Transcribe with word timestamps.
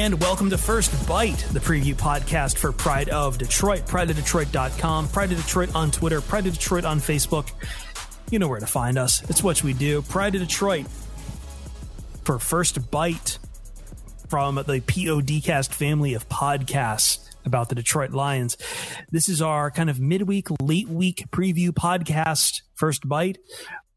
And 0.00 0.18
welcome 0.18 0.48
to 0.48 0.56
First 0.56 0.92
Byte, 1.06 1.46
the 1.52 1.60
preview 1.60 1.92
podcast 1.92 2.56
for 2.56 2.72
Pride 2.72 3.10
of 3.10 3.36
Detroit. 3.36 3.80
PrideofDetroit.com, 3.80 5.08
Pride 5.08 5.32
of 5.32 5.36
Detroit 5.36 5.74
on 5.74 5.90
Twitter, 5.90 6.22
Pride 6.22 6.46
of 6.46 6.54
Detroit 6.54 6.86
on 6.86 7.00
Facebook. 7.00 7.50
You 8.30 8.38
know 8.38 8.48
where 8.48 8.60
to 8.60 8.66
find 8.66 8.96
us. 8.96 9.22
It's 9.28 9.42
what 9.42 9.62
we 9.62 9.74
do. 9.74 10.00
Pride 10.00 10.34
of 10.36 10.40
Detroit 10.40 10.86
for 12.24 12.38
First 12.38 12.80
Byte 12.90 13.36
from 14.30 14.54
the 14.54 14.80
PODcast 14.80 15.74
family 15.74 16.14
of 16.14 16.26
podcasts 16.30 17.28
about 17.44 17.68
the 17.68 17.74
Detroit 17.74 18.12
Lions. 18.12 18.56
This 19.10 19.28
is 19.28 19.42
our 19.42 19.70
kind 19.70 19.90
of 19.90 20.00
midweek, 20.00 20.48
late 20.62 20.88
week 20.88 21.26
preview 21.30 21.72
podcast, 21.72 22.62
First 22.74 23.06
Byte. 23.06 23.36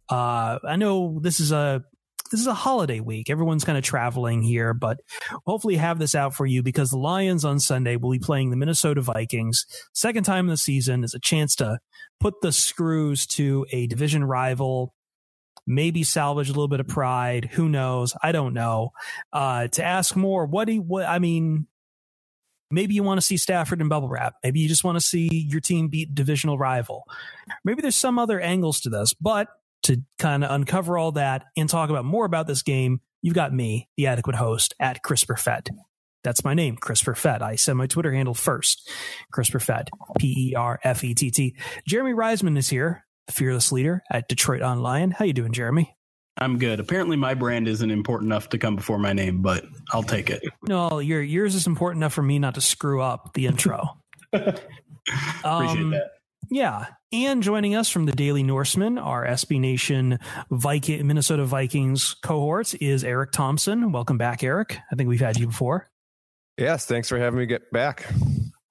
Uh, 0.10 0.60
I 0.68 0.76
know 0.76 1.20
this 1.22 1.40
is 1.40 1.54
a 1.54 1.86
this 2.32 2.40
is 2.40 2.48
a 2.48 2.54
holiday 2.54 3.00
week. 3.00 3.30
Everyone's 3.30 3.64
kind 3.64 3.78
of 3.78 3.84
traveling 3.84 4.42
here, 4.42 4.74
but 4.74 5.00
hopefully 5.46 5.76
have 5.76 6.00
this 6.00 6.16
out 6.16 6.34
for 6.34 6.46
you 6.46 6.64
because 6.64 6.90
the 6.90 6.98
Lions 6.98 7.46
on 7.46 7.60
Sunday 7.60 7.96
will 7.96 8.12
be 8.12 8.20
playing 8.20 8.50
the 8.50 8.56
Minnesota 8.56 9.02
Vikings. 9.02 9.66
Second 9.94 10.24
time 10.24 10.46
in 10.46 10.50
the 10.50 10.58
season 10.58 11.04
is 11.04 11.14
a 11.14 11.20
chance 11.20 11.56
to 11.56 11.80
put 12.20 12.42
the 12.42 12.52
screws 12.52 13.28
to 13.28 13.66
a 13.72 13.88
division 13.88 14.24
rival, 14.24 14.94
maybe 15.68 16.04
salvage 16.04 16.50
a 16.50 16.54
little 16.54 16.68
bit 16.68 16.80
of 16.80 16.88
pride. 16.88 17.50
Who 17.54 17.70
knows? 17.70 18.16
I 18.22 18.32
don't 18.32 18.54
know. 18.54 18.92
Uh, 19.32 19.68
to 19.70 19.84
ask 19.84 20.16
more, 20.16 20.46
what 20.46 20.66
do 20.66 20.74
you, 20.74 20.82
what, 20.82 21.06
I 21.06 21.20
mean, 21.20 21.68
maybe 22.72 22.96
you 22.96 23.04
want 23.04 23.20
to 23.20 23.26
see 23.26 23.38
Stafford 23.38 23.82
in 23.82 23.90
bubble 23.90 24.10
wrap. 24.10 24.34
Maybe 24.44 24.60
you 24.60 24.68
just 24.68 24.84
want 24.84 24.96
to 24.96 25.02
see 25.02 25.30
your 25.50 25.62
team 25.62 25.90
beat 25.90 26.16
divisional 26.16 26.58
rival. 26.58 27.04
Maybe 27.64 27.82
there's 27.82 27.96
some 27.96 28.18
other 28.18 28.40
angles 28.40 28.82
to 28.82 28.90
this, 28.90 29.14
but 29.14 29.48
to 29.84 29.98
kind 30.20 30.44
of 30.44 30.52
uncover 30.52 30.98
all 30.98 31.12
that 31.14 31.46
and 31.58 31.70
talk 31.70 31.90
about 31.90 32.06
more 32.06 32.26
about 32.26 32.48
this 32.48 32.62
game, 32.62 33.02
you've 33.22 33.34
got 33.36 33.54
me, 33.54 33.90
the 33.98 34.08
adequate 34.08 34.36
host 34.36 34.74
at 34.80 35.04
Chris 35.04 35.24
Perfett. 35.24 35.70
That's 36.24 36.44
my 36.46 36.54
name, 36.54 36.78
Chris 36.78 37.04
Perfett. 37.04 37.42
I 37.42 37.56
send 37.58 37.78
my 37.78 37.88
Twitter 37.88 38.14
handle 38.14 38.34
first, 38.34 38.90
Chris 39.32 39.50
Perfett, 39.50 39.90
P 40.20 40.52
E 40.52 40.56
R 40.56 40.80
F 40.84 41.04
E 41.04 41.14
T 41.14 41.30
T. 41.32 41.56
Jeremy 41.86 42.14
Reisman 42.14 42.58
is 42.58 42.70
here, 42.70 43.06
the 43.28 43.34
fearless 43.34 43.72
leader 43.74 44.02
at 44.10 44.30
Detroit 44.30 44.62
Online. 44.62 45.12
How 45.12 45.26
you 45.26 45.34
doing, 45.34 45.52
Jeremy? 45.52 45.96
I'm 46.38 46.58
good. 46.58 46.80
Apparently, 46.80 47.18
my 47.18 47.34
brand 47.34 47.68
isn't 47.68 47.92
important 47.92 48.30
enough 48.30 48.50
to 48.50 48.58
come 48.58 48.76
before 48.78 48.98
my 48.98 49.12
name, 49.14 49.42
but 49.42 49.66
I'll 49.92 50.02
take 50.02 50.30
it. 50.30 50.42
No, 50.68 51.00
your 51.00 51.22
yours 51.22 51.56
is 51.56 51.68
important 51.68 52.00
enough 52.00 52.14
for 52.14 52.24
me 52.24 52.40
not 52.40 52.56
to 52.56 52.62
screw 52.62 53.02
up 53.02 53.34
the 53.34 53.46
intro. 53.46 53.98
Appreciate 54.34 54.64
Um, 55.44 55.90
that. 55.92 56.12
Yeah. 56.54 56.86
And 57.12 57.42
joining 57.42 57.74
us 57.74 57.90
from 57.90 58.06
the 58.06 58.12
Daily 58.12 58.44
Norseman, 58.44 59.00
our 59.00 59.26
SB 59.26 59.60
Nation 59.60 60.20
Viking, 60.52 61.08
Minnesota 61.08 61.46
Vikings 61.46 62.16
cohort 62.22 62.76
is 62.80 63.04
Eric 63.04 63.32
Thompson. 63.32 63.92
Welcome 63.92 64.20
back, 64.20 64.44
Eric. 64.44 64.78
I 64.92 64.96
think 64.96 65.10
we've 65.10 65.20
had 65.20 65.40
you 65.40 65.48
before. 65.48 65.90
Yes, 66.60 66.86
thanks 66.86 67.10
for 67.10 67.18
having 67.18 67.40
me 67.40 67.48
get 67.48 67.72
back. 67.72 68.06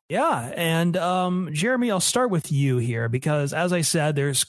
Yeah. 0.09 0.53
And 0.55 0.97
um, 0.97 1.49
Jeremy, 1.53 1.91
I'll 1.91 1.99
start 1.99 2.31
with 2.31 2.53
you 2.53 2.79
here 2.79 3.09
because, 3.09 3.53
as 3.53 3.73
I 3.73 3.81
said, 3.81 4.15
there's 4.15 4.47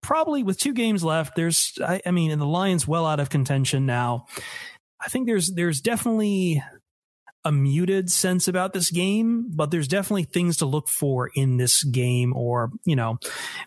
probably 0.00 0.44
with 0.44 0.56
two 0.56 0.72
games 0.72 1.02
left, 1.02 1.34
there's, 1.34 1.76
I, 1.84 2.00
I 2.06 2.12
mean, 2.12 2.30
and 2.30 2.40
the 2.40 2.46
Lions 2.46 2.86
well 2.86 3.06
out 3.06 3.18
of 3.18 3.28
contention 3.28 3.86
now. 3.86 4.26
I 5.04 5.08
think 5.08 5.26
there's 5.26 5.50
there's 5.50 5.80
definitely 5.80 6.62
a 7.44 7.52
muted 7.52 8.10
sense 8.10 8.46
about 8.48 8.72
this 8.72 8.90
game, 8.90 9.50
but 9.54 9.70
there's 9.70 9.88
definitely 9.88 10.24
things 10.24 10.58
to 10.58 10.66
look 10.66 10.88
for 10.88 11.30
in 11.34 11.56
this 11.56 11.82
game, 11.84 12.34
or 12.36 12.70
you 12.84 12.96
know, 12.96 13.18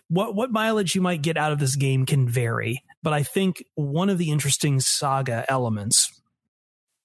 what 0.08 0.34
what 0.34 0.50
mileage 0.50 0.94
you 0.94 1.00
might 1.00 1.22
get 1.22 1.36
out 1.36 1.52
of 1.52 1.58
this 1.58 1.76
game 1.76 2.06
can 2.06 2.28
vary. 2.28 2.82
But 3.02 3.12
I 3.12 3.22
think 3.22 3.64
one 3.74 4.10
of 4.10 4.18
the 4.18 4.30
interesting 4.30 4.80
saga 4.80 5.44
elements 5.48 6.10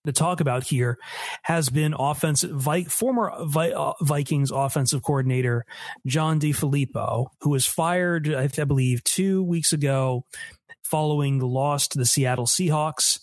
to 0.05 0.11
talk 0.11 0.39
about 0.41 0.63
here 0.63 0.97
has 1.43 1.69
been 1.69 1.93
offensive 1.97 2.51
Vi- 2.51 2.85
former 2.85 3.31
Vi- 3.41 3.71
uh, 3.71 3.93
Vikings 4.01 4.51
offensive 4.51 5.03
coordinator 5.03 5.65
John 6.07 6.39
DeFilippo, 6.39 7.27
who 7.41 7.49
was 7.49 7.65
fired, 7.65 8.33
I, 8.33 8.49
I 8.57 8.63
believe, 8.63 9.03
two 9.03 9.43
weeks 9.43 9.73
ago 9.73 10.25
following 10.83 11.39
the 11.39 11.47
loss 11.47 11.87
to 11.89 11.97
the 11.97 12.05
Seattle 12.05 12.45
Seahawks. 12.45 13.19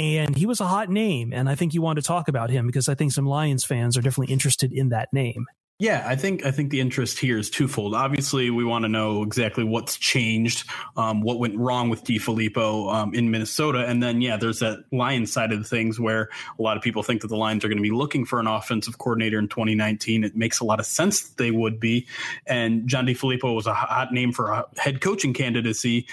And 0.00 0.34
he 0.34 0.46
was 0.46 0.62
a 0.62 0.66
hot 0.66 0.88
name, 0.88 1.30
and 1.30 1.46
I 1.46 1.54
think 1.54 1.74
you 1.74 1.82
want 1.82 1.96
to 1.96 2.02
talk 2.02 2.28
about 2.28 2.48
him 2.48 2.66
because 2.66 2.88
I 2.88 2.94
think 2.94 3.12
some 3.12 3.26
Lions 3.26 3.66
fans 3.66 3.98
are 3.98 4.00
definitely 4.00 4.32
interested 4.32 4.72
in 4.72 4.88
that 4.88 5.12
name. 5.12 5.44
Yeah, 5.78 6.04
I 6.06 6.16
think 6.16 6.46
I 6.46 6.50
think 6.50 6.70
the 6.70 6.80
interest 6.80 7.18
here 7.18 7.36
is 7.36 7.50
twofold. 7.50 7.94
Obviously, 7.94 8.48
we 8.48 8.64
want 8.64 8.84
to 8.84 8.88
know 8.88 9.22
exactly 9.22 9.62
what's 9.62 9.98
changed, 9.98 10.66
um, 10.96 11.20
what 11.20 11.38
went 11.38 11.58
wrong 11.58 11.90
with 11.90 12.02
DeFilippo 12.02 12.94
um, 12.94 13.14
in 13.14 13.30
Minnesota, 13.30 13.84
and 13.86 14.02
then 14.02 14.22
yeah, 14.22 14.38
there's 14.38 14.60
that 14.60 14.84
Lions 14.90 15.30
side 15.30 15.52
of 15.52 15.66
things 15.66 16.00
where 16.00 16.30
a 16.58 16.62
lot 16.62 16.78
of 16.78 16.82
people 16.82 17.02
think 17.02 17.20
that 17.20 17.28
the 17.28 17.36
Lions 17.36 17.62
are 17.62 17.68
going 17.68 17.76
to 17.76 17.82
be 17.82 17.90
looking 17.90 18.24
for 18.24 18.40
an 18.40 18.46
offensive 18.46 18.96
coordinator 18.96 19.38
in 19.38 19.48
2019. 19.48 20.24
It 20.24 20.34
makes 20.34 20.60
a 20.60 20.64
lot 20.64 20.80
of 20.80 20.86
sense 20.86 21.28
that 21.28 21.36
they 21.36 21.50
would 21.50 21.78
be, 21.78 22.06
and 22.46 22.88
John 22.88 23.06
DeFilippo 23.06 23.54
was 23.54 23.66
a 23.66 23.74
hot 23.74 24.14
name 24.14 24.32
for 24.32 24.50
a 24.50 24.64
head 24.78 25.02
coaching 25.02 25.34
candidacy 25.34 26.06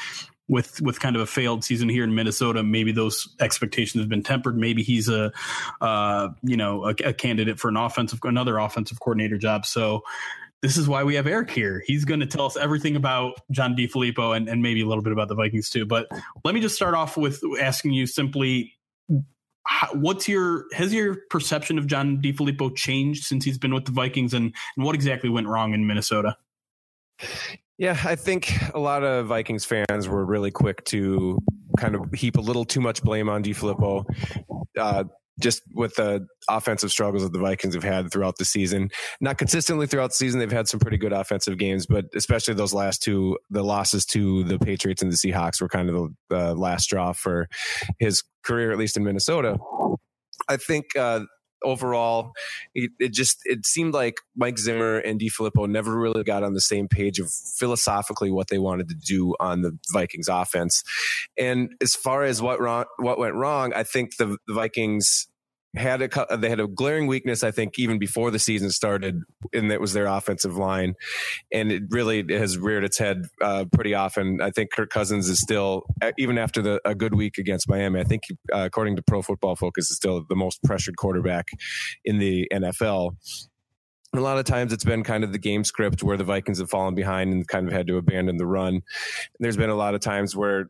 with 0.47 0.81
with 0.81 0.99
kind 0.99 1.15
of 1.15 1.21
a 1.21 1.25
failed 1.25 1.63
season 1.63 1.89
here 1.89 2.03
in 2.03 2.15
Minnesota, 2.15 2.63
maybe 2.63 2.91
those 2.91 3.27
expectations 3.39 4.01
have 4.01 4.09
been 4.09 4.23
tempered. 4.23 4.57
Maybe 4.57 4.83
he's 4.83 5.09
a 5.09 5.31
uh, 5.81 6.29
you 6.41 6.57
know 6.57 6.85
a, 6.85 6.95
a 7.03 7.13
candidate 7.13 7.59
for 7.59 7.69
an 7.69 7.77
offensive 7.77 8.19
another 8.23 8.57
offensive 8.57 8.99
coordinator 8.99 9.37
job. 9.37 9.65
So 9.65 10.03
this 10.61 10.77
is 10.77 10.87
why 10.87 11.03
we 11.03 11.15
have 11.15 11.27
Eric 11.27 11.51
here. 11.51 11.83
He's 11.85 12.05
going 12.05 12.19
to 12.19 12.25
tell 12.25 12.45
us 12.45 12.57
everything 12.57 12.95
about 12.95 13.33
John 13.51 13.75
DeFilippo 13.75 14.35
and, 14.35 14.49
and 14.49 14.61
maybe 14.63 14.81
a 14.81 14.87
little 14.87 15.03
bit 15.03 15.13
about 15.13 15.27
the 15.27 15.35
Vikings 15.35 15.69
too. 15.69 15.85
But 15.85 16.07
let 16.43 16.55
me 16.55 16.61
just 16.61 16.75
start 16.75 16.95
off 16.95 17.17
with 17.17 17.41
asking 17.59 17.93
you 17.93 18.07
simply. 18.07 18.73
What's 19.91 20.29
your 20.29 20.63
has 20.71 20.93
your 20.93 21.17
perception 21.29 21.77
of 21.77 21.87
John 21.87 22.21
DeFilippo 22.21 22.73
changed 22.73 23.25
since 23.25 23.43
he's 23.43 23.57
been 23.57 23.73
with 23.73 23.83
the 23.83 23.91
Vikings, 23.91 24.33
and, 24.33 24.55
and 24.77 24.85
what 24.85 24.95
exactly 24.95 25.29
went 25.29 25.47
wrong 25.47 25.73
in 25.73 25.85
Minnesota? 25.85 26.37
Yeah, 27.77 27.97
I 28.03 28.15
think 28.15 28.51
a 28.73 28.79
lot 28.79 29.03
of 29.03 29.27
Vikings 29.27 29.63
fans 29.65 30.07
were 30.07 30.25
really 30.25 30.51
quick 30.51 30.83
to 30.85 31.39
kind 31.77 31.95
of 31.95 32.11
heap 32.13 32.37
a 32.37 32.41
little 32.41 32.65
too 32.65 32.81
much 32.81 33.03
blame 33.03 33.29
on 33.29 33.43
DeFilippo. 33.43 34.03
Uh, 34.77 35.03
just 35.39 35.61
with 35.73 35.95
the 35.95 36.25
offensive 36.49 36.89
struggles 36.89 37.23
that 37.23 37.31
the 37.31 37.39
Vikings 37.39 37.75
have 37.75 37.83
had 37.83 38.11
throughout 38.11 38.37
the 38.37 38.45
season. 38.45 38.89
Not 39.21 39.37
consistently 39.37 39.85
throughout 39.85 40.09
the 40.09 40.15
season, 40.15 40.39
they've 40.39 40.51
had 40.51 40.67
some 40.67 40.79
pretty 40.79 40.97
good 40.97 41.13
offensive 41.13 41.57
games, 41.57 41.85
but 41.85 42.05
especially 42.15 42.55
those 42.55 42.73
last 42.73 43.03
two, 43.03 43.37
the 43.49 43.63
losses 43.63 44.05
to 44.07 44.43
the 44.45 44.57
Patriots 44.57 45.01
and 45.01 45.11
the 45.11 45.15
Seahawks 45.15 45.61
were 45.61 45.69
kind 45.69 45.89
of 45.89 46.11
the, 46.29 46.55
last 46.55 46.85
straw 46.85 47.13
for 47.13 47.47
his 47.99 48.23
career, 48.43 48.71
at 48.71 48.77
least 48.77 48.97
in 48.97 49.03
Minnesota. 49.03 49.57
I 50.49 50.57
think 50.57 50.85
uh, 50.97 51.21
overall, 51.63 52.31
it, 52.73 52.91
it, 52.99 53.13
just 53.13 53.39
it 53.45 53.65
seemed 53.65 53.93
like 53.93 54.15
Mike 54.35 54.57
Zimmer 54.57 54.97
and 54.97 55.19
DeFilippo 55.19 55.69
never 55.69 55.97
really 55.97 56.23
got 56.23 56.43
on 56.43 56.53
the 56.53 56.61
same 56.61 56.87
page 56.87 57.19
of 57.19 57.31
philosophically 57.31 58.31
what 58.31 58.47
they 58.47 58.59
wanted 58.59 58.89
to 58.89 58.95
do 58.95 59.35
on 59.39 59.61
the 59.61 59.77
Vikings 59.91 60.27
offense. 60.27 60.83
And 61.37 61.73
as 61.81 61.95
far 61.95 62.23
as 62.23 62.41
what 62.41 62.59
wrong, 62.59 62.85
what 62.97 63.19
went 63.19 63.35
wrong, 63.35 63.73
I 63.73 63.83
think 63.83 64.17
the 64.17 64.37
Vikings 64.49 65.27
had 65.77 66.01
a 66.01 66.37
they 66.37 66.49
had 66.49 66.59
a 66.59 66.67
glaring 66.67 67.07
weakness 67.07 67.43
I 67.43 67.51
think 67.51 67.77
even 67.77 67.99
before 67.99 68.31
the 68.31 68.39
season 68.39 68.71
started 68.71 69.21
and 69.53 69.71
that 69.71 69.79
was 69.79 69.93
their 69.93 70.05
offensive 70.05 70.57
line. 70.57 70.95
And 71.51 71.71
it 71.71 71.83
really 71.89 72.25
has 72.29 72.57
reared 72.57 72.83
its 72.83 72.97
head 72.97 73.23
uh, 73.41 73.65
pretty 73.71 73.93
often. 73.93 74.41
I 74.41 74.51
think 74.51 74.71
Kirk 74.71 74.89
Cousins 74.89 75.29
is 75.29 75.39
still 75.39 75.83
even 76.17 76.37
after 76.37 76.61
the 76.61 76.81
a 76.85 76.95
good 76.95 77.13
week 77.13 77.37
against 77.37 77.69
Miami 77.69 77.99
I 77.99 78.03
think 78.03 78.23
uh, 78.53 78.65
according 78.65 78.95
to 78.97 79.01
Pro 79.01 79.21
Football 79.21 79.55
Focus 79.55 79.89
is 79.89 79.97
still 79.97 80.23
the 80.27 80.35
most 80.35 80.61
pressured 80.63 80.97
quarterback 80.97 81.47
in 82.05 82.19
the 82.19 82.47
NFL 82.53 83.11
a 84.13 84.21
lot 84.21 84.37
of 84.37 84.45
times 84.45 84.71
it's 84.71 84.83
been 84.83 85.03
kind 85.03 85.23
of 85.23 85.31
the 85.31 85.37
game 85.37 85.63
script 85.63 86.01
where 86.01 86.17
the 86.17 86.23
Vikings 86.23 86.59
have 86.59 86.69
fallen 86.69 86.95
behind 86.95 87.31
and 87.33 87.47
kind 87.47 87.67
of 87.67 87.73
had 87.73 87.87
to 87.87 87.97
abandon 87.97 88.37
the 88.37 88.45
run. 88.45 88.81
There's 89.39 89.57
been 89.57 89.69
a 89.69 89.75
lot 89.75 89.95
of 89.95 90.01
times 90.01 90.35
where 90.35 90.69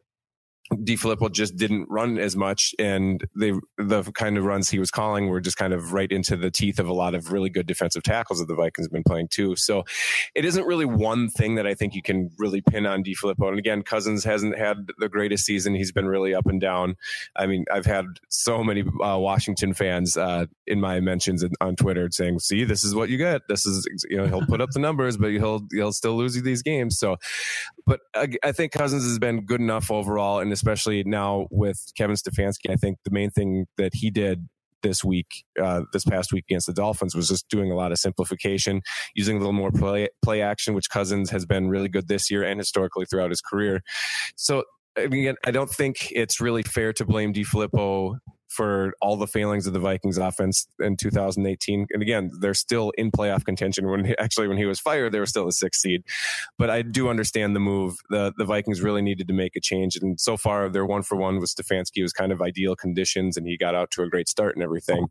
DeFilippo 0.73 1.31
just 1.31 1.55
didn't 1.55 1.87
run 1.89 2.17
as 2.17 2.35
much, 2.35 2.75
and 2.77 3.25
they 3.35 3.53
the 3.77 4.03
kind 4.13 4.37
of 4.37 4.43
runs 4.43 4.69
he 4.69 4.79
was 4.79 4.91
calling 4.91 5.29
were 5.29 5.39
just 5.39 5.55
kind 5.55 5.73
of 5.73 5.93
right 5.93 6.11
into 6.11 6.35
the 6.35 6.51
teeth 6.51 6.77
of 6.77 6.89
a 6.89 6.93
lot 6.93 7.15
of 7.15 7.31
really 7.31 7.49
good 7.49 7.65
defensive 7.65 8.03
tackles 8.03 8.39
that 8.39 8.47
the 8.47 8.55
Vikings 8.55 8.87
have 8.87 8.91
been 8.91 9.03
playing 9.03 9.29
too. 9.29 9.55
So 9.55 9.85
it 10.35 10.43
isn't 10.43 10.65
really 10.65 10.85
one 10.85 11.29
thing 11.29 11.55
that 11.55 11.65
I 11.65 11.73
think 11.73 11.95
you 11.95 12.01
can 12.01 12.31
really 12.37 12.61
pin 12.61 12.85
on 12.85 13.01
DeFilippo. 13.01 13.47
And 13.47 13.57
again, 13.57 13.81
Cousins 13.81 14.25
hasn't 14.25 14.57
had 14.57 14.89
the 14.97 15.07
greatest 15.07 15.45
season; 15.45 15.73
he's 15.73 15.93
been 15.93 16.07
really 16.07 16.35
up 16.35 16.47
and 16.47 16.59
down. 16.59 16.97
I 17.35 17.47
mean, 17.47 17.63
I've 17.71 17.85
had 17.85 18.05
so 18.27 18.61
many 18.61 18.81
uh, 18.81 19.17
Washington 19.17 19.73
fans 19.73 20.17
uh, 20.17 20.47
in 20.65 20.81
my 20.81 20.99
mentions 20.99 21.45
on 21.61 21.77
Twitter 21.77 22.09
saying, 22.11 22.39
"See, 22.39 22.65
this 22.65 22.83
is 22.83 22.93
what 22.93 23.07
you 23.07 23.17
get. 23.17 23.43
This 23.47 23.65
is 23.65 23.87
you 24.09 24.17
know 24.17 24.27
he'll 24.27 24.45
put 24.45 24.59
up 24.59 24.71
the 24.71 24.79
numbers, 24.79 25.15
but 25.15 25.31
he'll 25.31 25.65
he'll 25.71 25.93
still 25.93 26.17
lose 26.17 26.35
you 26.35 26.41
these 26.41 26.61
games." 26.61 26.99
So, 26.99 27.15
but 27.85 28.01
I, 28.13 28.27
I 28.43 28.51
think 28.51 28.73
Cousins 28.73 29.03
has 29.03 29.17
been 29.17 29.45
good 29.45 29.61
enough 29.61 29.89
overall, 29.89 30.39
and 30.39 30.56
especially 30.57 31.03
now 31.05 31.47
with 31.51 31.79
Kevin 31.95 32.15
Stefanski, 32.15 32.71
I 32.71 32.75
think 32.75 32.97
the 33.05 33.11
main 33.11 33.29
thing 33.29 33.67
that 33.77 33.93
he 33.93 34.09
did 34.09 34.47
this 34.83 35.03
week, 35.03 35.27
uh, 35.61 35.81
this 35.93 36.05
past 36.05 36.33
week 36.33 36.45
against 36.49 36.67
the 36.67 36.73
Dolphins, 36.73 37.15
was 37.15 37.27
just 37.27 37.47
doing 37.49 37.71
a 37.71 37.75
lot 37.75 37.91
of 37.91 37.99
simplification, 37.99 38.81
using 39.15 39.35
a 39.35 39.39
little 39.39 39.53
more 39.53 39.71
play 39.71 40.09
play 40.23 40.41
action, 40.41 40.73
which 40.73 40.89
Cousins 40.89 41.29
has 41.29 41.45
been 41.45 41.69
really 41.69 41.89
good 41.89 42.07
this 42.07 42.29
year 42.31 42.43
and 42.43 42.59
historically 42.59 43.05
throughout 43.05 43.29
his 43.29 43.41
career. 43.41 43.81
So 44.35 44.63
again, 44.95 45.35
I 45.45 45.51
don't 45.51 45.69
think 45.69 46.11
it's 46.11 46.41
really 46.41 46.63
fair 46.63 46.91
to 46.93 47.05
blame 47.05 47.33
DeFilippo 47.33 48.17
for 48.47 48.93
all 49.01 49.17
the 49.17 49.27
failings 49.27 49.67
of 49.67 49.73
the 49.73 49.79
Vikings 49.79 50.17
offense 50.17 50.67
in 50.79 50.97
2018. 50.97 51.87
And 51.91 52.01
again, 52.01 52.31
they're 52.39 52.53
still 52.53 52.91
in 52.97 53.11
playoff 53.11 53.45
contention. 53.45 53.89
When 53.89 54.05
he, 54.05 54.17
actually 54.17 54.47
when 54.47 54.57
he 54.57 54.65
was 54.65 54.79
fired, 54.79 55.11
they 55.11 55.19
were 55.19 55.25
still 55.25 55.47
a 55.47 55.51
sixth 55.51 55.81
seed. 55.81 56.03
But 56.57 56.69
I 56.69 56.81
do 56.81 57.09
understand 57.09 57.55
the 57.55 57.59
move. 57.59 57.95
The 58.09 58.33
the 58.37 58.45
Vikings 58.45 58.81
really 58.81 59.01
needed 59.01 59.27
to 59.27 59.33
make 59.33 59.55
a 59.55 59.61
change, 59.61 59.95
and 59.97 60.19
so 60.19 60.37
far 60.37 60.69
they're 60.69 60.85
one 60.85 61.03
for 61.03 61.15
one 61.15 61.39
with 61.39 61.53
Stefanski. 61.53 62.01
Was 62.01 62.13
kind 62.13 62.31
of 62.31 62.41
ideal 62.41 62.75
conditions, 62.75 63.37
and 63.37 63.47
he 63.47 63.57
got 63.57 63.75
out 63.75 63.91
to 63.91 64.03
a 64.03 64.09
great 64.09 64.29
start 64.29 64.55
and 64.55 64.63
everything. 64.63 65.07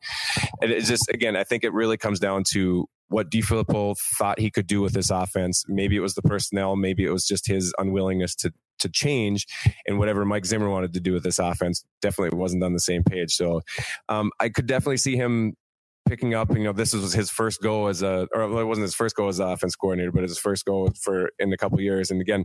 And 0.60 0.70
it's 0.70 0.88
just 0.88 1.08
again, 1.08 1.36
I 1.36 1.44
think 1.44 1.64
it 1.64 1.72
really 1.72 1.96
comes 1.96 2.18
down 2.18 2.44
to 2.52 2.88
what 3.08 3.30
DeFilippo 3.30 3.96
thought 4.18 4.40
he 4.40 4.50
could 4.50 4.66
do 4.66 4.80
with 4.80 4.92
this 4.92 5.10
offense. 5.10 5.64
Maybe 5.68 5.96
it 5.96 6.00
was 6.00 6.14
the 6.14 6.22
personnel, 6.22 6.76
maybe 6.76 7.04
it 7.04 7.10
was 7.10 7.24
just 7.24 7.46
his 7.46 7.72
unwillingness 7.78 8.34
to 8.36 8.52
to 8.78 8.88
change, 8.88 9.46
and 9.86 9.98
whatever 9.98 10.24
Mike 10.24 10.46
Zimmer 10.46 10.68
wanted 10.68 10.92
to 10.94 11.00
do 11.00 11.12
with 11.12 11.22
this 11.22 11.38
offense 11.38 11.84
definitely 12.00 12.36
wasn't 12.36 12.62
on 12.62 12.72
the 12.72 12.80
same 12.80 13.02
page. 13.02 13.34
So 13.34 13.62
um, 14.08 14.30
I 14.40 14.48
could 14.48 14.66
definitely 14.66 14.98
see 14.98 15.16
him 15.16 15.54
picking 16.06 16.34
up. 16.34 16.50
You 16.56 16.64
know, 16.64 16.72
this 16.72 16.94
was 16.94 17.12
his 17.12 17.30
first 17.30 17.60
go 17.60 17.88
as 17.88 18.02
a, 18.02 18.26
or 18.32 18.60
it 18.60 18.64
wasn't 18.64 18.84
his 18.84 18.94
first 18.94 19.16
go 19.16 19.28
as 19.28 19.38
an 19.38 19.48
offense 19.48 19.76
coordinator, 19.76 20.12
but 20.12 20.22
his 20.22 20.38
first 20.38 20.64
go 20.64 20.88
for 21.00 21.30
in 21.38 21.52
a 21.52 21.56
couple 21.56 21.80
years. 21.80 22.10
And 22.10 22.20
again, 22.20 22.44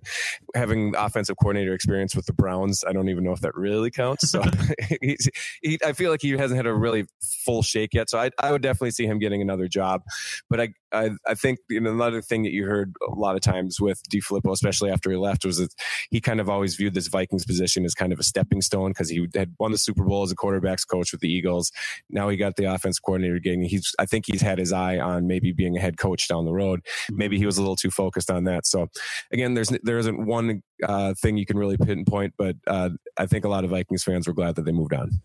having 0.55 0.93
offensive 0.97 1.37
coordinator 1.41 1.73
experience 1.73 2.15
with 2.15 2.25
the 2.25 2.33
Browns, 2.33 2.83
I 2.85 2.91
don't 2.91 3.09
even 3.09 3.23
know 3.23 3.31
if 3.31 3.41
that 3.41 3.55
really 3.55 3.91
counts. 3.91 4.29
So 4.29 4.43
he, 5.01 5.79
I 5.85 5.93
feel 5.93 6.11
like 6.11 6.21
he 6.21 6.31
hasn't 6.31 6.57
had 6.57 6.65
a 6.65 6.73
really 6.73 7.05
full 7.21 7.61
shake 7.61 7.93
yet. 7.93 8.09
So 8.09 8.19
I, 8.19 8.31
I 8.39 8.51
would 8.51 8.61
definitely 8.61 8.91
see 8.91 9.05
him 9.05 9.19
getting 9.19 9.41
another 9.41 9.67
job. 9.67 10.01
But 10.49 10.59
I, 10.59 10.69
I, 10.91 11.11
I 11.27 11.35
think 11.35 11.59
you 11.69 11.79
know, 11.79 11.91
another 11.91 12.21
thing 12.21 12.43
that 12.43 12.51
you 12.51 12.65
heard 12.65 12.93
a 13.07 13.13
lot 13.15 13.35
of 13.35 13.41
times 13.41 13.79
with 13.79 14.01
DeFilippo, 14.09 14.51
especially 14.51 14.91
after 14.91 15.09
he 15.09 15.17
left, 15.17 15.45
was 15.45 15.57
that 15.57 15.73
he 16.09 16.19
kind 16.19 16.39
of 16.39 16.49
always 16.49 16.75
viewed 16.75 16.93
this 16.93 17.07
Vikings 17.07 17.45
position 17.45 17.85
as 17.85 17.93
kind 17.93 18.13
of 18.13 18.19
a 18.19 18.23
stepping 18.23 18.61
stone 18.61 18.91
because 18.91 19.09
he 19.09 19.27
had 19.33 19.53
won 19.59 19.71
the 19.71 19.77
Super 19.77 20.03
Bowl 20.03 20.23
as 20.23 20.31
a 20.31 20.35
quarterbacks 20.35 20.87
coach 20.87 21.11
with 21.11 21.21
the 21.21 21.31
Eagles. 21.31 21.71
Now 22.09 22.29
he 22.29 22.37
got 22.37 22.55
the 22.55 22.65
offense 22.65 22.99
coordinator 22.99 23.39
getting. 23.39 23.63
He's 23.63 23.93
I 23.99 24.05
think 24.05 24.25
he's 24.27 24.41
had 24.41 24.59
his 24.59 24.71
eye 24.71 24.97
on 24.97 25.27
maybe 25.27 25.51
being 25.51 25.77
a 25.77 25.81
head 25.81 25.97
coach 25.97 26.27
down 26.27 26.45
the 26.45 26.53
road. 26.53 26.81
Maybe 27.09 27.37
he 27.37 27.45
was 27.45 27.57
a 27.57 27.61
little 27.61 27.75
too 27.75 27.91
focused 27.91 28.31
on 28.31 28.43
that. 28.45 28.65
So 28.65 28.87
again, 29.31 29.53
there's 29.53 29.69
there 29.83 29.97
isn't 29.97 30.25
one 30.25 30.61
uh, 30.83 31.13
thing 31.13 31.37
you 31.37 31.45
can 31.45 31.57
really 31.57 31.77
pinpoint, 31.77 32.33
but 32.37 32.55
uh, 32.67 32.89
I 33.17 33.25
think 33.25 33.45
a 33.45 33.49
lot 33.49 33.63
of 33.63 33.69
Vikings 33.69 34.03
fans 34.03 34.27
were 34.27 34.33
glad 34.33 34.55
that 34.55 34.63
they 34.63 34.71
moved 34.71 34.93
on 34.93 35.21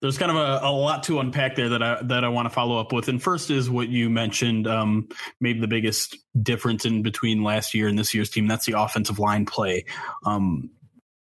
there's 0.00 0.18
kind 0.18 0.30
of 0.30 0.36
a, 0.36 0.66
a, 0.66 0.70
lot 0.70 1.02
to 1.04 1.20
unpack 1.20 1.56
there 1.56 1.70
that 1.70 1.82
I 1.82 2.02
that 2.02 2.24
I 2.24 2.28
want 2.28 2.46
to 2.46 2.50
follow 2.50 2.78
up 2.78 2.92
with. 2.92 3.08
And 3.08 3.22
first 3.22 3.50
is 3.50 3.70
what 3.70 3.88
you 3.88 4.10
mentioned, 4.10 4.66
um, 4.66 5.08
maybe 5.40 5.60
the 5.60 5.68
biggest 5.68 6.16
difference 6.42 6.84
in 6.84 7.02
between 7.02 7.42
last 7.42 7.74
year 7.74 7.88
and 7.88 7.98
this 7.98 8.14
year's 8.14 8.30
team. 8.30 8.46
That's 8.46 8.66
the 8.66 8.80
offensive 8.80 9.18
line 9.18 9.46
play. 9.46 9.84
Um, 10.24 10.70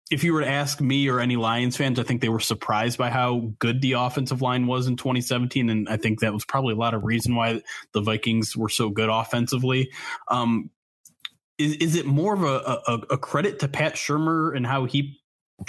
if 0.10 0.24
you 0.24 0.34
were 0.34 0.42
to 0.42 0.48
ask 0.48 0.80
me 0.80 1.10
or 1.10 1.20
any 1.20 1.36
Lions 1.36 1.76
fans, 1.76 2.00
I 2.00 2.04
think 2.04 2.22
they 2.22 2.30
were 2.30 2.40
surprised 2.40 2.98
by 2.98 3.10
how 3.10 3.52
good 3.60 3.82
the 3.82 3.94
offensive 3.94 4.42
line 4.42 4.66
was 4.66 4.88
in 4.88 4.96
2017, 4.96 5.70
and 5.70 5.90
I 5.90 5.98
think 5.98 6.22
that 6.22 6.34
was 6.34 6.46
probably 6.46 6.74
a 6.74 6.78
lot 6.78 6.94
of 6.94 7.04
reason 7.04 7.36
why 7.36 7.62
the 7.92 8.02
Vikings 8.02 8.56
were 8.56 8.70
so 8.70 8.90
good 8.90 9.10
offensively. 9.10 9.92
Um, 10.30 10.70
is, 11.58 11.74
is 11.76 11.96
it 11.96 12.06
more 12.06 12.34
of 12.34 12.44
a, 12.44 12.82
a, 12.88 13.16
a 13.16 13.18
credit 13.18 13.60
to 13.60 13.68
Pat 13.68 13.96
Shurmur 13.96 14.56
and 14.56 14.66
how 14.66 14.86
he 14.86 15.20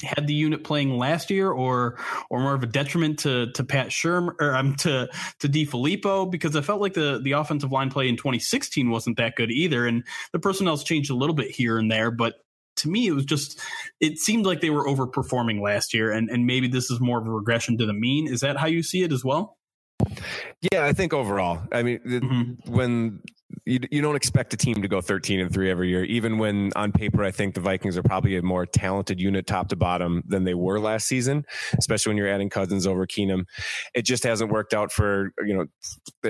had 0.02 0.26
the 0.26 0.34
unit 0.34 0.64
playing 0.64 0.96
last 0.96 1.30
year, 1.30 1.50
or 1.50 1.98
or 2.30 2.40
more 2.40 2.54
of 2.54 2.62
a 2.62 2.66
detriment 2.66 3.20
to 3.20 3.50
to 3.52 3.64
Pat 3.64 3.88
Shurmur 3.88 4.34
or 4.40 4.54
um, 4.54 4.74
to 4.76 5.08
to 5.40 5.48
DeFilippo 5.48 6.30
because 6.30 6.56
I 6.56 6.60
felt 6.60 6.80
like 6.80 6.94
the 6.94 7.20
the 7.22 7.32
offensive 7.32 7.72
line 7.72 7.90
play 7.90 8.08
in 8.08 8.16
2016 8.16 8.90
wasn't 8.90 9.16
that 9.16 9.36
good 9.36 9.50
either, 9.50 9.86
and 9.86 10.04
the 10.32 10.38
personnel's 10.38 10.84
changed 10.84 11.10
a 11.10 11.14
little 11.14 11.34
bit 11.34 11.50
here 11.50 11.78
and 11.78 11.90
there, 11.90 12.10
but 12.10 12.34
to 12.76 12.88
me 12.88 13.08
it 13.08 13.12
was 13.12 13.24
just 13.24 13.60
it 14.00 14.18
seemed 14.18 14.46
like 14.46 14.60
they 14.60 14.70
were 14.70 14.86
overperforming 14.86 15.60
last 15.60 15.94
year, 15.94 16.10
and 16.12 16.28
and 16.30 16.46
maybe 16.46 16.68
this 16.68 16.90
is 16.90 17.00
more 17.00 17.18
of 17.18 17.26
a 17.26 17.30
regression 17.30 17.78
to 17.78 17.86
the 17.86 17.94
mean. 17.94 18.28
Is 18.28 18.40
that 18.40 18.56
how 18.56 18.66
you 18.66 18.82
see 18.82 19.02
it 19.02 19.12
as 19.12 19.24
well? 19.24 19.56
Yeah, 20.72 20.84
I 20.84 20.92
think 20.92 21.12
overall, 21.12 21.62
I 21.72 21.82
mean, 21.82 21.98
mm-hmm. 22.00 22.72
when 22.72 23.20
you, 23.68 23.80
you 23.90 24.00
don't 24.00 24.16
expect 24.16 24.54
a 24.54 24.56
team 24.56 24.80
to 24.80 24.88
go 24.88 25.00
13 25.00 25.40
and 25.40 25.52
3 25.52 25.70
every 25.70 25.88
year 25.88 26.04
even 26.04 26.38
when 26.38 26.72
on 26.74 26.90
paper 26.90 27.22
i 27.22 27.30
think 27.30 27.54
the 27.54 27.60
vikings 27.60 27.96
are 27.96 28.02
probably 28.02 28.36
a 28.36 28.42
more 28.42 28.64
talented 28.64 29.20
unit 29.20 29.46
top 29.46 29.68
to 29.68 29.76
bottom 29.76 30.22
than 30.26 30.44
they 30.44 30.54
were 30.54 30.80
last 30.80 31.06
season 31.06 31.44
especially 31.78 32.10
when 32.10 32.16
you're 32.16 32.28
adding 32.28 32.48
cousins 32.48 32.86
over 32.86 33.06
keenum. 33.06 33.44
It 33.94 34.02
just 34.02 34.24
hasn't 34.24 34.50
worked 34.50 34.74
out 34.74 34.90
for 34.90 35.32
you 35.44 35.54
know 35.54 35.66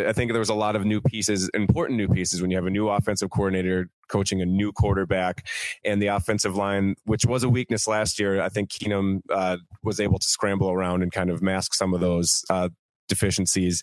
i 0.06 0.12
think 0.12 0.32
there 0.32 0.40
was 0.40 0.48
a 0.48 0.54
lot 0.54 0.76
of 0.76 0.84
new 0.84 1.00
pieces 1.00 1.48
important 1.54 1.96
new 1.96 2.08
pieces 2.08 2.42
when 2.42 2.50
you 2.50 2.56
have 2.56 2.66
a 2.66 2.70
new 2.70 2.88
offensive 2.88 3.30
coordinator 3.30 3.88
coaching 4.08 4.40
a 4.42 4.46
new 4.46 4.72
quarterback 4.72 5.46
and 5.84 6.02
the 6.02 6.06
offensive 6.06 6.56
line 6.56 6.94
which 7.04 7.24
was 7.26 7.42
a 7.42 7.48
weakness 7.48 7.86
last 7.86 8.18
year 8.18 8.40
i 8.40 8.48
think 8.48 8.70
keenum 8.70 9.20
uh, 9.32 9.56
was 9.82 10.00
able 10.00 10.18
to 10.18 10.28
scramble 10.28 10.70
around 10.70 11.02
and 11.02 11.12
kind 11.12 11.30
of 11.30 11.42
mask 11.42 11.74
some 11.74 11.94
of 11.94 12.00
those 12.00 12.44
uh, 12.50 12.68
deficiencies. 13.08 13.82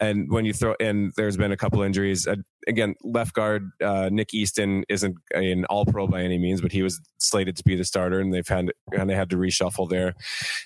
And 0.00 0.30
when 0.30 0.44
you 0.44 0.52
throw 0.52 0.74
in, 0.80 1.12
there's 1.16 1.36
been 1.36 1.52
a 1.52 1.56
couple 1.56 1.82
injuries. 1.82 2.26
Uh, 2.26 2.36
again, 2.66 2.94
left 3.02 3.34
guard 3.34 3.70
uh, 3.82 4.08
Nick 4.12 4.34
Easton 4.34 4.84
isn't 4.88 5.16
an 5.32 5.64
All 5.66 5.86
Pro 5.86 6.06
by 6.06 6.22
any 6.22 6.38
means, 6.38 6.60
but 6.60 6.72
he 6.72 6.82
was 6.82 7.00
slated 7.18 7.56
to 7.56 7.64
be 7.64 7.76
the 7.76 7.84
starter, 7.84 8.20
and 8.20 8.32
they've 8.32 8.46
had 8.46 8.72
and 8.92 9.08
they 9.08 9.14
had 9.14 9.30
to 9.30 9.36
reshuffle 9.36 9.88
there. 9.88 10.14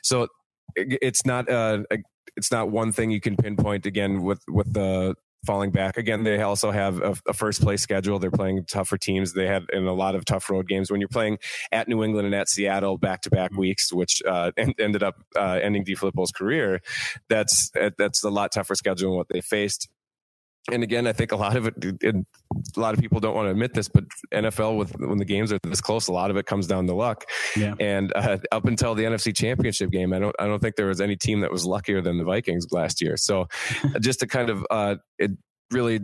So 0.02 0.28
it's 0.76 1.24
not 1.26 1.48
uh, 1.48 1.82
it's 2.36 2.50
not 2.50 2.70
one 2.70 2.92
thing 2.92 3.10
you 3.10 3.20
can 3.20 3.36
pinpoint 3.36 3.86
again 3.86 4.22
with 4.22 4.42
with 4.48 4.72
the 4.72 5.14
falling 5.44 5.70
back. 5.70 5.96
Again, 5.96 6.22
they 6.24 6.40
also 6.40 6.70
have 6.70 7.00
a, 7.00 7.14
a, 7.26 7.32
first 7.32 7.60
place 7.62 7.82
schedule. 7.82 8.18
They're 8.18 8.30
playing 8.30 8.64
tougher 8.66 8.96
teams. 8.96 9.32
They 9.32 9.46
had 9.46 9.64
in 9.72 9.86
a 9.86 9.92
lot 9.92 10.14
of 10.14 10.24
tough 10.24 10.48
road 10.48 10.68
games. 10.68 10.90
When 10.90 11.00
you're 11.00 11.08
playing 11.08 11.38
at 11.72 11.88
New 11.88 12.02
England 12.02 12.26
and 12.26 12.34
at 12.34 12.48
Seattle 12.48 12.98
back 12.98 13.22
to 13.22 13.30
back 13.30 13.52
weeks, 13.56 13.92
which 13.92 14.22
uh, 14.26 14.52
ended 14.56 15.02
up 15.02 15.16
uh, 15.36 15.58
ending 15.62 15.84
DeFilippo's 15.84 16.32
career, 16.32 16.80
that's 17.28 17.70
that's 17.98 18.22
a 18.22 18.30
lot 18.30 18.52
tougher 18.52 18.74
schedule 18.74 19.10
than 19.10 19.16
what 19.16 19.28
they 19.28 19.40
faced. 19.40 19.88
And 20.70 20.82
again, 20.84 21.08
I 21.08 21.12
think 21.12 21.32
a 21.32 21.36
lot 21.36 21.56
of 21.56 21.66
it, 21.66 21.74
a 22.04 22.80
lot 22.80 22.94
of 22.94 23.00
people 23.00 23.18
don't 23.18 23.34
want 23.34 23.46
to 23.46 23.50
admit 23.50 23.74
this, 23.74 23.88
but 23.88 24.04
NFL 24.32 24.76
with 24.76 24.96
when 24.98 25.18
the 25.18 25.24
games 25.24 25.52
are 25.52 25.58
this 25.64 25.80
close, 25.80 26.06
a 26.06 26.12
lot 26.12 26.30
of 26.30 26.36
it 26.36 26.46
comes 26.46 26.68
down 26.68 26.86
to 26.86 26.94
luck. 26.94 27.24
Yeah. 27.56 27.74
And 27.80 28.12
uh, 28.14 28.38
up 28.52 28.66
until 28.66 28.94
the 28.94 29.02
NFC 29.02 29.34
Championship 29.34 29.90
game, 29.90 30.12
I 30.12 30.20
don't, 30.20 30.36
I 30.38 30.46
don't 30.46 30.60
think 30.60 30.76
there 30.76 30.86
was 30.86 31.00
any 31.00 31.16
team 31.16 31.40
that 31.40 31.50
was 31.50 31.66
luckier 31.66 32.00
than 32.00 32.18
the 32.18 32.24
Vikings 32.24 32.70
last 32.70 33.02
year. 33.02 33.16
So, 33.16 33.48
just 34.00 34.20
to 34.20 34.28
kind 34.28 34.50
of, 34.50 34.64
uh, 34.70 34.96
it 35.18 35.32
really 35.72 36.00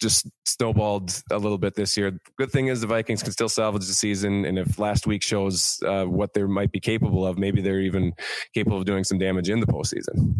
just 0.00 0.28
snowballed 0.44 1.22
a 1.30 1.38
little 1.38 1.58
bit 1.58 1.74
this 1.74 1.96
year. 1.96 2.18
Good 2.36 2.50
thing 2.50 2.66
is 2.66 2.80
the 2.80 2.86
Vikings 2.86 3.22
can 3.22 3.32
still 3.32 3.48
salvage 3.48 3.86
the 3.86 3.94
season, 3.94 4.44
and 4.44 4.58
if 4.58 4.78
last 4.78 5.06
week 5.06 5.22
shows 5.22 5.78
uh, 5.86 6.04
what 6.04 6.34
they 6.34 6.42
might 6.42 6.72
be 6.72 6.80
capable 6.80 7.26
of, 7.26 7.38
maybe 7.38 7.62
they're 7.62 7.80
even 7.80 8.12
capable 8.54 8.78
of 8.78 8.84
doing 8.84 9.04
some 9.04 9.18
damage 9.18 9.48
in 9.48 9.60
the 9.60 9.66
postseason. 9.66 10.34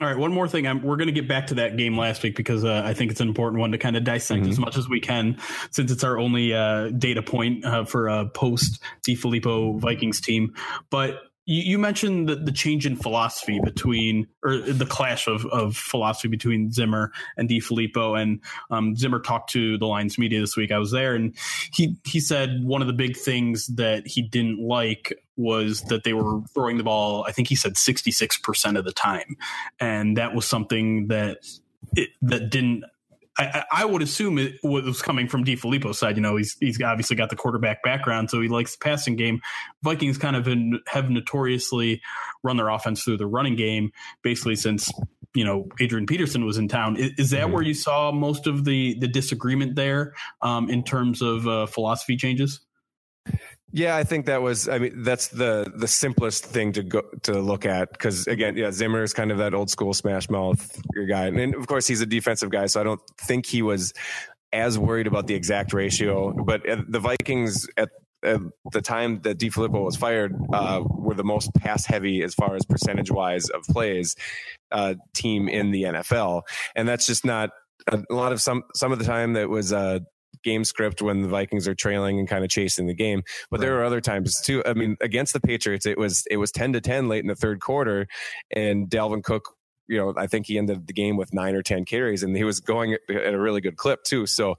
All 0.00 0.06
right, 0.06 0.16
one 0.16 0.32
more 0.32 0.46
thing. 0.46 0.64
I'm, 0.64 0.82
we're 0.82 0.96
going 0.96 1.08
to 1.08 1.12
get 1.12 1.26
back 1.26 1.48
to 1.48 1.54
that 1.54 1.76
game 1.76 1.98
last 1.98 2.22
week 2.22 2.36
because 2.36 2.64
uh, 2.64 2.82
I 2.84 2.94
think 2.94 3.10
it's 3.10 3.20
an 3.20 3.26
important 3.26 3.60
one 3.60 3.72
to 3.72 3.78
kind 3.78 3.96
of 3.96 4.04
dissect 4.04 4.42
mm-hmm. 4.42 4.50
as 4.50 4.58
much 4.58 4.76
as 4.76 4.88
we 4.88 5.00
can, 5.00 5.38
since 5.72 5.90
it's 5.90 6.04
our 6.04 6.18
only 6.18 6.54
uh, 6.54 6.90
data 6.90 7.20
point 7.20 7.64
uh, 7.64 7.84
for 7.84 8.06
a 8.06 8.26
post 8.28 8.80
DeFilippo 9.08 9.80
Vikings 9.80 10.20
team. 10.20 10.54
But 10.90 11.22
you, 11.46 11.62
you 11.62 11.78
mentioned 11.78 12.28
the, 12.28 12.36
the 12.36 12.52
change 12.52 12.86
in 12.86 12.94
philosophy 12.94 13.58
between, 13.58 14.28
or 14.44 14.58
the 14.58 14.86
clash 14.86 15.26
of, 15.26 15.44
of 15.46 15.76
philosophy 15.76 16.28
between 16.28 16.70
Zimmer 16.70 17.10
and 17.36 17.48
DeFilippo. 17.48 18.22
And 18.22 18.40
um, 18.70 18.94
Zimmer 18.94 19.18
talked 19.18 19.50
to 19.54 19.78
the 19.78 19.86
Lions 19.86 20.16
media 20.16 20.38
this 20.38 20.56
week. 20.56 20.70
I 20.70 20.78
was 20.78 20.92
there, 20.92 21.16
and 21.16 21.34
he 21.72 21.96
he 22.04 22.20
said 22.20 22.62
one 22.62 22.82
of 22.82 22.86
the 22.86 22.94
big 22.94 23.16
things 23.16 23.66
that 23.74 24.06
he 24.06 24.22
didn't 24.22 24.60
like 24.60 25.12
was 25.38 25.82
that 25.82 26.04
they 26.04 26.12
were 26.12 26.40
throwing 26.52 26.76
the 26.76 26.84
ball. 26.84 27.24
I 27.26 27.32
think 27.32 27.48
he 27.48 27.56
said 27.56 27.76
sixty 27.76 28.10
six 28.10 28.38
percent 28.38 28.76
of 28.76 28.84
the 28.84 28.92
time, 28.92 29.36
and 29.80 30.16
that 30.16 30.34
was 30.34 30.46
something 30.46 31.08
that 31.08 31.38
it, 31.96 32.10
that 32.22 32.50
didn't 32.50 32.84
I, 33.38 33.64
I, 33.70 33.84
would 33.84 34.02
assume 34.02 34.36
it 34.36 34.54
was 34.64 35.00
coming 35.00 35.28
from 35.28 35.44
DeFilippo's 35.44 35.98
side. 35.98 36.16
You 36.16 36.22
know, 36.22 36.36
he's 36.36 36.56
he's 36.58 36.82
obviously 36.82 37.14
got 37.14 37.30
the 37.30 37.36
quarterback 37.36 37.84
background, 37.84 38.30
so 38.30 38.40
he 38.40 38.48
likes 38.48 38.76
the 38.76 38.82
passing 38.82 39.14
game. 39.14 39.40
Vikings 39.82 40.18
kind 40.18 40.34
of 40.34 40.48
have 40.88 41.08
notoriously 41.08 42.02
run 42.42 42.56
their 42.56 42.68
offense 42.68 43.04
through 43.04 43.18
the 43.18 43.28
running 43.28 43.54
game, 43.54 43.92
basically 44.22 44.56
since 44.56 44.90
you 45.34 45.44
know 45.44 45.68
Adrian 45.80 46.06
Peterson 46.06 46.44
was 46.44 46.58
in 46.58 46.66
town. 46.66 46.96
Is, 46.96 47.12
is 47.16 47.30
that 47.30 47.44
mm-hmm. 47.44 47.52
where 47.52 47.62
you 47.62 47.74
saw 47.74 48.10
most 48.10 48.48
of 48.48 48.64
the 48.64 48.98
the 48.98 49.08
disagreement 49.08 49.76
there 49.76 50.14
um, 50.42 50.68
in 50.68 50.82
terms 50.82 51.22
of 51.22 51.46
uh, 51.46 51.66
philosophy 51.66 52.16
changes? 52.16 52.60
Yeah, 53.70 53.96
I 53.96 54.04
think 54.04 54.26
that 54.26 54.40
was. 54.40 54.68
I 54.68 54.78
mean, 54.78 55.02
that's 55.02 55.28
the 55.28 55.70
the 55.76 55.88
simplest 55.88 56.44
thing 56.46 56.72
to 56.72 56.82
go 56.82 57.02
to 57.24 57.40
look 57.40 57.66
at 57.66 57.92
because 57.92 58.26
again, 58.26 58.56
yeah, 58.56 58.70
Zimmer 58.70 59.02
is 59.02 59.12
kind 59.12 59.30
of 59.30 59.38
that 59.38 59.52
old 59.52 59.68
school 59.68 59.92
smash 59.92 60.30
mouth 60.30 60.80
guy, 61.08 61.26
and 61.26 61.54
of 61.54 61.66
course 61.66 61.86
he's 61.86 62.00
a 62.00 62.06
defensive 62.06 62.48
guy, 62.50 62.66
so 62.66 62.80
I 62.80 62.84
don't 62.84 63.00
think 63.20 63.44
he 63.44 63.60
was 63.60 63.92
as 64.54 64.78
worried 64.78 65.06
about 65.06 65.26
the 65.26 65.34
exact 65.34 65.74
ratio. 65.74 66.32
But 66.32 66.62
the 66.64 66.98
Vikings 66.98 67.68
at, 67.76 67.90
at 68.22 68.40
the 68.72 68.80
time 68.80 69.20
that 69.22 69.38
DeFilippo 69.38 69.84
was 69.84 69.96
fired 69.96 70.34
uh, 70.50 70.82
were 70.88 71.14
the 71.14 71.24
most 71.24 71.54
pass 71.54 71.84
heavy 71.84 72.22
as 72.22 72.34
far 72.34 72.56
as 72.56 72.64
percentage 72.64 73.10
wise 73.10 73.50
of 73.50 73.62
plays 73.64 74.16
uh, 74.72 74.94
team 75.14 75.46
in 75.46 75.72
the 75.72 75.82
NFL, 75.82 76.42
and 76.74 76.88
that's 76.88 77.06
just 77.06 77.22
not 77.22 77.50
a 77.86 78.02
lot 78.08 78.32
of 78.32 78.40
some 78.40 78.62
some 78.74 78.92
of 78.92 78.98
the 78.98 79.04
time 79.04 79.34
that 79.34 79.50
was 79.50 79.74
uh, 79.74 79.98
game 80.48 80.64
script 80.64 81.02
when 81.02 81.22
the 81.22 81.28
Vikings 81.28 81.68
are 81.68 81.74
trailing 81.74 82.18
and 82.18 82.26
kind 82.26 82.42
of 82.42 82.50
chasing 82.50 82.86
the 82.86 82.94
game. 82.94 83.22
But 83.50 83.60
right. 83.60 83.66
there 83.66 83.78
are 83.78 83.84
other 83.84 84.00
times 84.00 84.40
too. 84.40 84.62
I 84.64 84.72
mean, 84.72 84.96
against 85.00 85.32
the 85.34 85.40
Patriots, 85.40 85.84
it 85.86 85.98
was 85.98 86.24
it 86.30 86.38
was 86.38 86.50
ten 86.50 86.72
to 86.72 86.80
ten 86.80 87.08
late 87.08 87.22
in 87.22 87.28
the 87.28 87.36
third 87.36 87.60
quarter, 87.60 88.06
and 88.50 88.88
Dalvin 88.88 89.22
Cook. 89.22 89.54
You 89.90 89.96
know, 89.96 90.12
I 90.18 90.26
think 90.26 90.46
he 90.46 90.58
ended 90.58 90.86
the 90.86 90.92
game 90.92 91.16
with 91.16 91.32
nine 91.32 91.54
or 91.54 91.62
ten 91.62 91.86
carries, 91.86 92.22
and 92.22 92.36
he 92.36 92.44
was 92.44 92.60
going 92.60 92.92
at 92.94 93.34
a 93.34 93.38
really 93.38 93.62
good 93.62 93.76
clip 93.78 94.02
too. 94.02 94.26
So, 94.26 94.56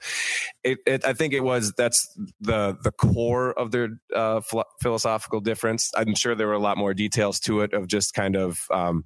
it, 0.63 0.79
it 0.87 1.05
I 1.05 1.13
think 1.13 1.33
it 1.33 1.43
was 1.43 1.71
that's 1.77 2.07
the 2.41 2.77
the 2.83 2.91
core 2.91 3.53
of 3.53 3.69
their 3.69 3.89
uh, 4.15 4.41
philosophical 4.81 5.39
difference. 5.39 5.91
I'm 5.95 6.15
sure 6.15 6.33
there 6.33 6.47
were 6.47 6.53
a 6.53 6.59
lot 6.59 6.79
more 6.79 6.95
details 6.95 7.39
to 7.41 7.61
it 7.61 7.73
of 7.73 7.87
just 7.87 8.13
kind 8.13 8.35
of. 8.35 8.59
Um, 8.71 9.05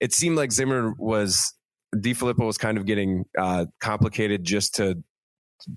it 0.00 0.12
seemed 0.12 0.36
like 0.36 0.52
Zimmer 0.52 0.92
was 0.98 1.54
DeFilippo 1.96 2.44
was 2.44 2.58
kind 2.58 2.76
of 2.76 2.84
getting 2.84 3.24
uh, 3.38 3.66
complicated 3.80 4.44
just 4.44 4.74
to 4.76 5.02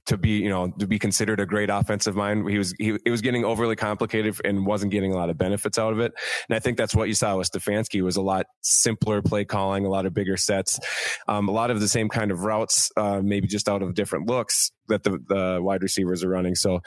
to 0.05 0.17
be 0.17 0.29
you 0.41 0.49
know 0.49 0.69
to 0.79 0.87
be 0.87 0.99
considered 0.99 1.39
a 1.39 1.45
great 1.45 1.69
offensive 1.69 2.15
mind. 2.15 2.49
He 2.49 2.57
was 2.57 2.73
he 2.79 2.97
it 3.05 3.11
was 3.11 3.21
getting 3.21 3.45
overly 3.45 3.75
complicated 3.75 4.35
and 4.45 4.65
wasn't 4.65 4.91
getting 4.91 5.13
a 5.13 5.15
lot 5.15 5.29
of 5.29 5.37
benefits 5.37 5.77
out 5.77 5.93
of 5.93 5.99
it. 5.99 6.13
And 6.49 6.55
i 6.55 6.59
think 6.59 6.77
that's 6.77 6.95
what 6.95 7.07
you 7.07 7.13
saw 7.13 7.37
with 7.37 7.51
stefanski 7.51 8.01
was 8.01 8.15
a 8.15 8.21
lot 8.21 8.45
simpler 8.61 9.21
play 9.21 9.45
calling 9.45 9.85
a 9.85 9.89
lot 9.89 10.05
of 10.05 10.13
bigger 10.13 10.37
sets 10.37 10.79
um, 11.27 11.47
a 11.47 11.51
lot 11.51 11.71
of 11.71 11.79
the 11.79 11.87
same 11.87 12.09
kind 12.09 12.31
of 12.31 12.41
routes 12.41 12.91
uh, 12.97 13.21
maybe 13.23 13.47
just 13.47 13.69
out 13.69 13.81
of 13.81 13.93
different 13.93 14.27
looks 14.27 14.71
that 14.87 15.03
the, 15.03 15.19
the 15.27 15.59
wide 15.61 15.83
receivers 15.83 16.23
are 16.23 16.29
running. 16.29 16.55
So 16.55 16.81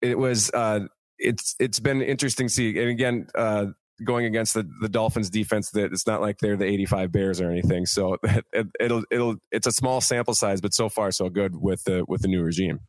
it 0.00 0.18
was 0.18 0.50
uh, 0.52 0.80
it's 1.18 1.56
it's 1.58 1.80
been 1.80 2.02
interesting 2.02 2.48
to 2.48 2.52
see. 2.52 2.78
And 2.78 2.88
again 2.88 3.26
uh, 3.34 3.66
going 4.04 4.26
against 4.26 4.54
the, 4.54 4.68
the 4.80 4.88
Dolphins 4.88 5.30
defense 5.30 5.70
that 5.70 5.92
it's 5.92 6.06
not 6.06 6.20
like 6.20 6.38
they're 6.38 6.56
the 6.56 6.64
85 6.64 7.12
Bears 7.12 7.40
or 7.40 7.50
anything. 7.50 7.86
So 7.86 8.16
it, 8.52 8.66
it'll 8.80 9.04
it'll 9.10 9.36
it's 9.50 9.66
a 9.66 9.72
small 9.72 10.00
sample 10.00 10.34
size, 10.34 10.60
but 10.60 10.74
so 10.74 10.88
far 10.88 11.10
so 11.10 11.28
good 11.28 11.56
with 11.56 11.84
the 11.84 12.04
with 12.06 12.22
the 12.22 12.28
new 12.28 12.42
regime. 12.42 12.80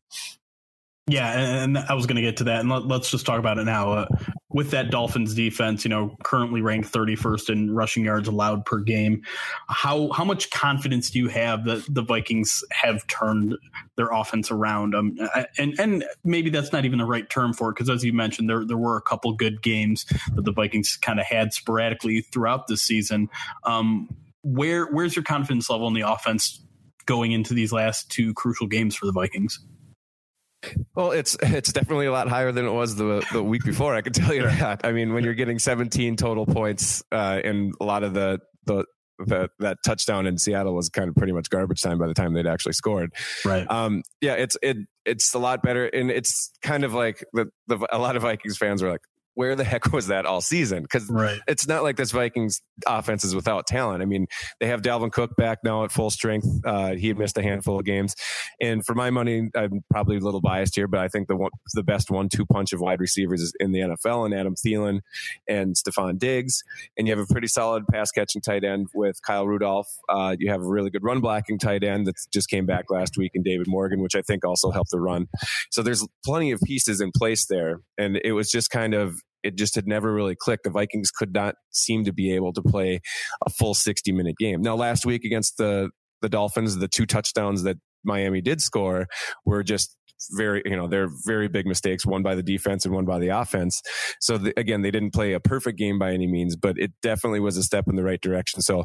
Yeah, 1.10 1.63
and 1.63 1.78
I 1.78 1.94
was 1.96 2.06
going 2.06 2.18
to 2.18 2.22
get 2.22 2.38
to 2.38 2.44
that, 2.46 2.60
and 2.60 2.70
let, 2.70 3.01
us 3.01 3.10
just 3.10 3.25
talk 3.25 3.39
about 3.39 3.58
it 3.58 3.63
now. 3.63 3.92
Uh, 3.94 4.06
with 4.51 4.72
that 4.72 4.92
Dolphins 4.92 5.34
defense, 5.34 5.84
you 5.84 5.89
know, 5.89 6.16
currently 6.24 6.62
ranked 6.62 6.92
31st 6.92 7.50
in 7.50 7.74
rushing 7.74 8.04
yards 8.04 8.28
allowed 8.28 8.66
per 8.66 8.80
game, 8.80 9.24
how 9.68 10.12
how 10.12 10.24
much 10.24 10.51
confidence 10.51 11.10
do 11.10 11.20
you 11.20 11.28
have 11.28 11.66
that 11.66 11.84
the 11.89 12.04
Vikings 12.04 12.63
have 12.72 13.06
turned 13.08 13.58
their 13.96 14.10
offense 14.12 14.51
around? 14.51 14.94
Um, 14.94 15.18
and 15.58 15.80
and 15.80 16.06
maybe 16.24 16.50
that's 16.50 16.72
not 16.72 16.86
even 16.86 17.00
the 17.00 17.06
right 17.06 17.28
term 17.30 17.54
for 17.54 17.70
it 17.70 17.75
because, 17.75 17.89
as 17.89 18.04
you 18.04 18.13
mentioned, 18.13 18.50
there 18.50 18.63
there 18.66 18.78
were 18.78 18.98
a 18.98 19.01
couple 19.01 19.32
good 19.34 19.62
games 19.63 20.06
that 20.36 20.46
the 20.46 20.54
Vikings 20.54 20.98
kind 20.98 21.20
of 21.20 21.25
had 21.25 21.54
sporadically 21.54 22.22
throughout 22.22 22.68
the 22.68 22.78
season. 22.78 23.30
Um, 23.63 24.10
where 24.44 24.86
where's 24.86 25.16
your 25.16 25.24
confidence 25.24 25.70
level 25.70 25.88
in 25.88 25.94
the 25.94 26.01
offense 26.01 26.63
going 27.06 27.32
into 27.32 27.56
these 27.56 27.72
last 27.72 28.12
two 28.12 28.34
crucial 28.36 28.68
games 28.68 28.96
for 28.96 29.08
the 29.08 29.12
Vikings? 29.12 29.60
Well, 30.96 31.12
it's 31.12 31.38
it's 31.42 31.72
definitely 31.72 32.08
a 32.08 32.12
lot 32.12 32.28
higher 32.28 32.51
than 32.51 32.66
it 32.66 32.72
was 32.72 32.96
the 32.96 33.25
the 33.32 33.44
week 33.44 33.63
before. 33.63 33.96
I 33.96 34.01
can 34.01 34.13
tell 34.13 34.34
you 34.34 34.44
that. 34.44 34.82
I 34.84 34.92
mean, 34.92 35.13
when 35.13 35.24
you're 35.24 35.34
getting 35.34 35.60
17 35.60 36.16
total 36.16 36.46
points, 36.46 37.04
uh, 37.12 37.42
and 37.44 37.74
a 37.80 37.86
lot 37.86 38.04
of 38.04 38.13
the 38.13 38.39
the 38.66 38.86
that 39.28 39.51
that 39.60 39.78
touchdown 39.86 40.25
in 40.28 40.38
Seattle 40.38 40.74
was 40.74 40.89
kind 40.89 41.10
of 41.10 41.16
pretty 41.16 41.34
much 41.34 41.50
garbage 41.50 41.82
time 41.82 41.98
by 41.98 42.08
the 42.08 42.13
time 42.13 42.34
they'd 42.34 42.48
actually 42.48 42.74
scored. 42.74 43.13
Right. 43.44 43.70
Um, 43.70 44.04
yeah, 44.22 44.34
it's 44.34 44.58
it 44.62 44.78
it's 45.06 45.34
a 45.34 45.39
lot 45.39 45.62
better, 45.62 45.86
and 45.86 46.10
it's 46.10 46.51
kind 46.62 46.84
of 46.84 46.94
like 46.94 47.24
the, 47.34 47.48
the 47.68 47.86
a 47.92 47.98
lot 47.98 48.16
of 48.16 48.22
Vikings 48.22 48.58
fans 48.58 48.82
were 48.82 48.89
like, 48.89 49.01
where 49.39 49.55
the 49.55 49.63
heck 49.63 49.89
was 49.93 50.08
that 50.08 50.25
all 50.25 50.41
season? 50.41 50.84
Because 50.84 51.10
right. 51.10 51.39
it's 51.48 51.65
not 51.65 51.81
like 51.81 51.96
this 51.96 52.12
Vikings 52.12 52.62
offense 52.86 53.24
is 53.24 53.34
without 53.34 53.65
talent. 53.67 54.01
I 54.01 54.05
mean, 54.05 54.27
they 54.60 54.67
have 54.67 54.81
Dalvin 54.81 55.13
Cook 55.13 55.38
back 55.38 55.60
now 55.63 55.86
at 55.86 55.93
full 55.93 56.10
strength. 56.10 56.46
Uh, 56.65 56.96
he 56.96 57.08
had 57.08 57.17
missed 57.17 57.38
a 57.38 57.41
handful 57.41 57.79
of 57.79 57.86
games, 57.86 58.15
and 58.60 58.86
for 58.86 58.96
my 58.96 59.10
money, 59.12 59.50
I'm 59.55 59.81
probably 59.89 60.17
a 60.17 60.19
little 60.19 60.41
biased 60.41 60.75
here, 60.75 60.89
but 60.89 61.00
I 61.00 61.08
think 61.08 61.29
the 61.29 61.38
one, 61.38 61.51
the 61.74 61.84
best 61.84 62.12
one-two 62.12 62.46
punch 62.48 62.74
of 62.74 62.81
wide 62.81 63.00
receivers 63.00 63.39
is 63.39 63.53
in 63.62 63.72
the 63.72 63.79
NFL, 63.79 64.25
and 64.25 64.34
Adam 64.34 64.55
Thielen 64.55 65.00
and 65.48 65.74
Stefon 65.74 66.19
Diggs, 66.19 66.62
and 66.98 67.08
you 67.08 67.15
have 67.15 67.24
a 67.24 67.31
pretty 67.31 67.48
solid 67.48 67.88
pass 67.88 68.12
catching 68.12 68.41
tight 68.41 68.65
end 68.65 68.88
with 68.93 69.22
Kyle 69.25 69.48
Rudolph. 69.48 69.88
Uh, 70.10 70.36
you 70.38 70.51
have 70.51 70.62
a 70.62 70.67
really 70.67 70.89
good 70.89 71.05
run 71.05 71.22
blocking 71.22 71.58
tight 71.58 71.86
end 71.86 72.08
that 72.08 72.15
just 72.34 72.50
came 72.50 72.65
back 72.65 72.91
last 72.91 73.17
week 73.17 73.31
in 73.36 73.43
David 73.43 73.67
Morgan, 73.69 74.01
which 74.01 74.15
I 74.15 74.22
think 74.22 74.43
also 74.43 74.69
helped 74.69 74.91
the 74.91 75.00
run. 75.00 75.27
So 75.72 75.81
there's 75.81 76.05
plenty 76.25 76.51
of 76.51 76.60
pieces 76.65 77.00
in 77.00 77.13
place 77.15 77.46
there, 77.46 77.79
and 77.98 78.19
it 78.25 78.34
was 78.34 78.51
just 78.51 78.69
kind 78.69 78.93
of 78.93 79.22
it 79.43 79.58
just 79.58 79.75
had 79.75 79.88
never 79.88 80.13
really 80.13 80.36
clicked. 80.36 80.63
The 80.63 80.69
Vikings 80.69 81.12
could 81.12 81.34
not 81.34 81.55
seem 81.72 82.03
to 82.05 82.13
be 82.13 82.34
able 82.34 82.53
to 82.53 82.62
play 82.62 83.01
a 83.46 83.50
full 83.50 83.74
60 83.74 84.12
minute 84.12 84.36
game. 84.38 84.62
Now, 84.62 84.75
last 84.75 85.05
week 85.05 85.24
against 85.24 85.58
the, 85.58 85.89
the 86.22 86.29
Dolphins, 86.29 86.77
the 86.77 86.88
two 86.88 87.05
touchdowns 87.05 87.63
that 87.63 87.77
Miami 88.03 88.41
did 88.41 88.62
score 88.62 89.08
were 89.46 89.63
just 89.63 89.96
very, 90.31 90.62
you 90.65 90.75
know, 90.75 90.88
they're 90.88 91.10
very 91.25 91.48
big 91.48 91.65
mistakes, 91.65 92.05
one 92.05 92.24
by 92.24 92.36
the 92.36 92.43
defense 92.43 92.86
and 92.86 92.93
one 92.93 93.05
by 93.05 93.19
the 93.19 93.29
offense. 93.29 93.81
So 94.19 94.38
the, 94.38 94.53
again, 94.60 94.81
they 94.81 94.91
didn't 94.91 95.13
play 95.13 95.34
a 95.34 95.39
perfect 95.39 95.77
game 95.77 95.98
by 95.98 96.12
any 96.12 96.27
means, 96.27 96.55
but 96.55 96.77
it 96.77 96.91
definitely 97.01 97.39
was 97.39 97.58
a 97.58 97.63
step 97.63 97.86
in 97.88 97.96
the 97.96 98.03
right 98.03 98.19
direction. 98.19 98.62
So 98.62 98.84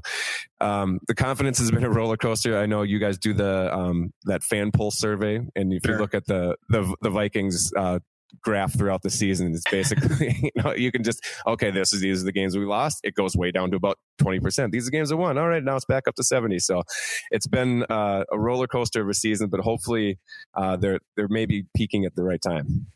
um, 0.60 1.00
the 1.08 1.14
confidence 1.14 1.58
has 1.58 1.70
been 1.70 1.84
a 1.84 1.90
roller 1.90 2.16
coaster. 2.16 2.58
I 2.58 2.66
know 2.66 2.82
you 2.82 2.98
guys 2.98 3.18
do 3.18 3.32
the 3.32 3.74
um, 3.76 4.12
that 4.24 4.42
fan 4.42 4.70
poll 4.70 4.90
survey, 4.90 5.40
and 5.56 5.72
if 5.72 5.82
sure. 5.84 5.94
you 5.94 6.00
look 6.00 6.14
at 6.14 6.26
the 6.26 6.56
the, 6.68 6.94
the 7.02 7.10
Vikings 7.10 7.72
uh, 7.76 7.98
graph 8.42 8.76
throughout 8.76 9.02
the 9.02 9.10
season. 9.10 9.54
It's 9.54 9.68
basically, 9.70 10.36
you 10.42 10.62
know, 10.62 10.74
you 10.74 10.90
can 10.92 11.02
just, 11.02 11.24
okay, 11.46 11.70
this 11.70 11.92
is, 11.92 12.00
these 12.00 12.22
are 12.22 12.24
the 12.24 12.32
games 12.32 12.56
we 12.56 12.64
lost. 12.64 13.00
It 13.02 13.14
goes 13.14 13.36
way 13.36 13.50
down 13.50 13.70
to 13.70 13.76
about 13.76 13.98
20%. 14.20 14.70
These 14.70 14.88
are 14.88 14.90
games 14.90 15.08
that 15.10 15.16
won. 15.16 15.38
All 15.38 15.48
right. 15.48 15.62
Now 15.62 15.76
it's 15.76 15.84
back 15.84 16.08
up 16.08 16.14
to 16.16 16.24
70. 16.24 16.58
So 16.58 16.82
it's 17.30 17.46
been 17.46 17.84
uh, 17.84 18.24
a 18.30 18.38
roller 18.38 18.66
coaster 18.66 19.02
of 19.02 19.08
a 19.08 19.14
season, 19.14 19.48
but 19.48 19.60
hopefully 19.60 20.18
uh, 20.54 20.76
they're, 20.76 21.00
they're 21.16 21.28
maybe 21.28 21.64
peaking 21.76 22.04
at 22.04 22.14
the 22.14 22.22
right 22.22 22.40
time. 22.42 22.86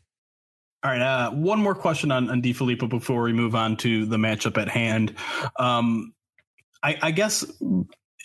All 0.83 0.91
right. 0.91 1.01
Uh, 1.01 1.31
one 1.31 1.59
more 1.59 1.75
question 1.75 2.11
on, 2.11 2.29
on 2.29 2.41
DeFilippo 2.41 2.89
before 2.89 3.23
we 3.23 3.33
move 3.33 3.55
on 3.55 3.75
to 3.77 4.05
the 4.05 4.17
matchup 4.17 4.57
at 4.57 4.69
hand. 4.69 5.15
Um, 5.57 6.13
I, 6.81 6.97
I 7.01 7.11
guess 7.11 7.45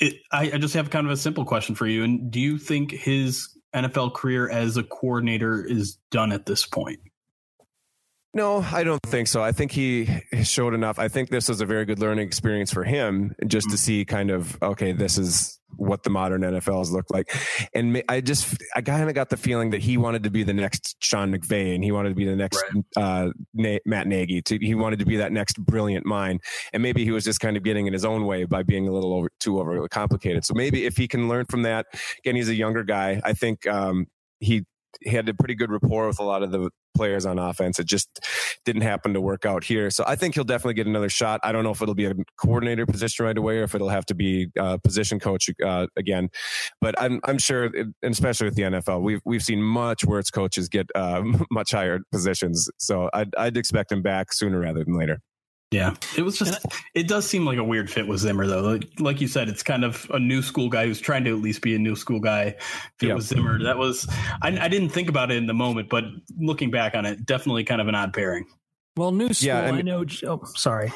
it, 0.01 0.15
I, 0.31 0.53
I 0.53 0.59
just 0.59 0.75
have 0.75 0.91
kind 0.91 1.07
of 1.07 1.13
a 1.13 1.17
simple 1.17 1.45
question 1.45 1.75
for 1.75 1.87
you. 1.87 2.05
And 2.05 2.31
do 2.31 2.41
you 2.41 2.59
think 2.59 2.93
his 2.93 3.49
NFL 3.75 4.15
career 4.15 4.49
as 4.49 4.77
a 4.77 4.83
coordinator 4.83 5.65
is 5.65 5.99
done 6.11 6.33
at 6.33 6.47
this 6.47 6.67
point? 6.67 7.01
No, 8.35 8.59
I 8.73 8.83
don't 8.83 9.01
think 9.05 9.29
so. 9.29 9.43
I 9.43 9.53
think 9.53 9.71
he 9.71 10.09
showed 10.43 10.75
enough. 10.75 10.99
I 10.99 11.07
think 11.07 11.31
this 11.31 11.49
was 11.49 11.61
a 11.61 11.67
very 11.67 11.85
good 11.85 12.01
learning 12.01 12.27
experience 12.27 12.73
for 12.73 12.83
him 12.83 13.33
just 13.47 13.71
to 13.71 13.77
mm. 13.77 13.79
see 13.79 14.05
kind 14.05 14.31
of, 14.31 14.61
okay, 14.61 14.91
this 14.91 15.19
is 15.19 15.61
what 15.77 16.03
the 16.03 16.11
modern 16.11 16.43
NFL 16.43 16.79
has 16.79 16.93
looked 16.93 17.11
like. 17.11 17.35
And 17.75 18.03
I 18.09 18.21
just, 18.21 18.57
I 18.75 18.83
kind 18.83 19.09
of 19.09 19.15
got 19.15 19.31
the 19.31 19.37
feeling 19.37 19.71
that 19.71 19.83
he 19.83 19.97
wanted 19.97 20.23
to 20.25 20.31
be 20.31 20.43
the 20.43 20.55
next 20.55 20.97
Sean 21.01 21.33
McVay 21.33 21.75
and 21.75 21.83
he 21.83 21.93
wanted 21.93 22.11
to 22.11 22.15
be 22.15 22.25
the 22.25 22.37
next 22.37 22.63
right. 22.75 22.85
uh, 22.97 23.31
Na- 23.53 23.79
Matt 23.85 24.07
Nagy. 24.07 24.43
To, 24.43 24.59
he 24.59 24.75
wanted 24.75 24.99
to 25.01 25.07
be 25.07 25.17
that 25.17 25.33
next 25.33 25.59
brilliant 25.59 26.07
mind. 26.07 26.41
And 26.73 26.83
maybe 26.83 27.05
he 27.05 27.11
was 27.11 27.25
just 27.25 27.41
kind 27.41 27.57
of 27.57 27.63
getting 27.63 27.87
in 27.87 27.93
his 27.93 28.05
own 28.05 28.27
way 28.27 28.45
by 28.45 28.63
being 28.63 28.89
a 28.89 28.93
little 28.93 29.15
over, 29.15 29.29
too 29.41 29.61
overly 29.61 29.89
complicated. 29.89 30.45
So 30.45 30.55
maybe 30.55 30.85
if 30.85 30.97
he 30.97 31.09
can 31.09 31.29
learn 31.29 31.47
from 31.47 31.63
that, 31.63 31.87
again, 32.19 32.37
he's 32.37 32.49
a 32.49 32.55
younger 32.55 32.85
guy. 32.85 33.21
I 33.25 33.33
think 33.33 33.67
um, 33.67 34.07
he 34.41 34.65
he 35.01 35.11
had 35.11 35.29
a 35.29 35.35
pretty 35.35 35.55
good 35.55 35.71
rapport 35.71 36.07
with 36.07 36.21
a 36.21 36.23
lot 36.23 36.43
of 36.43 36.53
the 36.53 36.71
players 36.95 37.27
on 37.27 37.39
offense. 37.39 37.79
It 37.79 37.87
just 37.87 38.21
didn't 38.65 38.83
happen 38.83 39.15
to 39.15 39.21
work 39.21 39.45
out 39.45 39.65
here. 39.65 39.91
So 39.91 40.05
I 40.07 40.17
think 40.17 40.35
he'll 40.35 40.45
definitely 40.45 40.75
get 40.75 40.87
another 40.87 41.09
shot. 41.09 41.41
I 41.43 41.53
don't 41.53 41.65
know 41.65 41.71
if 41.71 41.83
it'll 41.83 41.95
be 41.95 42.07
a 42.07 42.15
coordinator 42.37 42.87
position 42.87 43.25
right 43.25 43.37
away 43.37 43.59
or 43.59 43.65
if 43.65 43.75
it'll 43.75 43.89
have 43.89 44.07
to 44.07 44.15
be 44.15 44.49
a 44.59 44.79
position 44.79 45.19
coach 45.19 45.51
uh, 45.65 45.87
again. 45.97 46.31
But 46.81 47.01
I'm 47.01 47.21
I'm 47.25 47.39
sure, 47.39 47.65
and 47.65 47.95
especially 48.03 48.47
with 48.47 48.55
the 48.55 48.63
NFL, 48.63 49.03
we've 49.03 49.21
we've 49.25 49.43
seen 49.43 49.63
much 49.63 50.05
worse 50.05 50.31
coaches 50.31 50.69
get 50.69 50.87
uh, 50.95 51.23
much 51.51 51.73
higher 51.73 52.01
positions. 52.13 52.69
So 52.79 53.11
I'd 53.13 53.35
I'd 53.37 53.57
expect 53.57 53.93
him 53.93 54.03
back 54.03 54.33
sooner 54.33 54.61
rather 54.61 54.85
than 54.85 54.97
later. 54.97 55.21
Yeah, 55.75 55.97
it 56.17 56.23
was 56.23 56.39
just. 56.39 56.65
It 56.95 57.09
does 57.09 57.29
seem 57.29 57.45
like 57.45 57.59
a 57.59 57.65
weird 57.65 57.91
fit 57.91 58.07
with 58.07 58.21
Zimmer, 58.21 58.47
though. 58.47 58.61
Like, 58.61 58.89
like, 59.01 59.21
you 59.21 59.27
said, 59.27 59.49
it's 59.49 59.65
kind 59.65 59.85
of 59.85 60.09
a 60.15 60.21
new 60.21 60.41
school 60.41 60.69
guy 60.69 60.87
who's 60.87 61.01
trying 61.01 61.25
to 61.25 61.31
at 61.31 61.43
least 61.43 61.63
be 61.63 61.75
a 61.75 61.79
new 61.81 61.97
school 61.97 62.21
guy. 62.21 62.55
Fit 63.01 63.09
yep. 63.09 63.17
with 63.17 63.25
Zimmer, 63.25 63.61
that 63.65 63.77
was. 63.77 64.07
I, 64.41 64.57
I, 64.57 64.69
didn't 64.69 64.91
think 64.91 65.09
about 65.09 65.33
it 65.33 65.37
in 65.37 65.47
the 65.47 65.55
moment, 65.55 65.89
but 65.89 66.05
looking 66.39 66.71
back 66.71 66.95
on 66.95 67.05
it, 67.05 67.27
definitely 67.27 67.65
kind 67.65 67.81
of 67.81 67.89
an 67.89 67.97
odd 67.97 68.13
pairing. 68.13 68.47
Well, 68.97 69.11
new 69.11 69.33
school. 69.33 69.49
Yeah, 69.49 69.63
I, 69.63 69.73
mean, 69.73 69.81
I 69.81 69.83
know. 69.83 70.05
Oh, 70.29 70.45
sorry. 70.55 70.93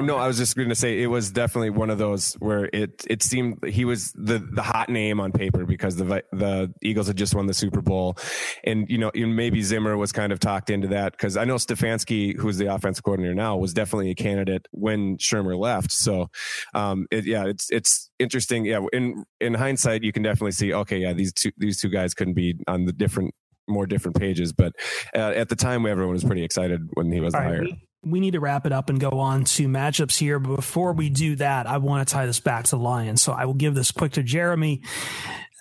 No, 0.00 0.16
I 0.16 0.26
was 0.26 0.36
just 0.36 0.56
going 0.56 0.68
to 0.68 0.74
say 0.74 1.02
it 1.02 1.06
was 1.06 1.30
definitely 1.30 1.70
one 1.70 1.90
of 1.90 1.98
those 1.98 2.34
where 2.34 2.68
it 2.72 3.04
it 3.08 3.22
seemed 3.22 3.64
he 3.64 3.84
was 3.84 4.12
the 4.12 4.38
the 4.38 4.62
hot 4.62 4.88
name 4.88 5.20
on 5.20 5.32
paper 5.32 5.64
because 5.64 5.96
the 5.96 6.22
the 6.32 6.72
Eagles 6.82 7.06
had 7.06 7.16
just 7.16 7.34
won 7.34 7.46
the 7.46 7.54
Super 7.54 7.80
Bowl, 7.80 8.16
and 8.64 8.88
you 8.88 8.98
know 8.98 9.10
maybe 9.14 9.62
Zimmer 9.62 9.96
was 9.96 10.12
kind 10.12 10.32
of 10.32 10.40
talked 10.40 10.70
into 10.70 10.88
that 10.88 11.12
because 11.12 11.36
I 11.36 11.44
know 11.44 11.56
Stefanski, 11.56 12.36
who's 12.36 12.58
the 12.58 12.72
offensive 12.72 13.04
coordinator 13.04 13.34
now, 13.34 13.56
was 13.56 13.74
definitely 13.74 14.10
a 14.10 14.14
candidate 14.14 14.66
when 14.70 15.16
Shurmur 15.18 15.58
left. 15.58 15.92
So, 15.92 16.28
um, 16.74 17.06
it, 17.10 17.24
yeah, 17.24 17.46
it's 17.46 17.70
it's 17.70 18.10
interesting. 18.18 18.64
Yeah, 18.64 18.80
in 18.92 19.24
in 19.40 19.54
hindsight, 19.54 20.02
you 20.02 20.12
can 20.12 20.22
definitely 20.22 20.52
see 20.52 20.72
okay, 20.72 20.98
yeah, 20.98 21.12
these 21.12 21.32
two 21.32 21.52
these 21.56 21.80
two 21.80 21.88
guys 21.88 22.14
couldn't 22.14 22.34
be 22.34 22.54
on 22.66 22.84
the 22.86 22.92
different 22.92 23.34
more 23.66 23.86
different 23.86 24.18
pages, 24.18 24.52
but 24.52 24.74
uh, 25.14 25.32
at 25.34 25.48
the 25.48 25.56
time, 25.56 25.86
everyone 25.86 26.12
was 26.12 26.24
pretty 26.24 26.44
excited 26.44 26.82
when 26.94 27.10
he 27.10 27.20
was 27.20 27.34
hired 27.34 27.64
we 27.64 27.86
need 28.04 28.32
to 28.32 28.40
wrap 28.40 28.66
it 28.66 28.72
up 28.72 28.90
and 28.90 29.00
go 29.00 29.10
on 29.10 29.44
to 29.44 29.68
matchups 29.68 30.18
here. 30.18 30.38
But 30.38 30.56
before 30.56 30.92
we 30.92 31.10
do 31.10 31.36
that, 31.36 31.66
I 31.66 31.78
want 31.78 32.06
to 32.06 32.12
tie 32.12 32.26
this 32.26 32.40
back 32.40 32.66
to 32.66 32.76
Lions. 32.76 33.22
So 33.22 33.32
I 33.32 33.44
will 33.44 33.54
give 33.54 33.74
this 33.74 33.90
quick 33.90 34.12
to 34.12 34.22
Jeremy 34.22 34.82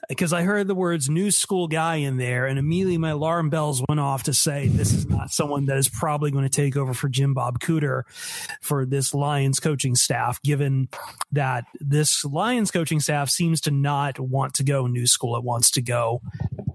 because 0.09 0.33
I 0.33 0.43
heard 0.43 0.67
the 0.67 0.75
words 0.75 1.09
new 1.09 1.31
school 1.31 1.67
guy 1.67 1.95
in 1.95 2.17
there, 2.17 2.45
and 2.45 2.59
immediately 2.59 2.97
my 2.97 3.11
alarm 3.11 3.49
bells 3.49 3.81
went 3.87 3.99
off 3.99 4.23
to 4.23 4.33
say 4.33 4.67
this 4.67 4.93
is 4.93 5.07
not 5.07 5.31
someone 5.31 5.65
that 5.67 5.77
is 5.77 5.87
probably 5.87 6.31
going 6.31 6.43
to 6.43 6.49
take 6.49 6.75
over 6.75 6.93
for 6.93 7.09
Jim 7.09 7.33
Bob 7.33 7.59
Cooter 7.59 8.03
for 8.61 8.85
this 8.85 9.13
Lions 9.13 9.59
coaching 9.59 9.95
staff, 9.95 10.41
given 10.41 10.89
that 11.31 11.65
this 11.79 12.25
Lions 12.25 12.71
coaching 12.71 12.99
staff 12.99 13.29
seems 13.29 13.61
to 13.61 13.71
not 13.71 14.19
want 14.19 14.55
to 14.55 14.63
go 14.63 14.87
new 14.87 15.07
school. 15.07 15.37
It 15.37 15.43
wants 15.43 15.71
to 15.71 15.81
go 15.81 16.21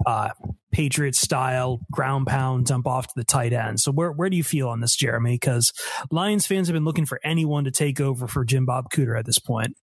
uh, 0.07 0.31
Patriot 0.73 1.15
style 1.15 1.81
ground 1.91 2.27
pound 2.27 2.67
dump 2.67 2.87
off 2.87 3.07
to 3.07 3.13
the 3.17 3.25
tight 3.25 3.53
end. 3.53 3.81
So 3.81 3.91
where 3.91 4.13
where 4.13 4.31
do 4.31 4.37
you 4.37 4.45
feel 4.45 4.69
on 4.69 4.81
this, 4.81 4.97
Jeremy? 4.97 5.35
Because 5.35 5.73
Lions 6.11 6.47
fans 6.47 6.69
have 6.69 6.75
been 6.75 6.85
looking 6.85 7.07
for 7.07 7.21
anyone 7.25 7.65
to 7.65 7.71
take 7.71 8.01
over 8.01 8.27
for 8.27 8.45
Jim 8.45 8.67
Bob 8.67 8.87
Cooter 8.93 9.19
at 9.19 9.27
this 9.27 9.39
point. 9.39 9.77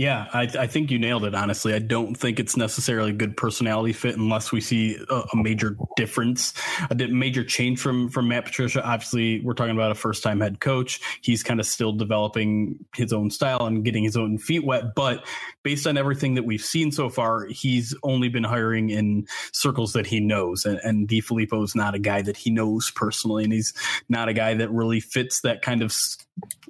Yeah, 0.00 0.28
I, 0.32 0.48
I, 0.58 0.66
think 0.66 0.90
you 0.90 0.98
nailed 0.98 1.26
it. 1.26 1.34
Honestly, 1.34 1.74
I 1.74 1.78
don't 1.78 2.14
think 2.14 2.40
it's 2.40 2.56
necessarily 2.56 3.10
a 3.10 3.12
good 3.12 3.36
personality 3.36 3.92
fit 3.92 4.16
unless 4.16 4.50
we 4.50 4.62
see 4.62 4.96
a, 5.10 5.14
a, 5.14 5.36
major 5.36 5.76
difference, 5.94 6.54
a 6.90 6.94
major 6.94 7.44
change 7.44 7.78
from 7.78 8.08
from 8.08 8.26
Matt 8.26 8.46
Patricia. 8.46 8.82
Obviously, 8.82 9.42
we're 9.42 9.52
talking 9.52 9.74
about 9.74 9.90
a 9.90 9.94
first 9.94 10.22
time 10.22 10.40
head 10.40 10.58
coach. 10.58 11.02
He's 11.20 11.42
kind 11.42 11.60
of 11.60 11.66
still 11.66 11.92
developing 11.92 12.82
his 12.96 13.12
own 13.12 13.28
style 13.28 13.66
and 13.66 13.84
getting 13.84 14.02
his 14.02 14.16
own 14.16 14.38
feet 14.38 14.64
wet. 14.64 14.94
But 14.94 15.26
based 15.62 15.86
on 15.86 15.98
everything 15.98 16.34
that 16.36 16.44
we've 16.44 16.64
seen 16.64 16.92
so 16.92 17.10
far, 17.10 17.44
he's 17.50 17.94
only 18.02 18.30
been 18.30 18.44
hiring 18.44 18.88
in 18.88 19.26
circles 19.52 19.92
that 19.92 20.06
he 20.06 20.18
knows. 20.18 20.64
And, 20.64 20.80
and 20.82 21.12
is 21.12 21.74
not 21.74 21.94
a 21.94 21.98
guy 21.98 22.22
that 22.22 22.38
he 22.38 22.48
knows 22.48 22.90
personally, 22.90 23.44
and 23.44 23.52
he's 23.52 23.74
not 24.08 24.30
a 24.30 24.32
guy 24.32 24.54
that 24.54 24.70
really 24.70 25.00
fits 25.00 25.42
that 25.42 25.60
kind 25.60 25.82
of 25.82 25.94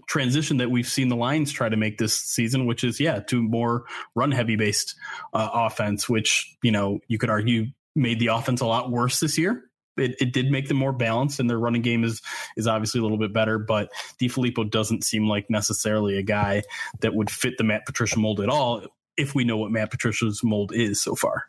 transition 0.09 0.57
that 0.57 0.71
we've 0.71 0.89
seen 0.89 1.09
the 1.09 1.15
Lions 1.15 1.53
try 1.53 1.69
to 1.69 1.77
make 1.77 1.99
this 1.99 2.19
season, 2.19 2.67
which 2.67 2.83
is 2.83 2.99
yeah 2.99 3.20
to 3.29 3.43
more 3.43 3.85
run 4.15 4.33
heavy 4.33 4.57
based 4.57 4.95
uh, 5.33 5.49
offense, 5.53 6.09
which 6.09 6.57
you 6.63 6.73
know 6.73 7.01
you 7.09 7.19
could 7.19 7.31
argue 7.31 7.67
made 7.95 8.21
the 8.21 8.29
offense 8.29 8.61
a 8.61 8.67
lot 8.67 8.91
worse 8.91 9.21
this 9.21 9.39
year. 9.39 9.65
It, 9.97 10.15
it, 10.21 10.33
did 10.33 10.51
make 10.51 10.69
them 10.69 10.77
more 10.77 10.93
balanced, 10.93 11.41
and 11.41 11.51
their 11.51 11.59
running 11.59 11.83
game 11.83 12.05
is 12.05 12.23
is 12.57 12.67
obviously 12.67 13.01
a 13.01 13.03
little 13.03 13.19
bit 13.19 13.33
better. 13.33 13.59
But 13.59 13.91
DeFilippo 14.21 14.71
doesn't 14.71 15.05
seem 15.05 15.29
like 15.29 15.51
necessarily 15.51 16.17
a 16.17 16.23
guy 16.23 16.63
that 17.01 17.15
would 17.15 17.31
fit 17.31 17.59
the 17.59 17.65
Matt 17.65 17.87
Patricia 17.87 18.19
mold 18.19 18.41
at 18.41 18.49
all. 18.49 18.83
If 19.17 19.35
we 19.35 19.45
know 19.45 19.57
what 19.57 19.73
Matt 19.73 19.91
Patricia's 19.91 20.43
mold 20.43 20.73
is 20.75 21.03
so 21.03 21.15
far 21.15 21.45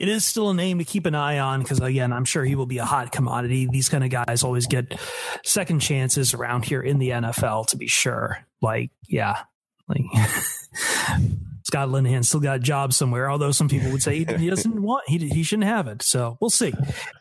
it 0.00 0.08
is 0.08 0.24
still 0.24 0.48
a 0.48 0.54
name 0.54 0.78
to 0.78 0.84
keep 0.84 1.04
an 1.04 1.14
eye 1.14 1.38
on 1.38 1.60
because 1.60 1.78
again, 1.78 2.10
I'm 2.10 2.24
sure 2.24 2.42
he 2.42 2.54
will 2.54 2.66
be 2.66 2.78
a 2.78 2.86
hot 2.86 3.12
commodity. 3.12 3.68
These 3.70 3.90
kind 3.90 4.02
of 4.02 4.08
guys 4.08 4.42
always 4.42 4.66
get 4.66 4.98
second 5.44 5.80
chances 5.80 6.32
around 6.32 6.64
here 6.64 6.80
in 6.80 6.98
the 6.98 7.10
NFL 7.10 7.66
to 7.66 7.76
be 7.76 7.86
sure. 7.86 8.38
Like, 8.62 8.90
yeah, 9.06 9.42
like 9.90 10.02
Scott 11.64 11.88
Linehan 11.88 12.24
still 12.24 12.40
got 12.40 12.56
a 12.56 12.58
job 12.58 12.92
somewhere, 12.92 13.30
although 13.30 13.52
some 13.52 13.68
people 13.68 13.92
would 13.92 14.02
say 14.02 14.24
he, 14.24 14.50
doesn't 14.50 14.82
want 14.82 15.08
he 15.08 15.18
he 15.28 15.42
shouldn't 15.42 15.68
have 15.68 15.86
it. 15.86 16.02
So 16.02 16.36
we'll 16.40 16.50
see. 16.50 16.72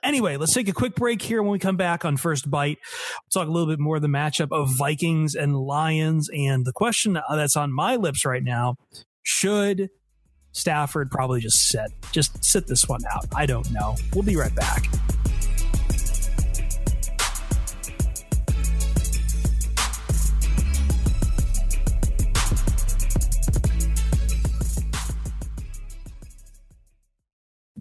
Anyway, 0.02 0.38
let's 0.38 0.54
take 0.54 0.68
a 0.68 0.74
quick 0.74 0.96
break 0.96 1.22
here. 1.22 1.44
When 1.44 1.52
we 1.52 1.60
come 1.60 1.78
back 1.78 2.06
on 2.06 2.18
First 2.18 2.50
Byte, 2.50 2.78
we'll 2.78 3.44
talk 3.44 3.48
a 3.48 3.52
little 3.52 3.68
bit 3.68 3.80
more 3.80 3.98
of 3.98 4.02
the 4.02 4.08
matchup 4.08 4.52
of 4.52 4.76
Vikings 4.76 5.36
and 5.36 5.56
Lions, 5.56 6.30
and 6.34 6.66
the 6.66 6.74
question 6.74 7.20
that's 7.30 7.56
on 7.56 7.72
my 7.74 7.96
lips 7.96 8.26
right 8.26 8.44
now: 8.44 8.76
Should 9.22 9.90
Stafford 10.52 11.12
probably 11.12 11.42
just 11.42 11.68
sit. 11.70 11.92
Just 12.12 12.44
sit 12.44 12.68
this 12.68 12.88
one 12.88 13.02
out. 13.12 13.26
I 13.36 13.46
don't 13.46 13.70
know. 13.72 13.96
We'll 14.14 14.24
be 14.24 14.36
right 14.36 14.54
back. 14.56 14.86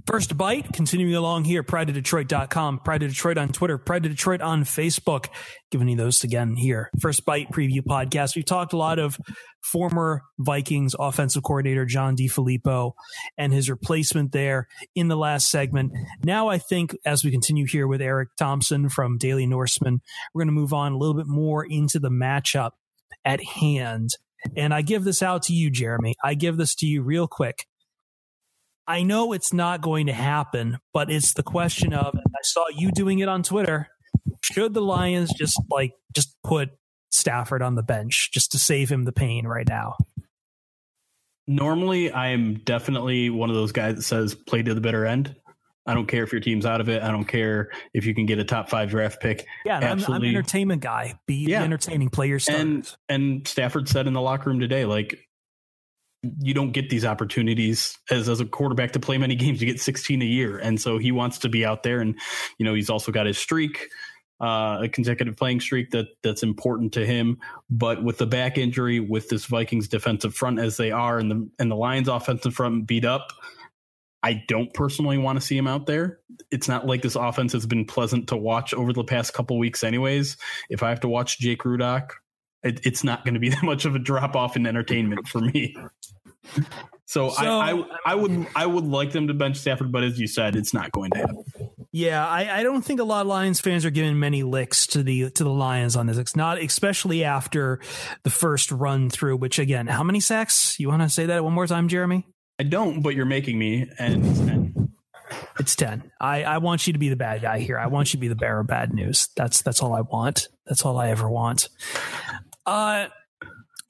First 0.08 0.38
Byte, 0.38 0.72
continuing 0.72 1.14
along 1.14 1.44
here, 1.44 1.62
prideofdetroit.com, 1.62 2.78
Pride 2.78 3.02
of 3.02 3.10
Detroit 3.10 3.36
on 3.36 3.50
Twitter, 3.50 3.76
Pride 3.76 4.06
of 4.06 4.12
Detroit 4.12 4.40
on 4.40 4.64
Facebook. 4.64 5.26
Giving 5.70 5.86
you 5.86 5.96
those 5.96 6.24
again 6.24 6.56
here. 6.56 6.90
First 6.98 7.26
Byte 7.26 7.50
preview 7.50 7.82
podcast. 7.82 8.34
We've 8.34 8.42
talked 8.46 8.72
a 8.72 8.78
lot 8.78 8.98
of 8.98 9.18
former 9.62 10.22
Vikings 10.38 10.94
offensive 10.98 11.42
coordinator 11.42 11.84
John 11.84 12.16
DeFilippo 12.16 12.92
and 13.36 13.52
his 13.52 13.68
replacement 13.68 14.32
there 14.32 14.66
in 14.94 15.08
the 15.08 15.16
last 15.16 15.50
segment. 15.50 15.92
Now, 16.24 16.48
I 16.48 16.56
think 16.56 16.96
as 17.04 17.22
we 17.22 17.30
continue 17.30 17.66
here 17.66 17.86
with 17.86 18.00
Eric 18.00 18.30
Thompson 18.38 18.88
from 18.88 19.18
Daily 19.18 19.46
Norseman, 19.46 20.00
we're 20.32 20.40
going 20.40 20.54
to 20.54 20.58
move 20.58 20.72
on 20.72 20.92
a 20.92 20.96
little 20.96 21.16
bit 21.16 21.26
more 21.26 21.66
into 21.66 21.98
the 21.98 22.08
matchup 22.08 22.70
at 23.26 23.44
hand. 23.44 24.12
And 24.56 24.72
I 24.72 24.80
give 24.80 25.04
this 25.04 25.22
out 25.22 25.42
to 25.42 25.52
you, 25.52 25.70
Jeremy. 25.70 26.14
I 26.24 26.32
give 26.32 26.56
this 26.56 26.74
to 26.76 26.86
you 26.86 27.02
real 27.02 27.26
quick. 27.26 27.66
I 28.88 29.02
know 29.02 29.34
it's 29.34 29.52
not 29.52 29.82
going 29.82 30.06
to 30.06 30.14
happen, 30.14 30.78
but 30.94 31.10
it's 31.10 31.34
the 31.34 31.42
question 31.42 31.92
of 31.92 32.14
I 32.16 32.40
saw 32.42 32.64
you 32.74 32.90
doing 32.90 33.18
it 33.18 33.28
on 33.28 33.42
Twitter. 33.42 33.88
Should 34.42 34.72
the 34.72 34.80
Lions 34.80 35.30
just 35.36 35.60
like 35.70 35.92
just 36.14 36.34
put 36.42 36.70
Stafford 37.10 37.60
on 37.60 37.74
the 37.74 37.82
bench 37.82 38.30
just 38.32 38.50
to 38.52 38.58
save 38.58 38.88
him 38.88 39.04
the 39.04 39.12
pain 39.12 39.46
right 39.46 39.68
now? 39.68 39.96
Normally, 41.46 42.10
I 42.10 42.28
am 42.28 42.60
definitely 42.64 43.28
one 43.28 43.50
of 43.50 43.56
those 43.56 43.72
guys 43.72 43.96
that 43.96 44.02
says 44.02 44.34
play 44.34 44.62
to 44.62 44.74
the 44.74 44.80
bitter 44.80 45.04
end. 45.04 45.36
I 45.86 45.94
don't 45.94 46.06
care 46.06 46.22
if 46.22 46.32
your 46.32 46.40
team's 46.40 46.66
out 46.66 46.80
of 46.80 46.88
it. 46.88 47.02
I 47.02 47.10
don't 47.10 47.24
care 47.24 47.70
if 47.94 48.06
you 48.06 48.14
can 48.14 48.26
get 48.26 48.38
a 48.38 48.44
top 48.44 48.70
five 48.70 48.90
draft 48.90 49.20
pick. 49.20 49.46
Yeah, 49.64 49.78
I'm, 49.78 50.04
I'm, 50.04 50.22
an 50.22 50.24
entertainment 50.24 50.82
guy. 50.82 51.18
Be 51.26 51.46
yeah. 51.46 51.62
entertaining. 51.62 52.08
Play 52.08 52.28
your 52.28 52.40
And 52.48 52.90
and 53.08 53.46
Stafford 53.46 53.88
said 53.88 54.06
in 54.06 54.14
the 54.14 54.20
locker 54.20 54.50
room 54.50 54.60
today, 54.60 54.84
like 54.84 55.27
you 56.22 56.52
don't 56.54 56.72
get 56.72 56.90
these 56.90 57.04
opportunities 57.04 57.96
as 58.10 58.28
as 58.28 58.40
a 58.40 58.44
quarterback 58.44 58.92
to 58.92 59.00
play 59.00 59.18
many 59.18 59.34
games. 59.34 59.60
You 59.60 59.66
get 59.66 59.80
16 59.80 60.22
a 60.22 60.24
year, 60.24 60.58
and 60.58 60.80
so 60.80 60.98
he 60.98 61.12
wants 61.12 61.38
to 61.38 61.48
be 61.48 61.64
out 61.64 61.82
there. 61.82 62.00
And 62.00 62.18
you 62.58 62.64
know, 62.64 62.74
he's 62.74 62.90
also 62.90 63.12
got 63.12 63.26
his 63.26 63.38
streak, 63.38 63.88
uh, 64.40 64.80
a 64.82 64.88
consecutive 64.88 65.36
playing 65.36 65.60
streak 65.60 65.90
that 65.90 66.06
that's 66.22 66.42
important 66.42 66.92
to 66.94 67.06
him. 67.06 67.38
But 67.70 68.02
with 68.02 68.18
the 68.18 68.26
back 68.26 68.58
injury, 68.58 69.00
with 69.00 69.28
this 69.28 69.46
Vikings 69.46 69.88
defensive 69.88 70.34
front 70.34 70.58
as 70.58 70.76
they 70.76 70.90
are, 70.90 71.18
and 71.18 71.30
the 71.30 71.48
and 71.58 71.70
the 71.70 71.76
Lions 71.76 72.08
offensive 72.08 72.54
front 72.54 72.86
beat 72.86 73.04
up. 73.04 73.32
I 74.20 74.42
don't 74.48 74.74
personally 74.74 75.16
want 75.16 75.40
to 75.40 75.46
see 75.46 75.56
him 75.56 75.68
out 75.68 75.86
there. 75.86 76.18
It's 76.50 76.66
not 76.66 76.84
like 76.84 77.02
this 77.02 77.14
offense 77.14 77.52
has 77.52 77.66
been 77.66 77.84
pleasant 77.84 78.26
to 78.30 78.36
watch 78.36 78.74
over 78.74 78.92
the 78.92 79.04
past 79.04 79.32
couple 79.32 79.56
weeks, 79.60 79.84
anyways. 79.84 80.36
If 80.68 80.82
I 80.82 80.88
have 80.88 80.98
to 81.00 81.08
watch 81.08 81.38
Jake 81.38 81.62
Rudock 81.62 82.10
it, 82.62 82.84
it's 82.84 83.04
not 83.04 83.24
going 83.24 83.34
to 83.34 83.40
be 83.40 83.48
that 83.50 83.62
much 83.62 83.84
of 83.84 83.94
a 83.94 83.98
drop 83.98 84.36
off 84.36 84.56
in 84.56 84.66
entertainment 84.66 85.28
for 85.28 85.40
me. 85.40 85.76
So, 87.08 87.30
so 87.30 87.58
I, 87.58 87.72
I, 87.72 87.84
I 88.04 88.14
would 88.14 88.46
I 88.54 88.66
would 88.66 88.84
like 88.84 89.12
them 89.12 89.28
to 89.28 89.34
bench 89.34 89.56
Stafford, 89.56 89.90
but 89.90 90.04
as 90.04 90.20
you 90.20 90.26
said, 90.26 90.54
it's 90.56 90.74
not 90.74 90.92
going 90.92 91.10
to 91.12 91.18
happen. 91.18 91.44
Yeah, 91.90 92.26
I, 92.26 92.60
I 92.60 92.62
don't 92.62 92.82
think 92.82 93.00
a 93.00 93.04
lot 93.04 93.22
of 93.22 93.28
Lions 93.28 93.60
fans 93.60 93.86
are 93.86 93.90
giving 93.90 94.18
many 94.18 94.42
licks 94.42 94.86
to 94.88 95.02
the 95.02 95.30
to 95.30 95.42
the 95.42 95.50
Lions 95.50 95.96
on 95.96 96.06
this. 96.06 96.18
It's 96.18 96.36
not 96.36 96.58
especially 96.58 97.24
after 97.24 97.80
the 98.24 98.30
first 98.30 98.70
run 98.70 99.08
through, 99.08 99.38
which 99.38 99.58
again, 99.58 99.86
how 99.86 100.02
many 100.02 100.20
sacks? 100.20 100.78
You 100.78 100.88
want 100.88 101.00
to 101.00 101.08
say 101.08 101.24
that 101.26 101.42
one 101.42 101.54
more 101.54 101.66
time, 101.66 101.88
Jeremy? 101.88 102.26
I 102.58 102.64
don't, 102.64 103.00
but 103.00 103.14
you're 103.14 103.24
making 103.24 103.58
me, 103.58 103.90
and 103.98 104.26
it's 104.26 104.38
ten. 104.40 104.92
It's 105.58 105.76
ten. 105.76 106.12
I, 106.20 106.44
I 106.44 106.58
want 106.58 106.86
you 106.86 106.92
to 106.92 106.98
be 106.98 107.08
the 107.08 107.16
bad 107.16 107.40
guy 107.40 107.60
here. 107.60 107.78
I 107.78 107.86
want 107.86 108.12
you 108.12 108.18
to 108.18 108.20
be 108.20 108.28
the 108.28 108.36
bearer 108.36 108.60
of 108.60 108.66
bad 108.66 108.92
news. 108.92 109.28
That's 109.34 109.62
that's 109.62 109.80
all 109.80 109.94
I 109.94 110.02
want. 110.02 110.48
That's 110.66 110.84
all 110.84 110.98
I 110.98 111.08
ever 111.08 111.30
want. 111.30 111.70
Uh 112.68 113.08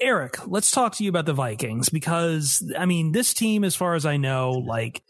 Eric, 0.01 0.47
let's 0.47 0.71
talk 0.71 0.95
to 0.95 1.03
you 1.03 1.11
about 1.11 1.27
the 1.27 1.33
Vikings 1.33 1.89
because 1.89 2.63
I 2.79 2.87
mean, 2.87 3.11
this 3.11 3.35
team, 3.35 3.65
as 3.65 3.75
far 3.75 3.97
as 3.97 4.07
I 4.07 4.17
know, 4.19 4.53
like 4.53 5.03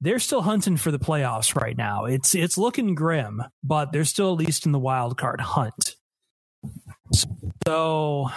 they're 0.00 0.20
still 0.20 0.42
hunting 0.42 0.76
for 0.76 0.92
the 0.92 1.00
playoffs 1.00 1.60
right 1.60 1.76
now. 1.76 2.04
It's 2.04 2.36
it's 2.36 2.56
looking 2.56 2.94
grim, 2.94 3.42
but 3.64 3.90
they're 3.90 4.04
still 4.04 4.32
at 4.32 4.38
least 4.38 4.64
in 4.64 4.70
the 4.70 4.78
wild 4.78 5.18
card 5.18 5.40
hunt. 5.40 5.96
So, 7.66 8.28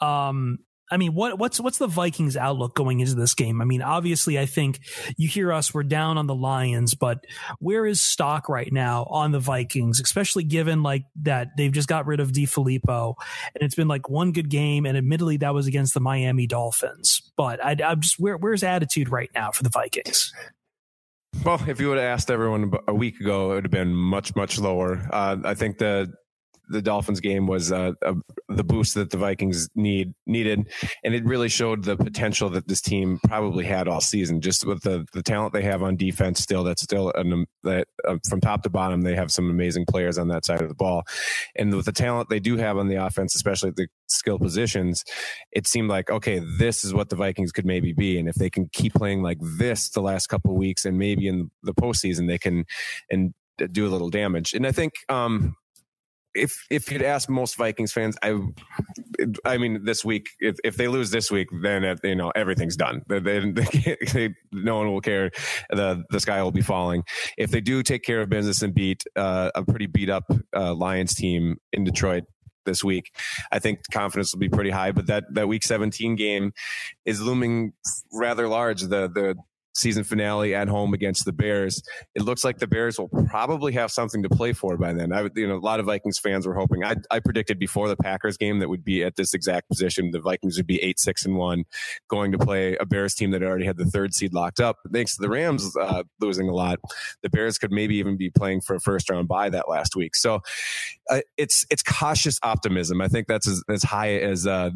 um, 0.00 0.58
I 0.90 0.96
mean, 0.96 1.14
what 1.14 1.38
what's 1.38 1.60
what's 1.60 1.78
the 1.78 1.86
Vikings' 1.86 2.36
outlook 2.36 2.74
going 2.74 3.00
into 3.00 3.14
this 3.14 3.34
game? 3.34 3.60
I 3.60 3.64
mean, 3.64 3.82
obviously, 3.82 4.38
I 4.38 4.46
think 4.46 4.80
you 5.16 5.28
hear 5.28 5.52
us 5.52 5.72
we're 5.72 5.84
down 5.84 6.18
on 6.18 6.26
the 6.26 6.34
Lions, 6.34 6.94
but 6.94 7.24
where 7.58 7.86
is 7.86 8.00
stock 8.00 8.48
right 8.48 8.72
now 8.72 9.04
on 9.04 9.30
the 9.30 9.38
Vikings, 9.38 10.00
especially 10.00 10.44
given 10.44 10.82
like 10.82 11.04
that 11.22 11.56
they've 11.56 11.72
just 11.72 11.88
got 11.88 12.06
rid 12.06 12.20
of 12.20 12.32
DeFilippo, 12.32 13.14
and 13.54 13.62
it's 13.62 13.74
been 13.74 13.88
like 13.88 14.08
one 14.08 14.32
good 14.32 14.50
game, 14.50 14.84
and 14.84 14.96
admittedly 14.96 15.36
that 15.38 15.54
was 15.54 15.66
against 15.66 15.94
the 15.94 16.00
Miami 16.00 16.46
Dolphins. 16.46 17.22
But 17.36 17.64
I, 17.64 17.76
am 17.78 18.00
just 18.00 18.18
where 18.18 18.36
where's 18.36 18.62
attitude 18.62 19.10
right 19.10 19.30
now 19.34 19.52
for 19.52 19.62
the 19.62 19.70
Vikings? 19.70 20.32
Well, 21.44 21.62
if 21.66 21.80
you 21.80 21.88
would 21.88 21.98
have 21.98 22.06
asked 22.06 22.30
everyone 22.30 22.72
a 22.88 22.94
week 22.94 23.20
ago, 23.20 23.52
it 23.52 23.54
would 23.54 23.64
have 23.64 23.70
been 23.70 23.94
much, 23.94 24.34
much 24.34 24.58
lower. 24.58 25.00
Uh, 25.12 25.36
I 25.44 25.54
think 25.54 25.78
the 25.78 26.12
the 26.70 26.82
Dolphins 26.82 27.20
game 27.20 27.46
was 27.46 27.72
uh, 27.72 27.92
a, 28.02 28.14
the 28.48 28.64
boost 28.64 28.94
that 28.94 29.10
the 29.10 29.16
Vikings 29.16 29.68
need 29.74 30.14
needed, 30.26 30.70
and 31.04 31.14
it 31.14 31.24
really 31.24 31.48
showed 31.48 31.84
the 31.84 31.96
potential 31.96 32.48
that 32.50 32.68
this 32.68 32.80
team 32.80 33.18
probably 33.26 33.64
had 33.64 33.88
all 33.88 34.00
season. 34.00 34.40
Just 34.40 34.64
with 34.64 34.82
the 34.82 35.06
the 35.12 35.22
talent 35.22 35.52
they 35.52 35.62
have 35.62 35.82
on 35.82 35.96
defense, 35.96 36.40
still 36.40 36.64
that's 36.64 36.82
still 36.82 37.12
an, 37.14 37.46
that 37.64 37.88
uh, 38.06 38.16
from 38.28 38.40
top 38.40 38.62
to 38.62 38.70
bottom 38.70 39.02
they 39.02 39.16
have 39.16 39.30
some 39.32 39.50
amazing 39.50 39.84
players 39.86 40.18
on 40.18 40.28
that 40.28 40.44
side 40.44 40.62
of 40.62 40.68
the 40.68 40.74
ball, 40.74 41.02
and 41.56 41.74
with 41.74 41.86
the 41.86 41.92
talent 41.92 42.28
they 42.28 42.40
do 42.40 42.56
have 42.56 42.78
on 42.78 42.88
the 42.88 42.96
offense, 42.96 43.34
especially 43.34 43.70
the 43.70 43.88
skill 44.06 44.38
positions, 44.38 45.04
it 45.52 45.66
seemed 45.66 45.88
like 45.88 46.10
okay, 46.10 46.40
this 46.58 46.84
is 46.84 46.94
what 46.94 47.08
the 47.08 47.16
Vikings 47.16 47.52
could 47.52 47.66
maybe 47.66 47.92
be, 47.92 48.18
and 48.18 48.28
if 48.28 48.36
they 48.36 48.50
can 48.50 48.68
keep 48.72 48.94
playing 48.94 49.22
like 49.22 49.38
this 49.40 49.90
the 49.90 50.02
last 50.02 50.28
couple 50.28 50.56
weeks, 50.56 50.84
and 50.84 50.98
maybe 50.98 51.26
in 51.26 51.50
the 51.62 51.74
postseason 51.74 52.28
they 52.28 52.38
can 52.38 52.64
and 53.10 53.34
do 53.68 53.86
a 53.86 53.90
little 53.90 54.10
damage. 54.10 54.54
And 54.54 54.66
I 54.66 54.72
think 54.72 54.94
um, 55.08 55.56
if 56.34 56.64
if 56.70 56.90
you'd 56.90 57.02
ask 57.02 57.28
most 57.28 57.56
Vikings 57.56 57.92
fans, 57.92 58.16
I, 58.22 58.38
I 59.44 59.58
mean, 59.58 59.84
this 59.84 60.04
week, 60.04 60.28
if, 60.38 60.56
if 60.64 60.76
they 60.76 60.88
lose 60.88 61.10
this 61.10 61.30
week, 61.30 61.48
then 61.62 61.84
uh, 61.84 61.96
you 62.04 62.14
know 62.14 62.30
everything's 62.34 62.76
done. 62.76 63.02
They, 63.08 63.18
they, 63.18 63.40
they, 64.12 64.34
no 64.52 64.76
one 64.76 64.92
will 64.92 65.00
care. 65.00 65.30
the 65.70 66.04
The 66.10 66.20
sky 66.20 66.42
will 66.42 66.52
be 66.52 66.62
falling. 66.62 67.02
If 67.36 67.50
they 67.50 67.60
do 67.60 67.82
take 67.82 68.02
care 68.02 68.20
of 68.20 68.28
business 68.28 68.62
and 68.62 68.74
beat 68.74 69.04
uh, 69.16 69.50
a 69.54 69.64
pretty 69.64 69.86
beat 69.86 70.10
up 70.10 70.24
uh, 70.54 70.74
Lions 70.74 71.14
team 71.14 71.56
in 71.72 71.84
Detroit 71.84 72.24
this 72.66 72.84
week, 72.84 73.12
I 73.50 73.58
think 73.58 73.80
confidence 73.92 74.32
will 74.32 74.40
be 74.40 74.48
pretty 74.48 74.70
high. 74.70 74.92
But 74.92 75.06
that 75.06 75.24
that 75.34 75.48
Week 75.48 75.64
17 75.64 76.16
game 76.16 76.52
is 77.04 77.20
looming 77.20 77.72
rather 78.12 78.48
large. 78.48 78.82
The 78.82 79.08
the 79.08 79.36
season 79.74 80.04
finale 80.04 80.54
at 80.54 80.68
home 80.68 80.94
against 80.94 81.24
the 81.24 81.32
Bears. 81.32 81.82
It 82.14 82.22
looks 82.22 82.44
like 82.44 82.58
the 82.58 82.66
Bears 82.66 82.98
will 82.98 83.08
probably 83.28 83.72
have 83.72 83.90
something 83.90 84.22
to 84.22 84.28
play 84.28 84.52
for 84.52 84.76
by 84.76 84.92
then. 84.92 85.12
I, 85.12 85.28
you 85.34 85.46
know, 85.46 85.56
a 85.56 85.58
lot 85.58 85.80
of 85.80 85.86
Vikings 85.86 86.18
fans 86.18 86.46
were 86.46 86.54
hoping. 86.54 86.84
I, 86.84 86.96
I 87.10 87.20
predicted 87.20 87.58
before 87.58 87.88
the 87.88 87.96
Packers 87.96 88.36
game 88.36 88.58
that 88.58 88.68
would 88.68 88.84
be 88.84 89.04
at 89.04 89.16
this 89.16 89.34
exact 89.34 89.68
position. 89.68 90.10
The 90.10 90.20
Vikings 90.20 90.56
would 90.56 90.66
be 90.66 90.82
eight 90.82 90.98
six 90.98 91.24
and 91.24 91.36
one, 91.36 91.64
going 92.08 92.32
to 92.32 92.38
play 92.38 92.76
a 92.76 92.86
Bears 92.86 93.14
team 93.14 93.30
that 93.30 93.42
already 93.42 93.64
had 93.64 93.76
the 93.76 93.86
third 93.86 94.14
seed 94.14 94.34
locked 94.34 94.60
up. 94.60 94.76
Thanks 94.92 95.16
to 95.16 95.22
the 95.22 95.28
Rams 95.28 95.76
uh, 95.76 96.02
losing 96.20 96.48
a 96.48 96.54
lot, 96.54 96.78
the 97.22 97.30
Bears 97.30 97.58
could 97.58 97.72
maybe 97.72 97.96
even 97.96 98.16
be 98.16 98.30
playing 98.30 98.60
for 98.60 98.76
a 98.76 98.80
first 98.80 99.10
round 99.10 99.28
bye 99.28 99.50
that 99.50 99.68
last 99.68 99.96
week. 99.96 100.16
So 100.16 100.40
uh, 101.08 101.20
it's 101.36 101.64
it's 101.70 101.82
cautious 101.82 102.38
optimism. 102.42 103.00
I 103.00 103.08
think 103.08 103.26
that's 103.26 103.48
as, 103.48 103.62
as 103.68 103.82
high 103.82 104.16
as 104.16 104.46
uh, 104.46 104.70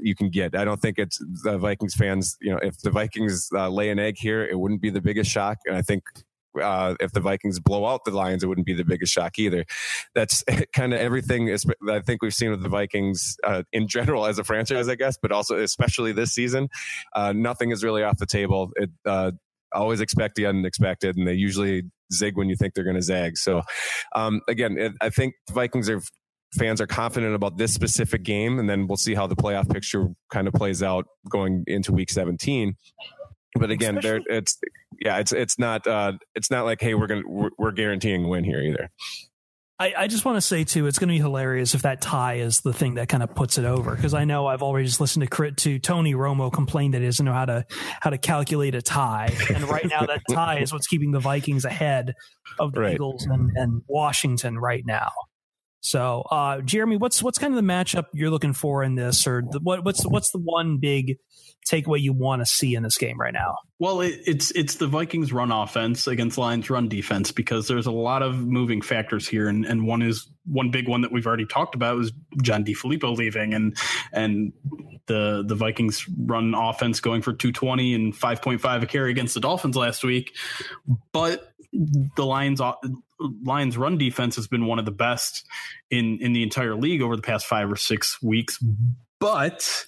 you 0.00 0.14
can 0.14 0.30
get. 0.30 0.56
I 0.56 0.64
don't 0.64 0.80
think 0.80 0.98
it's 0.98 1.18
the 1.42 1.58
Vikings 1.58 1.94
fans. 1.94 2.36
You 2.40 2.52
know, 2.52 2.58
if 2.62 2.78
the 2.78 2.90
Vikings 2.90 3.48
uh, 3.54 3.68
lay 3.68 3.90
an 3.90 3.98
egg 3.98 4.16
here, 4.18 4.44
it 4.44 4.58
wouldn't 4.58 4.82
be 4.82 4.90
the 4.90 5.00
biggest 5.00 5.30
shock. 5.30 5.58
And 5.66 5.76
I 5.76 5.82
think 5.82 6.02
uh, 6.60 6.94
if 7.00 7.12
the 7.12 7.20
Vikings 7.20 7.60
blow 7.60 7.86
out 7.86 8.04
the 8.04 8.10
Lions, 8.10 8.42
it 8.42 8.46
wouldn't 8.46 8.66
be 8.66 8.74
the 8.74 8.84
biggest 8.84 9.12
shock 9.12 9.38
either. 9.38 9.64
That's 10.14 10.44
kind 10.74 10.92
of 10.92 11.00
everything 11.00 11.54
I 11.88 12.00
think 12.00 12.22
we've 12.22 12.34
seen 12.34 12.50
with 12.50 12.62
the 12.62 12.68
Vikings 12.68 13.36
uh, 13.44 13.62
in 13.72 13.88
general 13.88 14.26
as 14.26 14.38
a 14.38 14.44
franchise, 14.44 14.88
I 14.88 14.94
guess, 14.94 15.16
but 15.20 15.32
also 15.32 15.58
especially 15.58 16.12
this 16.12 16.32
season. 16.32 16.68
Uh, 17.14 17.32
nothing 17.32 17.70
is 17.70 17.84
really 17.84 18.02
off 18.02 18.18
the 18.18 18.26
table. 18.26 18.70
It 18.76 18.90
uh, 19.04 19.32
always 19.72 20.00
expect 20.00 20.36
the 20.36 20.46
unexpected, 20.46 21.16
and 21.16 21.26
they 21.26 21.34
usually 21.34 21.82
zig 22.12 22.36
when 22.36 22.48
you 22.48 22.56
think 22.56 22.74
they're 22.74 22.84
going 22.84 22.96
to 22.96 23.02
zag. 23.02 23.36
So, 23.36 23.62
um, 24.14 24.40
again, 24.48 24.78
it, 24.78 24.92
I 25.00 25.10
think 25.10 25.34
the 25.46 25.52
Vikings 25.52 25.90
are 25.90 26.00
fans 26.54 26.80
are 26.80 26.86
confident 26.86 27.34
about 27.34 27.56
this 27.56 27.72
specific 27.72 28.22
game, 28.22 28.58
and 28.58 28.68
then 28.68 28.86
we'll 28.86 28.96
see 28.96 29.14
how 29.14 29.26
the 29.26 29.36
playoff 29.36 29.70
picture 29.70 30.08
kind 30.30 30.48
of 30.48 30.54
plays 30.54 30.82
out 30.82 31.06
going 31.28 31.64
into 31.66 31.92
Week 31.92 32.10
17. 32.10 32.76
But 33.54 33.70
again, 33.70 33.98
there 34.00 34.20
it's 34.26 34.58
yeah, 35.00 35.18
it's 35.18 35.32
it's 35.32 35.58
not 35.58 35.86
uh, 35.86 36.12
it's 36.34 36.50
not 36.50 36.64
like 36.64 36.80
hey, 36.80 36.94
we're 36.94 37.06
gonna 37.06 37.22
we're, 37.26 37.50
we're 37.58 37.72
guaranteeing 37.72 38.24
a 38.24 38.28
win 38.28 38.44
here 38.44 38.60
either. 38.60 38.90
I, 39.80 39.94
I, 39.96 40.06
just 40.08 40.24
want 40.24 40.36
to 40.36 40.40
say 40.40 40.64
too, 40.64 40.88
it's 40.88 40.98
going 40.98 41.06
to 41.08 41.12
be 41.12 41.20
hilarious 41.20 41.72
if 41.72 41.82
that 41.82 42.00
tie 42.00 42.34
is 42.34 42.62
the 42.62 42.72
thing 42.72 42.94
that 42.94 43.08
kind 43.08 43.22
of 43.22 43.32
puts 43.36 43.58
it 43.58 43.64
over. 43.64 43.94
Because 43.94 44.12
I 44.12 44.24
know 44.24 44.48
I've 44.48 44.62
already 44.62 44.86
just 44.86 45.00
listened 45.00 45.22
to 45.22 45.28
crit 45.28 45.56
to 45.58 45.78
Tony 45.78 46.14
Romo 46.14 46.52
complain 46.52 46.90
that 46.92 47.00
he 47.00 47.06
doesn't 47.06 47.24
know 47.24 47.32
how 47.32 47.44
to 47.44 47.64
how 48.00 48.10
to 48.10 48.18
calculate 48.18 48.74
a 48.74 48.82
tie, 48.82 49.32
and 49.54 49.68
right 49.68 49.86
now 49.86 50.04
that 50.04 50.22
tie 50.30 50.58
is 50.58 50.72
what's 50.72 50.88
keeping 50.88 51.12
the 51.12 51.20
Vikings 51.20 51.64
ahead 51.64 52.14
of 52.58 52.72
the 52.72 52.80
right. 52.80 52.94
Eagles 52.94 53.26
and, 53.26 53.52
and 53.56 53.82
Washington 53.86 54.58
right 54.58 54.82
now. 54.84 55.12
So, 55.80 56.22
uh, 56.30 56.60
Jeremy, 56.60 56.96
what's 56.96 57.22
what's 57.22 57.38
kind 57.38 57.52
of 57.52 57.56
the 57.56 57.72
matchup 57.72 58.06
you're 58.12 58.30
looking 58.30 58.52
for 58.52 58.82
in 58.82 58.96
this, 58.96 59.26
or 59.26 59.42
the, 59.48 59.60
what, 59.60 59.84
what's 59.84 60.04
what's 60.04 60.30
the 60.32 60.38
one 60.38 60.78
big 60.78 61.18
takeaway 61.70 62.00
you 62.00 62.12
want 62.12 62.40
to 62.40 62.46
see 62.46 62.74
in 62.74 62.82
this 62.82 62.98
game 62.98 63.18
right 63.18 63.32
now? 63.32 63.54
Well, 63.78 64.00
it, 64.00 64.20
it's 64.26 64.50
it's 64.52 64.76
the 64.76 64.88
Vikings' 64.88 65.32
run 65.32 65.52
offense 65.52 66.08
against 66.08 66.36
Lions' 66.36 66.68
run 66.68 66.88
defense 66.88 67.30
because 67.30 67.68
there's 67.68 67.86
a 67.86 67.92
lot 67.92 68.22
of 68.22 68.38
moving 68.38 68.82
factors 68.82 69.28
here, 69.28 69.48
and, 69.48 69.64
and 69.64 69.86
one 69.86 70.02
is 70.02 70.28
one 70.46 70.70
big 70.70 70.88
one 70.88 71.02
that 71.02 71.12
we've 71.12 71.26
already 71.26 71.46
talked 71.46 71.76
about 71.76 72.00
is 72.00 72.12
John 72.42 72.64
DeFilippo 72.64 73.16
leaving, 73.16 73.54
and 73.54 73.76
and 74.12 74.52
the 75.06 75.44
the 75.46 75.54
Vikings' 75.54 76.04
run 76.18 76.54
offense 76.54 77.00
going 77.00 77.22
for 77.22 77.32
220 77.32 77.94
and 77.94 78.14
5.5 78.14 78.82
a 78.82 78.86
carry 78.86 79.10
against 79.12 79.34
the 79.34 79.40
Dolphins 79.40 79.76
last 79.76 80.02
week, 80.02 80.34
but 81.12 81.52
the 82.16 82.26
Lions 82.26 82.60
Lions 83.44 83.76
run 83.76 83.98
defense 83.98 84.36
has 84.36 84.46
been 84.46 84.66
one 84.66 84.78
of 84.78 84.84
the 84.84 84.90
best 84.90 85.44
in 85.90 86.18
in 86.20 86.32
the 86.32 86.42
entire 86.42 86.74
league 86.74 87.02
over 87.02 87.16
the 87.16 87.22
past 87.22 87.46
five 87.46 87.70
or 87.70 87.76
six 87.76 88.22
weeks. 88.22 88.62
But 89.20 89.86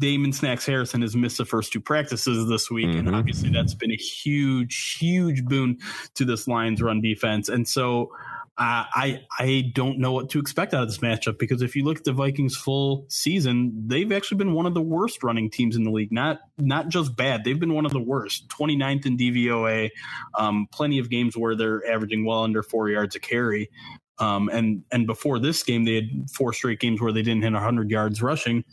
Damon 0.00 0.32
Snacks 0.32 0.66
Harrison 0.66 1.02
has 1.02 1.14
missed 1.14 1.38
the 1.38 1.44
first 1.44 1.72
two 1.72 1.80
practices 1.80 2.48
this 2.48 2.70
week, 2.70 2.86
mm-hmm. 2.86 3.06
and 3.06 3.16
obviously 3.16 3.50
that's 3.50 3.74
been 3.74 3.92
a 3.92 3.96
huge, 3.96 4.96
huge 4.98 5.44
boon 5.44 5.78
to 6.14 6.24
this 6.24 6.48
Lions 6.48 6.82
run 6.82 7.00
defense. 7.00 7.48
And 7.48 7.66
so 7.66 8.10
I 8.56 9.20
I 9.38 9.72
don't 9.74 9.98
know 9.98 10.12
what 10.12 10.30
to 10.30 10.38
expect 10.38 10.74
out 10.74 10.82
of 10.82 10.88
this 10.88 10.98
matchup 10.98 11.38
because 11.38 11.60
if 11.60 11.74
you 11.74 11.84
look 11.84 11.98
at 11.98 12.04
the 12.04 12.12
Vikings 12.12 12.56
full 12.56 13.04
season, 13.08 13.72
they've 13.86 14.12
actually 14.12 14.38
been 14.38 14.52
one 14.52 14.66
of 14.66 14.74
the 14.74 14.82
worst 14.82 15.24
running 15.24 15.50
teams 15.50 15.74
in 15.74 15.82
the 15.82 15.90
league. 15.90 16.12
Not 16.12 16.38
not 16.56 16.88
just 16.88 17.16
bad, 17.16 17.42
they've 17.42 17.58
been 17.58 17.74
one 17.74 17.84
of 17.84 17.92
the 17.92 18.00
worst. 18.00 18.48
29th 18.48 19.06
in 19.06 19.16
DVOA, 19.16 19.90
um, 20.38 20.68
plenty 20.72 21.00
of 21.00 21.10
games 21.10 21.36
where 21.36 21.56
they're 21.56 21.84
averaging 21.90 22.24
well 22.24 22.44
under 22.44 22.62
four 22.62 22.88
yards 22.88 23.16
a 23.16 23.20
carry. 23.20 23.70
Um, 24.18 24.48
and 24.48 24.84
and 24.92 25.06
before 25.06 25.40
this 25.40 25.64
game, 25.64 25.84
they 25.84 25.96
had 25.96 26.30
four 26.32 26.52
straight 26.52 26.78
games 26.78 27.00
where 27.00 27.12
they 27.12 27.22
didn't 27.22 27.42
hit 27.42 27.52
100 27.52 27.90
yards 27.90 28.22
rushing. 28.22 28.64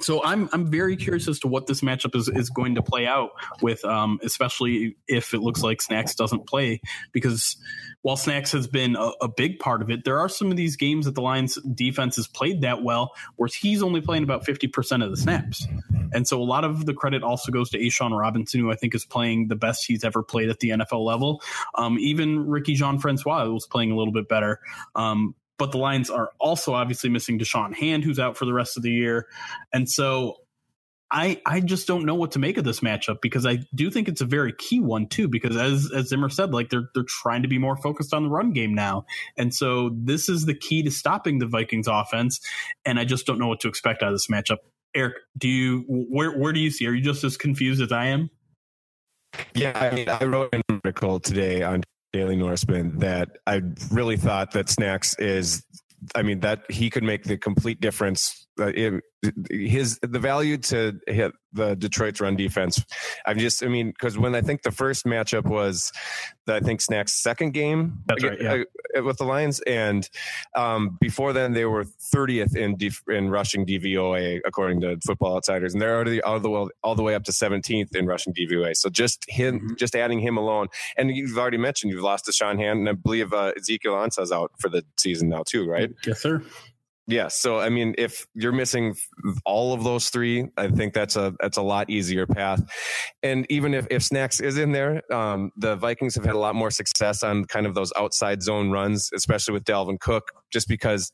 So 0.00 0.24
I'm 0.24 0.48
I'm 0.52 0.70
very 0.70 0.96
curious 0.96 1.28
as 1.28 1.38
to 1.40 1.48
what 1.48 1.66
this 1.66 1.80
matchup 1.80 2.14
is, 2.14 2.28
is 2.28 2.50
going 2.50 2.74
to 2.76 2.82
play 2.82 3.06
out 3.06 3.30
with, 3.62 3.84
um, 3.84 4.18
especially 4.22 4.96
if 5.08 5.34
it 5.34 5.40
looks 5.40 5.62
like 5.62 5.82
Snacks 5.82 6.14
doesn't 6.14 6.46
play, 6.46 6.80
because 7.12 7.56
while 8.04 8.16
Snacks 8.16 8.52
has 8.52 8.66
been 8.66 8.96
a, 8.96 9.12
a, 9.22 9.28
big 9.28 9.58
part 9.58 9.80
of 9.80 9.90
it, 9.90 10.04
there 10.04 10.18
are 10.18 10.28
some 10.28 10.50
of 10.50 10.58
these 10.58 10.76
games 10.76 11.06
that 11.06 11.14
the 11.14 11.22
Lions 11.22 11.58
defense 11.74 12.16
has 12.16 12.26
played 12.26 12.60
that 12.60 12.82
well, 12.82 13.12
where 13.36 13.48
he's 13.48 13.82
only 13.82 14.02
playing 14.02 14.22
about 14.22 14.44
50% 14.44 15.02
of 15.02 15.10
the 15.10 15.16
snaps. 15.16 15.66
And 16.12 16.28
so 16.28 16.40
a 16.40 16.44
lot 16.44 16.64
of 16.64 16.84
the 16.84 16.92
credit 16.92 17.22
also 17.22 17.50
goes 17.50 17.70
to 17.70 17.78
A'Shawn 17.78 18.16
Robinson, 18.16 18.60
who 18.60 18.70
I 18.70 18.76
think 18.76 18.94
is 18.94 19.06
playing 19.06 19.48
the 19.48 19.56
best 19.56 19.86
he's 19.86 20.04
ever 20.04 20.22
played 20.22 20.50
at 20.50 20.60
the 20.60 20.68
NFL 20.68 21.02
level. 21.02 21.40
Um, 21.76 21.98
even 21.98 22.46
Ricky 22.46 22.74
Jean 22.74 22.98
Francois 22.98 23.46
was 23.46 23.66
playing 23.66 23.90
a 23.90 23.96
little 23.96 24.12
bit 24.12 24.28
better. 24.28 24.60
Um, 24.94 25.34
but 25.58 25.72
the 25.72 25.78
Lions 25.78 26.10
are 26.10 26.32
also 26.40 26.74
obviously 26.74 27.10
missing 27.10 27.38
Da'Shawn 27.38 27.74
Hand, 27.74 28.04
who's 28.04 28.18
out 28.18 28.36
for 28.36 28.44
the 28.44 28.52
rest 28.52 28.76
of 28.76 28.82
the 28.82 28.90
year. 28.90 29.28
And 29.72 29.88
so 29.88 30.36
I 31.10 31.40
I 31.46 31.60
just 31.60 31.86
don't 31.86 32.04
know 32.06 32.16
what 32.16 32.32
to 32.32 32.38
make 32.38 32.56
of 32.56 32.64
this 32.64 32.80
matchup 32.80 33.20
because 33.20 33.46
I 33.46 33.60
do 33.74 33.90
think 33.90 34.08
it's 34.08 34.20
a 34.20 34.26
very 34.26 34.52
key 34.52 34.80
one 34.80 35.06
too. 35.06 35.28
Because 35.28 35.56
as 35.56 35.90
as 35.94 36.08
Zimmer 36.08 36.28
said, 36.28 36.52
like 36.52 36.70
they're 36.70 36.88
they're 36.94 37.04
trying 37.04 37.42
to 37.42 37.48
be 37.48 37.58
more 37.58 37.76
focused 37.76 38.12
on 38.12 38.24
the 38.24 38.30
run 38.30 38.52
game 38.52 38.74
now, 38.74 39.06
and 39.36 39.54
so 39.54 39.90
this 39.94 40.28
is 40.28 40.46
the 40.46 40.54
key 40.54 40.82
to 40.82 40.90
stopping 40.90 41.38
the 41.38 41.46
Vikings 41.46 41.86
offense. 41.86 42.40
And 42.84 42.98
I 42.98 43.04
just 43.04 43.26
don't 43.26 43.38
know 43.38 43.46
what 43.46 43.60
to 43.60 43.68
expect 43.68 44.02
out 44.02 44.08
of 44.08 44.14
this 44.14 44.26
matchup. 44.26 44.58
Eric, 44.94 45.14
do 45.38 45.48
you 45.48 45.84
where 45.88 46.36
where 46.36 46.52
do 46.52 46.58
you 46.58 46.70
see? 46.70 46.86
Are 46.88 46.92
you 46.92 47.02
just 47.02 47.22
as 47.22 47.36
confused 47.36 47.80
as 47.80 47.92
I 47.92 48.06
am? 48.06 48.30
Yeah, 49.54 49.78
I 49.78 49.94
mean, 49.94 50.08
I 50.08 50.24
wrote 50.24 50.52
an 50.52 50.62
article 50.70 51.20
today 51.20 51.62
on 51.62 51.82
Daily 52.14 52.36
Norseman 52.36 53.00
that 53.00 53.28
I 53.44 53.60
really 53.90 54.16
thought 54.16 54.52
that 54.52 54.70
Snacks 54.70 55.18
is 55.18 55.64
I 56.14 56.22
mean 56.22 56.38
that 56.40 56.60
he 56.70 56.88
could 56.88 57.02
make 57.02 57.24
the 57.24 57.36
complete 57.36 57.80
difference. 57.80 58.46
Uh, 58.58 58.66
it, 58.66 59.02
his 59.50 59.98
the 60.00 60.18
value 60.18 60.56
to 60.58 60.98
hit 61.06 61.32
the 61.54 61.76
Detroit's 61.76 62.20
run 62.20 62.36
defense. 62.36 62.84
I'm 63.24 63.38
just, 63.38 63.62
I 63.62 63.68
mean, 63.68 63.88
because 63.88 64.18
when 64.18 64.34
I 64.34 64.40
think 64.40 64.62
the 64.62 64.72
first 64.72 65.06
matchup 65.06 65.44
was, 65.44 65.92
the, 66.46 66.56
I 66.56 66.60
think 66.60 66.80
Snack's 66.80 67.14
second 67.14 67.52
game 67.52 68.02
right, 68.10 68.40
yeah. 68.40 68.64
Uh, 68.96 69.04
with 69.04 69.18
the 69.18 69.24
Lions, 69.24 69.60
and 69.60 70.08
um, 70.56 70.98
before 71.00 71.32
then 71.32 71.52
they 71.52 71.64
were 71.64 71.84
30th 71.84 72.56
in 72.56 72.76
def, 72.76 73.02
in 73.08 73.30
rushing 73.30 73.64
DVOA 73.64 74.40
according 74.44 74.80
to 74.82 74.98
Football 75.06 75.36
Outsiders, 75.36 75.72
and 75.72 75.80
they're 75.80 75.94
already 75.94 76.20
all 76.22 76.40
the 76.40 76.50
way 76.50 76.66
all 76.82 76.94
the 76.94 77.02
way 77.02 77.14
up 77.14 77.24
to 77.24 77.32
17th 77.32 77.94
in 77.96 78.06
rushing 78.06 78.34
DVOA. 78.34 78.76
So 78.76 78.90
just 78.90 79.24
him, 79.28 79.60
mm-hmm. 79.60 79.74
just 79.76 79.94
adding 79.94 80.20
him 80.20 80.36
alone, 80.36 80.68
and 80.96 81.10
you've 81.16 81.38
already 81.38 81.58
mentioned 81.58 81.92
you've 81.92 82.02
lost 82.02 82.26
Da'Shawn 82.26 82.58
Hand, 82.58 82.80
and 82.80 82.88
I 82.88 82.92
believe 82.92 83.32
uh, 83.32 83.52
Ezekiel 83.56 83.94
Ansah's 83.94 84.32
out 84.32 84.52
for 84.58 84.68
the 84.68 84.84
season 84.96 85.28
now 85.28 85.44
too, 85.46 85.66
right? 85.66 85.90
Yes, 86.04 86.20
sir. 86.20 86.42
Yeah. 87.06 87.28
So 87.28 87.58
I 87.60 87.68
mean, 87.68 87.94
if 87.98 88.26
you're 88.34 88.52
missing 88.52 88.94
all 89.44 89.74
of 89.74 89.84
those 89.84 90.08
three, 90.08 90.46
I 90.56 90.68
think 90.68 90.94
that's 90.94 91.16
a 91.16 91.34
that's 91.40 91.58
a 91.58 91.62
lot 91.62 91.90
easier 91.90 92.26
path. 92.26 92.62
And 93.22 93.46
even 93.50 93.74
if, 93.74 93.86
if 93.90 94.02
Snacks 94.02 94.40
is 94.40 94.56
in 94.56 94.72
there, 94.72 95.02
um, 95.12 95.50
the 95.56 95.76
Vikings 95.76 96.14
have 96.14 96.24
had 96.24 96.34
a 96.34 96.38
lot 96.38 96.54
more 96.54 96.70
success 96.70 97.22
on 97.22 97.44
kind 97.44 97.66
of 97.66 97.74
those 97.74 97.92
outside 97.98 98.42
zone 98.42 98.70
runs, 98.70 99.10
especially 99.14 99.52
with 99.52 99.64
Dalvin 99.64 100.00
Cook, 100.00 100.30
just 100.50 100.66
because 100.66 101.12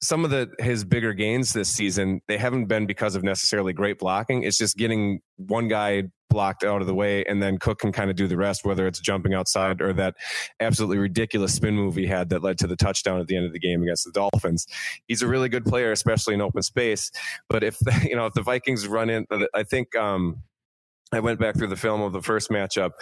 some 0.00 0.24
of 0.24 0.32
the 0.32 0.50
his 0.58 0.84
bigger 0.84 1.12
gains 1.12 1.52
this 1.52 1.68
season 1.68 2.20
they 2.26 2.36
haven't 2.36 2.64
been 2.64 2.86
because 2.86 3.14
of 3.14 3.22
necessarily 3.22 3.72
great 3.72 4.00
blocking. 4.00 4.42
It's 4.42 4.58
just 4.58 4.76
getting 4.76 5.20
one 5.36 5.68
guy 5.68 6.04
blocked 6.32 6.64
out 6.64 6.80
of 6.80 6.86
the 6.86 6.94
way, 6.94 7.24
and 7.24 7.42
then 7.42 7.58
Cook 7.58 7.80
can 7.80 7.92
kind 7.92 8.10
of 8.10 8.16
do 8.16 8.26
the 8.26 8.36
rest, 8.36 8.64
whether 8.64 8.86
it's 8.86 9.00
jumping 9.00 9.34
outside 9.34 9.80
or 9.80 9.92
that 9.92 10.14
absolutely 10.60 10.98
ridiculous 10.98 11.54
spin 11.54 11.76
move 11.76 11.96
he 11.96 12.06
had 12.06 12.30
that 12.30 12.42
led 12.42 12.58
to 12.58 12.66
the 12.66 12.76
touchdown 12.76 13.20
at 13.20 13.26
the 13.26 13.36
end 13.36 13.46
of 13.46 13.52
the 13.52 13.58
game 13.58 13.82
against 13.82 14.04
the 14.04 14.12
Dolphins. 14.12 14.66
He's 15.06 15.22
a 15.22 15.26
really 15.26 15.48
good 15.48 15.64
player, 15.64 15.92
especially 15.92 16.34
in 16.34 16.40
open 16.40 16.62
space. 16.62 17.10
But 17.48 17.62
if 17.62 17.76
you 18.04 18.16
know 18.16 18.26
if 18.26 18.34
the 18.34 18.42
Vikings 18.42 18.88
run 18.88 19.10
in, 19.10 19.26
I 19.54 19.62
think. 19.62 19.94
Um, 19.96 20.42
I 21.12 21.20
went 21.20 21.38
back 21.38 21.56
through 21.56 21.68
the 21.68 21.76
film 21.76 22.00
of 22.00 22.12
the 22.12 22.22
first 22.22 22.50
matchup, 22.50 22.92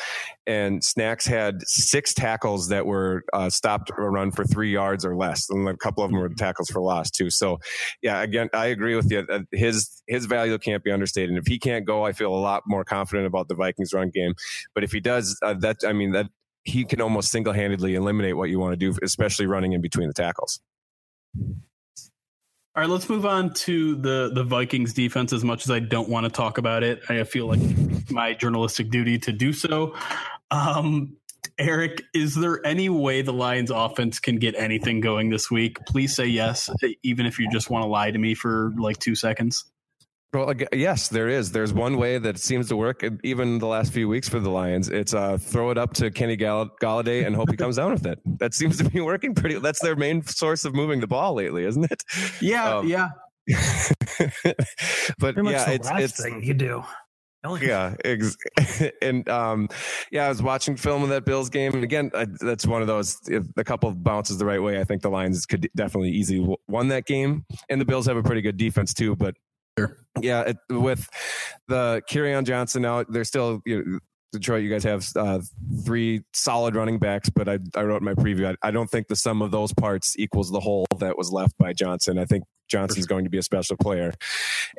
and 0.46 0.82
Snacks 0.82 1.26
had 1.26 1.62
six 1.66 2.12
tackles 2.12 2.68
that 2.68 2.86
were 2.86 3.22
uh, 3.32 3.50
stopped 3.50 3.90
or 3.96 4.10
run 4.10 4.32
for 4.32 4.44
three 4.44 4.72
yards 4.72 5.04
or 5.04 5.16
less, 5.16 5.48
and 5.48 5.68
a 5.68 5.76
couple 5.76 6.02
of 6.02 6.10
them 6.10 6.20
were 6.20 6.28
tackles 6.28 6.68
for 6.68 6.80
loss 6.80 7.10
too. 7.10 7.30
So, 7.30 7.58
yeah, 8.02 8.20
again, 8.22 8.48
I 8.52 8.66
agree 8.66 8.96
with 8.96 9.10
you. 9.10 9.26
His 9.52 10.02
his 10.08 10.26
value 10.26 10.58
can't 10.58 10.82
be 10.82 10.90
understated. 10.90 11.30
And 11.30 11.38
if 11.38 11.46
he 11.46 11.58
can't 11.58 11.86
go, 11.86 12.04
I 12.04 12.12
feel 12.12 12.34
a 12.34 12.38
lot 12.40 12.64
more 12.66 12.84
confident 12.84 13.26
about 13.26 13.48
the 13.48 13.54
Vikings 13.54 13.92
run 13.92 14.10
game. 14.10 14.34
But 14.74 14.84
if 14.84 14.92
he 14.92 15.00
does, 15.00 15.38
uh, 15.42 15.54
that 15.60 15.78
I 15.86 15.92
mean 15.92 16.12
that 16.12 16.26
he 16.64 16.84
can 16.84 17.00
almost 17.00 17.30
single 17.30 17.52
handedly 17.52 17.94
eliminate 17.94 18.36
what 18.36 18.50
you 18.50 18.58
want 18.58 18.72
to 18.72 18.76
do, 18.76 18.96
especially 19.02 19.46
running 19.46 19.72
in 19.72 19.80
between 19.80 20.08
the 20.08 20.14
tackles. 20.14 20.60
All 22.76 22.82
right, 22.82 22.90
let's 22.90 23.08
move 23.08 23.26
on 23.26 23.52
to 23.54 23.96
the 23.96 24.30
the 24.32 24.44
Vikings 24.44 24.92
defense. 24.92 25.32
As 25.32 25.42
much 25.42 25.64
as 25.64 25.72
I 25.72 25.80
don't 25.80 26.08
want 26.08 26.24
to 26.24 26.30
talk 26.30 26.56
about 26.56 26.84
it, 26.84 27.00
I 27.08 27.24
feel 27.24 27.46
like 27.46 27.60
my 28.10 28.34
journalistic 28.34 28.90
duty 28.90 29.18
to 29.20 29.32
do 29.32 29.52
so. 29.52 29.96
Um, 30.52 31.16
Eric, 31.58 32.04
is 32.14 32.36
there 32.36 32.64
any 32.64 32.88
way 32.88 33.22
the 33.22 33.32
Lions 33.32 33.72
offense 33.72 34.20
can 34.20 34.36
get 34.36 34.54
anything 34.54 35.00
going 35.00 35.30
this 35.30 35.50
week? 35.50 35.78
Please 35.86 36.14
say 36.14 36.26
yes, 36.26 36.70
even 37.02 37.26
if 37.26 37.40
you 37.40 37.50
just 37.50 37.70
want 37.70 37.82
to 37.82 37.88
lie 37.88 38.12
to 38.12 38.18
me 38.18 38.34
for 38.34 38.72
like 38.78 38.98
two 38.98 39.16
seconds. 39.16 39.64
Well, 40.32 40.54
yes, 40.72 41.08
there 41.08 41.28
is. 41.28 41.50
There's 41.50 41.72
one 41.72 41.96
way 41.96 42.18
that 42.18 42.38
seems 42.38 42.68
to 42.68 42.76
work, 42.76 43.04
even 43.24 43.58
the 43.58 43.66
last 43.66 43.92
few 43.92 44.08
weeks 44.08 44.28
for 44.28 44.38
the 44.38 44.50
Lions. 44.50 44.88
It's 44.88 45.12
uh, 45.12 45.38
throw 45.38 45.70
it 45.70 45.78
up 45.78 45.92
to 45.94 46.10
Kenny 46.12 46.36
Gall- 46.36 46.70
Golladay 46.80 47.26
and 47.26 47.34
hope 47.34 47.50
he 47.50 47.56
comes 47.56 47.76
down 47.76 47.90
with 47.90 48.06
it. 48.06 48.20
That 48.38 48.54
seems 48.54 48.78
to 48.78 48.84
be 48.84 49.00
working 49.00 49.34
pretty. 49.34 49.58
That's 49.58 49.80
their 49.80 49.96
main 49.96 50.22
source 50.22 50.64
of 50.64 50.72
moving 50.72 51.00
the 51.00 51.08
ball 51.08 51.34
lately, 51.34 51.64
isn't 51.64 51.90
it? 51.90 52.04
Yeah, 52.40 52.76
um, 52.76 52.86
yeah. 52.86 53.08
but 55.18 55.34
pretty 55.34 55.50
yeah, 55.50 55.70
it's 55.70 55.90
it's 55.90 56.22
thing 56.22 56.44
you 56.44 56.54
do. 56.54 56.84
Yeah, 57.60 57.94
ex- 58.04 58.36
and 59.02 59.26
um, 59.28 59.68
yeah, 60.12 60.26
I 60.26 60.28
was 60.28 60.42
watching 60.42 60.76
film 60.76 61.02
of 61.02 61.08
that 61.08 61.24
Bills 61.24 61.48
game, 61.48 61.72
and 61.74 61.82
again, 61.82 62.10
I, 62.14 62.26
that's 62.40 62.66
one 62.66 62.82
of 62.82 62.86
those. 62.86 63.18
If 63.26 63.46
a 63.56 63.64
couple 63.64 63.88
of 63.88 64.04
bounces 64.04 64.38
the 64.38 64.44
right 64.44 64.62
way, 64.62 64.78
I 64.78 64.84
think 64.84 65.02
the 65.02 65.08
Lions 65.08 65.46
could 65.46 65.68
definitely 65.74 66.10
easily 66.10 66.56
won 66.68 66.88
that 66.88 67.06
game. 67.06 67.46
And 67.70 67.80
the 67.80 67.86
Bills 67.86 68.06
have 68.06 68.18
a 68.18 68.22
pretty 68.22 68.42
good 68.42 68.58
defense 68.58 68.92
too, 68.92 69.16
but 69.16 69.34
Sure. 69.78 69.96
Yeah, 70.20 70.40
it, 70.42 70.56
with 70.68 71.08
the 71.68 72.02
Kerryon 72.10 72.44
Johnson 72.44 72.82
now, 72.82 73.04
they're 73.08 73.24
still 73.24 73.60
you 73.64 73.84
know, 73.84 73.98
Detroit. 74.32 74.62
You 74.62 74.70
guys 74.70 74.84
have 74.84 75.06
uh, 75.16 75.40
three 75.84 76.22
solid 76.32 76.74
running 76.74 76.98
backs, 76.98 77.30
but 77.30 77.48
I, 77.48 77.58
I 77.74 77.82
wrote 77.82 78.02
in 78.02 78.04
my 78.04 78.14
preview. 78.14 78.54
I, 78.62 78.68
I, 78.68 78.70
don't 78.70 78.88
think 78.88 79.08
the 79.08 79.16
sum 79.16 79.42
of 79.42 79.50
those 79.50 79.72
parts 79.72 80.18
equals 80.18 80.50
the 80.50 80.60
whole 80.60 80.86
that 80.98 81.16
was 81.16 81.32
left 81.32 81.56
by 81.58 81.72
Johnson. 81.72 82.18
I 82.18 82.24
think 82.24 82.44
Johnson's 82.70 83.06
going 83.06 83.24
to 83.24 83.30
be 83.30 83.38
a 83.38 83.42
special 83.42 83.76
player. 83.76 84.12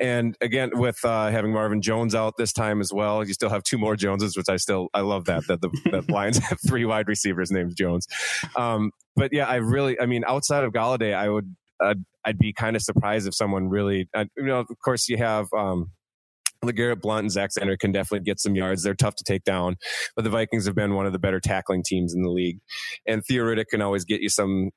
And 0.00 0.36
again, 0.40 0.70
with 0.72 1.04
uh, 1.04 1.30
having 1.30 1.52
Marvin 1.52 1.82
Jones 1.82 2.14
out 2.14 2.36
this 2.38 2.52
time 2.52 2.80
as 2.80 2.92
well, 2.92 3.24
you 3.26 3.34
still 3.34 3.50
have 3.50 3.62
two 3.62 3.78
more 3.78 3.94
Joneses, 3.94 4.36
which 4.36 4.48
I 4.48 4.56
still 4.56 4.88
I 4.94 5.00
love 5.00 5.26
that 5.26 5.46
that 5.48 5.60
the 5.60 5.70
that 5.90 6.10
Lions 6.10 6.38
have 6.38 6.58
three 6.66 6.84
wide 6.84 7.08
receivers 7.08 7.50
named 7.50 7.76
Jones. 7.76 8.06
Um, 8.56 8.90
but 9.14 9.32
yeah, 9.32 9.46
I 9.46 9.56
really, 9.56 10.00
I 10.00 10.06
mean, 10.06 10.24
outside 10.26 10.64
of 10.64 10.72
Golladay, 10.72 11.14
I 11.14 11.28
would 11.28 11.54
I'd, 11.82 12.04
I'd 12.24 12.38
be 12.38 12.52
kind 12.52 12.76
of 12.76 12.82
surprised 12.82 13.26
if 13.26 13.34
someone 13.34 13.68
really, 13.68 14.08
you 14.14 14.44
know, 14.44 14.60
of 14.60 14.68
course 14.84 15.08
you 15.08 15.16
have, 15.18 15.46
um, 15.56 15.90
LeGarrette 16.64 17.00
Blunt 17.00 17.22
and 17.22 17.30
Zach 17.30 17.50
Zenner 17.50 17.78
can 17.78 17.90
definitely 17.90 18.24
get 18.24 18.38
some 18.38 18.54
yards. 18.54 18.82
They're 18.82 18.94
tough 18.94 19.16
to 19.16 19.24
take 19.24 19.42
down, 19.42 19.76
but 20.14 20.22
the 20.22 20.30
Vikings 20.30 20.64
have 20.66 20.76
been 20.76 20.94
one 20.94 21.06
of 21.06 21.12
the 21.12 21.18
better 21.18 21.40
tackling 21.40 21.82
teams 21.84 22.14
in 22.14 22.22
the 22.22 22.30
league. 22.30 22.58
And 23.06 23.24
Theo 23.24 23.44
Riddick 23.44 23.66
can 23.70 23.82
always 23.82 24.04
get 24.04 24.20
you 24.20 24.28
some 24.28 24.70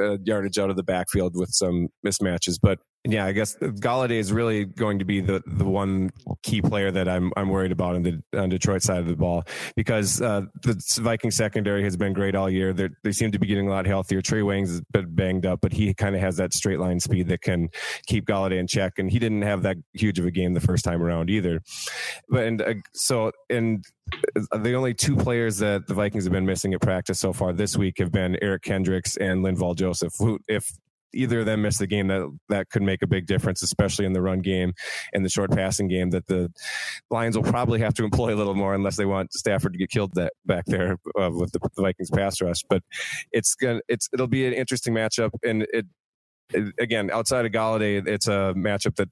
uh, 0.00 0.18
yardage 0.24 0.58
out 0.58 0.70
of 0.70 0.76
the 0.76 0.84
backfield 0.84 1.32
with 1.34 1.50
some 1.50 1.88
mismatches. 2.06 2.58
But 2.62 2.78
yeah, 3.04 3.26
I 3.26 3.32
guess 3.32 3.56
Golladay 3.56 4.12
is 4.12 4.32
really 4.32 4.64
going 4.64 5.00
to 5.00 5.04
be 5.04 5.20
the, 5.20 5.42
the 5.44 5.64
one 5.64 6.10
key 6.44 6.62
player 6.62 6.92
that 6.92 7.08
I'm 7.08 7.32
I'm 7.36 7.48
worried 7.48 7.72
about 7.72 7.96
on 7.96 8.02
the 8.02 8.22
on 8.38 8.48
Detroit 8.48 8.82
side 8.82 8.98
of 8.98 9.06
the 9.06 9.16
ball 9.16 9.42
because 9.74 10.22
uh, 10.22 10.42
the 10.62 10.80
Viking 11.00 11.32
secondary 11.32 11.82
has 11.82 11.96
been 11.96 12.12
great 12.12 12.36
all 12.36 12.48
year. 12.48 12.72
They're, 12.72 12.90
they 13.02 13.10
seem 13.10 13.32
to 13.32 13.40
be 13.40 13.48
getting 13.48 13.66
a 13.66 13.70
lot 13.70 13.86
healthier. 13.86 14.22
Trae 14.22 14.44
Waynes 14.44 14.68
has 14.68 14.82
been 14.92 15.12
banged 15.14 15.46
up, 15.46 15.60
but 15.60 15.72
he 15.72 15.92
kind 15.94 16.14
of 16.14 16.20
has 16.20 16.36
that 16.36 16.54
straight 16.54 16.78
line 16.78 17.00
speed 17.00 17.26
that 17.28 17.40
can 17.40 17.70
keep 18.06 18.24
Golladay 18.24 18.58
in 18.58 18.68
check. 18.68 18.92
And 18.98 19.10
he 19.10 19.18
didn't 19.18 19.42
have 19.42 19.62
that 19.62 19.78
huge 19.94 20.20
of 20.20 20.26
a 20.26 20.30
game 20.30 20.54
the 20.54 20.60
first 20.60 20.84
time 20.84 21.02
around 21.02 21.28
either. 21.28 21.60
But 22.28 22.44
and 22.44 22.62
uh, 22.62 22.74
so 22.92 23.32
and 23.50 23.84
the 24.52 24.74
only 24.74 24.94
two 24.94 25.16
players 25.16 25.58
that 25.58 25.88
the 25.88 25.94
Vikings 25.94 26.22
have 26.22 26.32
been 26.32 26.46
missing 26.46 26.72
at 26.72 26.80
practice 26.80 27.18
so 27.18 27.32
far 27.32 27.52
this 27.52 27.76
week 27.76 27.98
have 27.98 28.12
been 28.12 28.38
Eric 28.40 28.62
Kendricks 28.62 29.16
and 29.16 29.44
Linval 29.44 29.74
Joseph. 29.74 30.12
Who, 30.18 30.38
if 30.46 30.70
either 31.14 31.40
of 31.40 31.46
them 31.46 31.62
miss 31.62 31.78
the 31.78 31.86
game, 31.86 32.08
that 32.08 32.38
that 32.48 32.70
could 32.70 32.82
make 32.82 33.02
a 33.02 33.06
big 33.06 33.26
difference, 33.26 33.62
especially 33.62 34.06
in 34.06 34.12
the 34.12 34.22
run 34.22 34.40
game 34.40 34.72
and 35.12 35.24
the 35.24 35.28
short 35.28 35.50
passing 35.50 35.88
game. 35.88 36.10
That 36.10 36.26
the 36.26 36.52
Lions 37.10 37.36
will 37.36 37.44
probably 37.44 37.80
have 37.80 37.94
to 37.94 38.04
employ 38.12 38.34
a 38.34 38.36
little 38.36 38.54
more 38.54 38.74
unless 38.74 38.96
they 38.96 39.06
want 39.06 39.32
Stafford 39.32 39.72
to 39.72 39.78
get 39.78 39.90
killed 39.90 40.14
that 40.14 40.32
back 40.46 40.64
there 40.66 40.98
uh, 41.20 41.30
with 41.30 41.52
the, 41.52 41.60
the, 41.76 41.82
Vikings 41.82 42.10
pass 42.10 42.40
rush. 42.40 42.62
But 42.68 42.82
it's 43.32 43.54
gonna 43.54 43.80
it's 43.88 44.08
it'll 44.12 44.26
be 44.26 44.46
an 44.46 44.52
interesting 44.52 44.94
matchup, 44.94 45.30
and 45.42 45.66
it, 45.72 45.86
it 46.52 46.74
again 46.78 47.10
outside 47.10 47.46
of 47.46 47.52
Golladay, 47.52 48.06
it's 48.06 48.28
a 48.28 48.54
matchup 48.56 48.96
that 48.96 49.08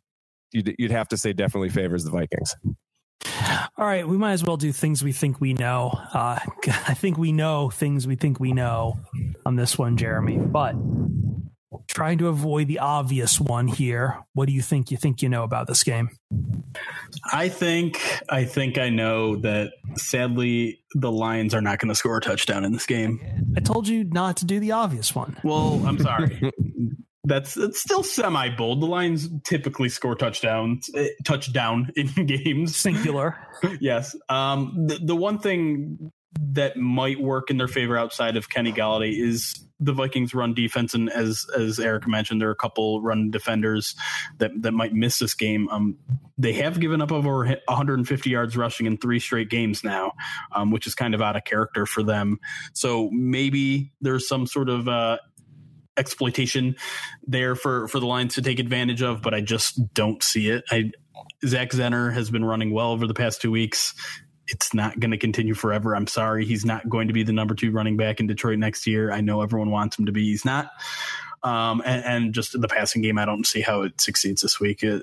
you'd, 0.52 0.74
you'd 0.78 0.90
have 0.90 1.08
to 1.08 1.16
say 1.16 1.32
definitely 1.32 1.70
favors 1.70 2.04
the 2.04 2.10
Vikings. 2.10 2.54
All 3.76 3.86
right, 3.86 4.06
we 4.06 4.16
might 4.16 4.32
as 4.32 4.44
well 4.44 4.56
do 4.56 4.72
things 4.72 5.02
we 5.02 5.12
think 5.12 5.40
we 5.40 5.54
know. 5.54 5.90
Uh, 6.12 6.38
I 6.66 6.94
think 6.94 7.18
we 7.18 7.32
know 7.32 7.70
things 7.70 8.06
we 8.06 8.16
think 8.16 8.40
we 8.40 8.52
know 8.52 8.98
on 9.46 9.56
this 9.56 9.78
one, 9.78 9.96
Jeremy. 9.96 10.38
But 10.38 10.74
trying 11.87 12.18
to 12.18 12.28
avoid 12.28 12.68
the 12.68 12.78
obvious 12.78 13.40
one 13.40 13.68
here. 13.68 14.18
What 14.35 14.46
do 14.46 14.52
you 14.52 14.62
think 14.62 14.90
you 14.90 14.96
think 14.96 15.22
you 15.22 15.28
know 15.28 15.44
about 15.44 15.66
this 15.66 15.83
game? 15.83 16.11
I 17.33 17.48
think 17.48 18.00
I 18.28 18.44
think 18.44 18.78
I 18.78 18.88
know 18.90 19.37
that 19.37 19.72
sadly 19.96 20.80
the 20.94 21.11
Lions 21.11 21.54
are 21.54 21.61
not 21.61 21.78
going 21.78 21.88
to 21.88 21.94
score 21.94 22.16
a 22.16 22.20
touchdown 22.20 22.64
in 22.64 22.72
this 22.72 22.87
game. 22.87 23.20
I 23.56 23.61
told 23.61 23.88
you 23.88 24.04
not 24.04 24.38
to 24.38 24.44
do 24.44 24.61
the 24.61 24.72
obvious 24.72 25.14
one. 25.14 25.37
Well, 25.42 25.83
I'm 25.87 25.98
sorry. 25.98 26.50
That's 27.24 27.56
it's 27.56 27.80
still 27.80 28.02
semi 28.02 28.48
bold. 28.56 28.80
The 28.80 28.87
Lions 28.87 29.28
typically 29.44 29.88
score 29.88 30.14
touchdowns, 30.14 30.90
uh, 30.94 31.04
touchdown 31.24 31.90
in 31.96 32.06
games. 32.26 32.74
Singular. 32.74 33.37
yes. 33.80 34.16
Um, 34.28 34.87
the, 34.87 34.98
the 35.02 35.16
one 35.16 35.38
thing 35.38 36.12
that 36.52 36.76
might 36.76 37.20
work 37.20 37.50
in 37.50 37.59
their 37.59 37.68
favor 37.68 37.96
outside 37.96 38.37
of 38.37 38.48
Kenny 38.48 38.72
Golladay 38.72 39.20
is 39.20 39.54
the 39.80 39.92
Vikings 39.92 40.34
run 40.34 40.54
defense, 40.54 40.94
and 40.94 41.10
as 41.10 41.46
as 41.56 41.80
Eric 41.80 42.06
mentioned, 42.06 42.40
there 42.40 42.48
are 42.48 42.52
a 42.52 42.56
couple 42.56 43.00
run 43.00 43.30
defenders 43.30 43.94
that 44.38 44.50
that 44.62 44.72
might 44.72 44.92
miss 44.92 45.18
this 45.18 45.34
game. 45.34 45.68
Um, 45.70 45.98
they 46.38 46.52
have 46.54 46.78
given 46.80 47.00
up 47.00 47.12
over 47.12 47.46
150 47.46 48.30
yards 48.30 48.56
rushing 48.56 48.86
in 48.86 48.98
three 48.98 49.18
straight 49.18 49.48
games 49.48 49.82
now, 49.82 50.12
um, 50.52 50.70
which 50.70 50.86
is 50.86 50.94
kind 50.94 51.14
of 51.14 51.22
out 51.22 51.36
of 51.36 51.44
character 51.44 51.86
for 51.86 52.02
them. 52.02 52.38
So 52.72 53.10
maybe 53.10 53.92
there's 54.00 54.28
some 54.28 54.46
sort 54.46 54.68
of 54.68 54.86
uh, 54.86 55.18
exploitation 55.96 56.76
there 57.26 57.54
for 57.54 57.88
for 57.88 58.00
the 58.00 58.06
Lions 58.06 58.34
to 58.34 58.42
take 58.42 58.58
advantage 58.58 59.02
of, 59.02 59.22
but 59.22 59.34
I 59.34 59.40
just 59.40 59.94
don't 59.94 60.22
see 60.22 60.50
it. 60.50 60.64
I 60.70 60.90
Zach 61.46 61.70
Zenner 61.70 62.12
has 62.12 62.30
been 62.30 62.44
running 62.44 62.72
well 62.72 62.92
over 62.92 63.06
the 63.06 63.14
past 63.14 63.40
two 63.40 63.50
weeks 63.50 63.94
it's 64.50 64.74
not 64.74 64.98
going 65.00 65.10
to 65.10 65.16
continue 65.16 65.54
forever. 65.54 65.94
I'm 65.94 66.06
sorry. 66.06 66.44
He's 66.44 66.64
not 66.64 66.88
going 66.88 67.08
to 67.08 67.14
be 67.14 67.22
the 67.22 67.32
number 67.32 67.54
two 67.54 67.70
running 67.70 67.96
back 67.96 68.20
in 68.20 68.26
Detroit 68.26 68.58
next 68.58 68.86
year. 68.86 69.12
I 69.12 69.20
know 69.20 69.42
everyone 69.42 69.70
wants 69.70 69.98
him 69.98 70.06
to 70.06 70.12
be. 70.12 70.24
He's 70.24 70.44
not. 70.44 70.70
Um, 71.42 71.82
and, 71.86 72.04
and, 72.04 72.34
just 72.34 72.60
the 72.60 72.68
passing 72.68 73.00
game, 73.00 73.18
I 73.18 73.24
don't 73.24 73.46
see 73.46 73.62
how 73.62 73.82
it 73.82 73.98
succeeds 73.98 74.42
this 74.42 74.60
week. 74.60 74.82
It, 74.82 75.02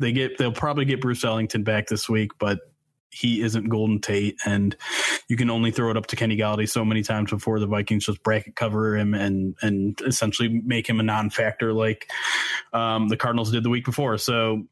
they 0.00 0.10
get, 0.10 0.36
they'll 0.36 0.50
probably 0.50 0.84
get 0.84 1.00
Bruce 1.00 1.22
Ellington 1.22 1.62
back 1.62 1.86
this 1.86 2.08
week, 2.08 2.32
but 2.40 2.58
he 3.10 3.42
isn't 3.42 3.68
Golden 3.68 4.00
Tate, 4.00 4.36
and 4.44 4.76
you 5.28 5.36
can 5.36 5.50
only 5.50 5.70
throw 5.70 5.90
it 5.90 5.96
up 5.96 6.06
to 6.06 6.16
Kenny 6.16 6.36
Golladay 6.36 6.68
so 6.68 6.84
many 6.84 7.02
times 7.02 7.30
before 7.30 7.58
the 7.58 7.66
Vikings 7.66 8.06
just 8.06 8.22
bracket 8.22 8.54
cover 8.54 8.96
him 8.96 9.14
and 9.14 9.56
and 9.62 9.98
essentially 10.02 10.60
make 10.64 10.88
him 10.88 11.00
a 11.00 11.02
non-factor 11.02 11.72
like 11.72 12.10
um, 12.72 13.08
the 13.08 13.16
Cardinals 13.16 13.50
did 13.50 13.62
the 13.62 13.70
week 13.70 13.84
before. 13.84 14.18
So 14.18 14.64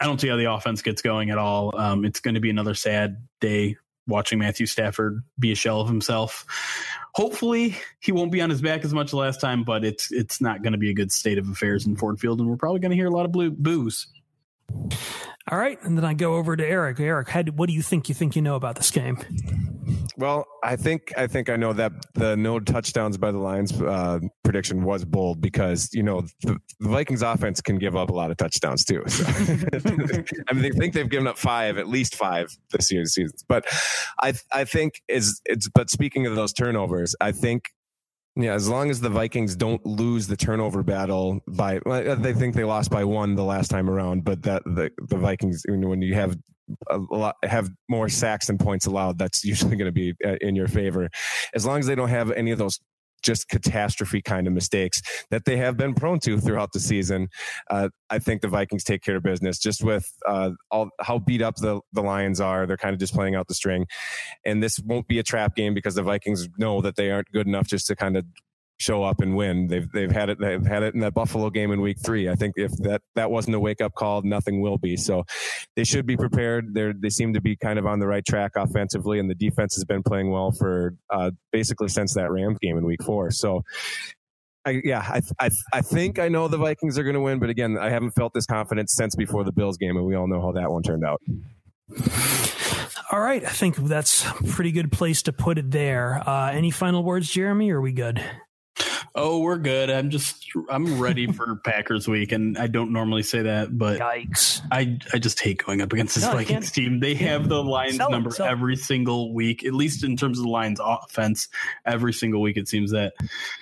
I 0.00 0.06
don't 0.06 0.20
see 0.20 0.28
how 0.28 0.36
the 0.36 0.50
offense 0.50 0.82
gets 0.82 1.02
going 1.02 1.30
at 1.30 1.38
all. 1.38 1.78
Um, 1.78 2.04
it's 2.04 2.20
going 2.20 2.34
to 2.34 2.40
be 2.40 2.50
another 2.50 2.74
sad 2.74 3.26
day 3.40 3.76
watching 4.06 4.38
Matthew 4.38 4.66
Stafford 4.66 5.22
be 5.38 5.52
a 5.52 5.54
shell 5.54 5.80
of 5.80 5.88
himself. 5.88 6.46
Hopefully, 7.14 7.76
he 8.00 8.12
won't 8.12 8.32
be 8.32 8.40
on 8.40 8.50
his 8.50 8.62
back 8.62 8.84
as 8.84 8.94
much 8.94 9.12
last 9.12 9.40
time, 9.40 9.64
but 9.64 9.84
it's 9.84 10.10
it's 10.10 10.40
not 10.40 10.62
going 10.62 10.72
to 10.72 10.78
be 10.78 10.90
a 10.90 10.94
good 10.94 11.12
state 11.12 11.38
of 11.38 11.48
affairs 11.48 11.86
in 11.86 11.96
Ford 11.96 12.18
Field, 12.18 12.40
and 12.40 12.48
we're 12.48 12.56
probably 12.56 12.80
going 12.80 12.90
to 12.90 12.96
hear 12.96 13.08
a 13.08 13.10
lot 13.10 13.26
of 13.26 13.32
blue 13.32 13.50
boos. 13.50 14.06
All 15.50 15.58
right, 15.58 15.82
and 15.82 15.98
then 15.98 16.04
I 16.04 16.14
go 16.14 16.36
over 16.36 16.56
to 16.56 16.66
Eric. 16.66 17.00
Eric, 17.00 17.30
what 17.56 17.66
do 17.68 17.74
you 17.74 17.82
think? 17.82 18.08
You 18.08 18.14
think 18.14 18.36
you 18.36 18.42
know 18.42 18.54
about 18.54 18.76
this 18.76 18.90
game? 18.90 19.18
Well, 20.16 20.46
I 20.62 20.76
think 20.76 21.12
I 21.16 21.26
think 21.26 21.48
I 21.48 21.56
know 21.56 21.72
that 21.72 21.92
the 22.14 22.36
no 22.36 22.60
touchdowns 22.60 23.16
by 23.16 23.30
the 23.30 23.38
Lions 23.38 23.80
uh, 23.80 24.20
prediction 24.42 24.82
was 24.84 25.04
bold 25.04 25.40
because 25.40 25.88
you 25.92 26.02
know 26.02 26.22
the, 26.42 26.58
the, 26.80 26.88
Vikings 26.88 27.22
offense 27.22 27.60
can 27.60 27.78
give 27.78 27.96
up 27.96 28.10
a 28.10 28.12
lot 28.12 28.30
of 28.30 28.36
touchdowns 28.36 28.84
too. 28.84 29.02
So. 29.06 29.24
I 30.48 30.52
mean, 30.52 30.62
they 30.62 30.70
think 30.70 30.94
they've 30.94 31.08
given 31.08 31.26
up 31.26 31.38
five, 31.38 31.78
at 31.78 31.88
least 31.88 32.14
five 32.14 32.48
this 32.72 32.90
year's 32.90 33.14
season. 33.14 33.36
But 33.48 33.66
I 34.20 34.34
I 34.52 34.64
think 34.64 35.02
is 35.08 35.40
it's. 35.44 35.68
But 35.68 35.90
speaking 35.90 36.26
of 36.26 36.34
those 36.34 36.52
turnovers, 36.52 37.14
I 37.20 37.32
think 37.32 37.64
yeah, 38.36 38.54
as 38.54 38.68
long 38.68 38.90
as 38.90 39.00
the 39.00 39.10
Vikings 39.10 39.56
don't 39.56 39.84
lose 39.84 40.26
the 40.26 40.36
turnover 40.36 40.82
battle 40.82 41.40
by, 41.48 41.80
they 41.80 42.32
think 42.32 42.54
they 42.54 42.64
lost 42.64 42.90
by 42.90 43.04
one 43.04 43.34
the 43.34 43.44
last 43.44 43.70
time 43.70 43.90
around, 43.90 44.24
but 44.24 44.42
that 44.42 44.62
the 44.64 44.90
the 45.08 45.16
Vikings, 45.16 45.64
when 45.68 46.00
you 46.00 46.14
have 46.14 46.36
lot 46.96 47.36
have 47.42 47.70
more 47.88 48.08
sacks 48.08 48.46
than 48.46 48.58
points 48.58 48.86
allowed, 48.86 49.18
that's 49.18 49.44
usually 49.52 49.76
going 49.76 49.86
to 49.86 49.92
be 49.92 50.14
uh, 50.24 50.36
in 50.40 50.54
your 50.54 50.68
favor. 50.68 51.08
As 51.54 51.66
long 51.66 51.78
as 51.78 51.86
they 51.86 51.94
don't 51.94 52.08
have 52.08 52.30
any 52.32 52.50
of 52.50 52.58
those 52.58 52.78
just 53.22 53.48
catastrophe 53.48 54.22
kind 54.22 54.46
of 54.46 54.52
mistakes 54.52 55.02
that 55.30 55.44
they 55.44 55.56
have 55.56 55.76
been 55.76 55.94
prone 55.94 56.18
to 56.20 56.38
throughout 56.40 56.72
the 56.72 56.80
season. 56.80 57.28
Uh, 57.70 57.88
I 58.08 58.18
think 58.18 58.40
the 58.40 58.48
Vikings 58.48 58.84
take 58.84 59.02
care 59.02 59.16
of 59.16 59.22
business 59.22 59.58
just 59.58 59.84
with 59.84 60.10
uh, 60.26 60.52
all 60.70 60.90
how 61.00 61.18
beat 61.18 61.42
up 61.42 61.56
the, 61.56 61.80
the 61.92 62.02
Lions 62.02 62.40
are. 62.40 62.66
They're 62.66 62.76
kind 62.76 62.94
of 62.94 62.98
just 63.00 63.14
playing 63.14 63.34
out 63.34 63.48
the 63.48 63.54
string. 63.54 63.86
And 64.44 64.62
this 64.62 64.78
won't 64.78 65.06
be 65.06 65.18
a 65.18 65.22
trap 65.22 65.54
game 65.54 65.74
because 65.74 65.94
the 65.94 66.02
Vikings 66.02 66.48
know 66.58 66.80
that 66.80 66.96
they 66.96 67.10
aren't 67.10 67.30
good 67.32 67.46
enough 67.46 67.66
just 67.66 67.86
to 67.88 67.96
kind 67.96 68.16
of 68.16 68.24
show 68.80 69.04
up 69.04 69.20
and 69.20 69.36
win. 69.36 69.68
They've 69.68 69.90
they've 69.92 70.10
had 70.10 70.30
it 70.30 70.38
they've 70.40 70.64
had 70.64 70.82
it 70.82 70.94
in 70.94 71.00
that 71.00 71.12
Buffalo 71.12 71.50
game 71.50 71.70
in 71.70 71.80
week 71.80 71.98
three. 72.02 72.28
I 72.28 72.34
think 72.34 72.54
if 72.56 72.72
that 72.78 73.02
that 73.14 73.30
wasn't 73.30 73.54
a 73.56 73.60
wake 73.60 73.80
up 73.80 73.94
call, 73.94 74.22
nothing 74.22 74.60
will 74.60 74.78
be. 74.78 74.96
So 74.96 75.24
they 75.76 75.84
should 75.84 76.06
be 76.06 76.16
prepared. 76.16 76.74
They 76.74 76.92
they 76.98 77.10
seem 77.10 77.34
to 77.34 77.40
be 77.40 77.56
kind 77.56 77.78
of 77.78 77.86
on 77.86 77.98
the 78.00 78.06
right 78.06 78.24
track 78.24 78.52
offensively, 78.56 79.18
and 79.18 79.28
the 79.30 79.34
defense 79.34 79.74
has 79.76 79.84
been 79.84 80.02
playing 80.02 80.30
well 80.30 80.50
for 80.50 80.94
uh, 81.10 81.30
basically 81.52 81.88
since 81.88 82.14
that 82.14 82.30
Rams 82.30 82.58
game 82.60 82.76
in 82.76 82.84
week 82.84 83.02
four. 83.02 83.30
So. 83.30 83.62
I, 84.66 84.82
yeah, 84.84 84.98
I, 85.00 85.22
I 85.46 85.50
I 85.72 85.80
think 85.80 86.18
I 86.18 86.28
know 86.28 86.46
the 86.46 86.58
Vikings 86.58 86.98
are 86.98 87.02
going 87.02 87.14
to 87.14 87.20
win, 87.20 87.38
but 87.38 87.48
again, 87.48 87.78
I 87.78 87.88
haven't 87.88 88.10
felt 88.10 88.34
this 88.34 88.44
confidence 88.44 88.92
since 88.94 89.16
before 89.16 89.42
the 89.42 89.52
Bills 89.52 89.78
game, 89.78 89.96
and 89.96 90.04
we 90.04 90.14
all 90.14 90.28
know 90.28 90.42
how 90.42 90.52
that 90.52 90.70
one 90.70 90.82
turned 90.82 91.02
out. 91.02 91.22
All 93.10 93.20
right, 93.20 93.42
I 93.42 93.48
think 93.48 93.76
that's 93.76 94.26
a 94.26 94.34
pretty 94.50 94.70
good 94.70 94.92
place 94.92 95.22
to 95.22 95.32
put 95.32 95.56
it 95.56 95.70
there. 95.70 96.22
Uh, 96.28 96.50
any 96.52 96.70
final 96.70 97.02
words, 97.02 97.30
Jeremy? 97.30 97.70
Or 97.70 97.78
are 97.78 97.80
we 97.80 97.92
good? 97.92 98.22
Oh, 99.14 99.40
we're 99.40 99.58
good. 99.58 99.90
I'm 99.90 100.10
just 100.10 100.46
I'm 100.68 101.00
ready 101.00 101.26
for 101.26 101.56
Packers 101.64 102.06
week, 102.06 102.30
and 102.32 102.56
I 102.56 102.68
don't 102.68 102.92
normally 102.92 103.22
say 103.22 103.42
that, 103.42 103.76
but 103.76 103.98
yikes! 103.98 104.60
I 104.70 104.98
I 105.12 105.18
just 105.18 105.40
hate 105.40 105.64
going 105.64 105.80
up 105.80 105.92
against 105.92 106.14
this 106.14 106.24
no, 106.24 106.32
Vikings 106.32 106.70
team. 106.70 107.00
They 107.00 107.14
have 107.14 107.48
the 107.48 107.62
Lions 107.62 107.96
sell 107.96 108.10
number 108.10 108.30
it, 108.30 108.40
every 108.40 108.76
single 108.76 109.34
week, 109.34 109.64
at 109.64 109.74
least 109.74 110.04
in 110.04 110.16
terms 110.16 110.38
of 110.38 110.44
the 110.44 110.50
Lions 110.50 110.80
offense. 110.82 111.48
Every 111.84 112.12
single 112.12 112.40
week, 112.40 112.56
it 112.56 112.68
seems 112.68 112.92
that 112.92 113.14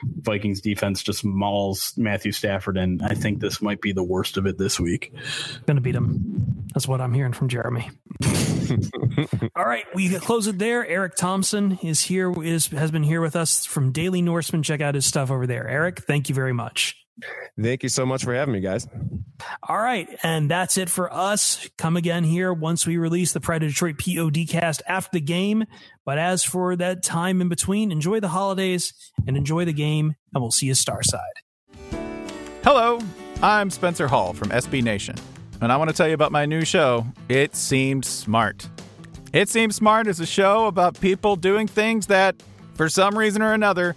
Vikings 0.02 0.60
defense 0.60 1.02
just 1.02 1.24
mauls 1.24 1.94
Matthew 1.96 2.32
Stafford, 2.32 2.76
and 2.76 3.02
I 3.02 3.14
think 3.14 3.40
this 3.40 3.62
might 3.62 3.80
be 3.80 3.92
the 3.92 4.04
worst 4.04 4.36
of 4.36 4.46
it 4.46 4.58
this 4.58 4.78
week. 4.78 5.14
Gonna 5.66 5.80
beat 5.80 5.94
him. 5.94 6.66
That's 6.74 6.86
what 6.86 7.00
I'm 7.00 7.14
hearing 7.14 7.32
from 7.32 7.48
Jeremy. 7.48 7.90
All 9.56 9.64
right, 9.64 9.84
we 9.94 10.10
close 10.18 10.46
it 10.46 10.58
there. 10.58 10.86
Eric 10.86 11.14
Thompson 11.16 11.78
is 11.82 12.02
here 12.02 12.30
is 12.42 12.66
has 12.68 12.90
been 12.90 13.02
here 13.02 13.20
with 13.20 13.34
us 13.34 13.64
from 13.64 13.92
Daily 13.92 14.20
Norseman. 14.20 14.62
Check 14.62 14.80
out 14.80 14.94
his 14.94 15.06
stuff 15.06 15.30
over 15.30 15.37
there. 15.46 15.68
Eric, 15.68 16.00
thank 16.00 16.28
you 16.28 16.34
very 16.34 16.52
much. 16.52 16.96
Thank 17.60 17.82
you 17.82 17.88
so 17.88 18.06
much 18.06 18.22
for 18.22 18.32
having 18.32 18.54
me, 18.54 18.60
guys. 18.60 18.86
All 19.62 19.78
right. 19.78 20.08
And 20.22 20.48
that's 20.50 20.78
it 20.78 20.88
for 20.88 21.12
us. 21.12 21.68
Come 21.76 21.96
again 21.96 22.22
here 22.22 22.52
once 22.52 22.86
we 22.86 22.96
release 22.96 23.32
the 23.32 23.40
Pride 23.40 23.62
of 23.64 23.70
Detroit 23.70 23.96
PODcast 23.96 24.82
after 24.86 25.10
the 25.14 25.20
game. 25.20 25.64
But 26.04 26.18
as 26.18 26.44
for 26.44 26.76
that 26.76 27.02
time 27.02 27.40
in 27.40 27.48
between, 27.48 27.90
enjoy 27.90 28.20
the 28.20 28.28
holidays 28.28 28.92
and 29.26 29.36
enjoy 29.36 29.64
the 29.64 29.72
game, 29.72 30.14
and 30.32 30.42
we'll 30.42 30.52
see 30.52 30.66
you 30.66 30.74
Starside. 30.74 31.18
Hello, 32.62 33.00
I'm 33.42 33.70
Spencer 33.70 34.08
Hall 34.08 34.32
from 34.32 34.50
SB 34.50 34.82
Nation, 34.82 35.16
and 35.60 35.72
I 35.72 35.76
want 35.76 35.90
to 35.90 35.96
tell 35.96 36.08
you 36.08 36.14
about 36.14 36.32
my 36.32 36.46
new 36.46 36.64
show, 36.64 37.06
It 37.28 37.54
Seemed 37.54 38.04
Smart. 38.04 38.68
It 39.32 39.48
Seems 39.48 39.76
Smart 39.76 40.06
is 40.06 40.20
a 40.20 40.26
show 40.26 40.66
about 40.66 41.00
people 41.00 41.36
doing 41.36 41.66
things 41.66 42.06
that, 42.08 42.36
for 42.74 42.88
some 42.88 43.16
reason 43.16 43.42
or 43.42 43.52
another, 43.52 43.96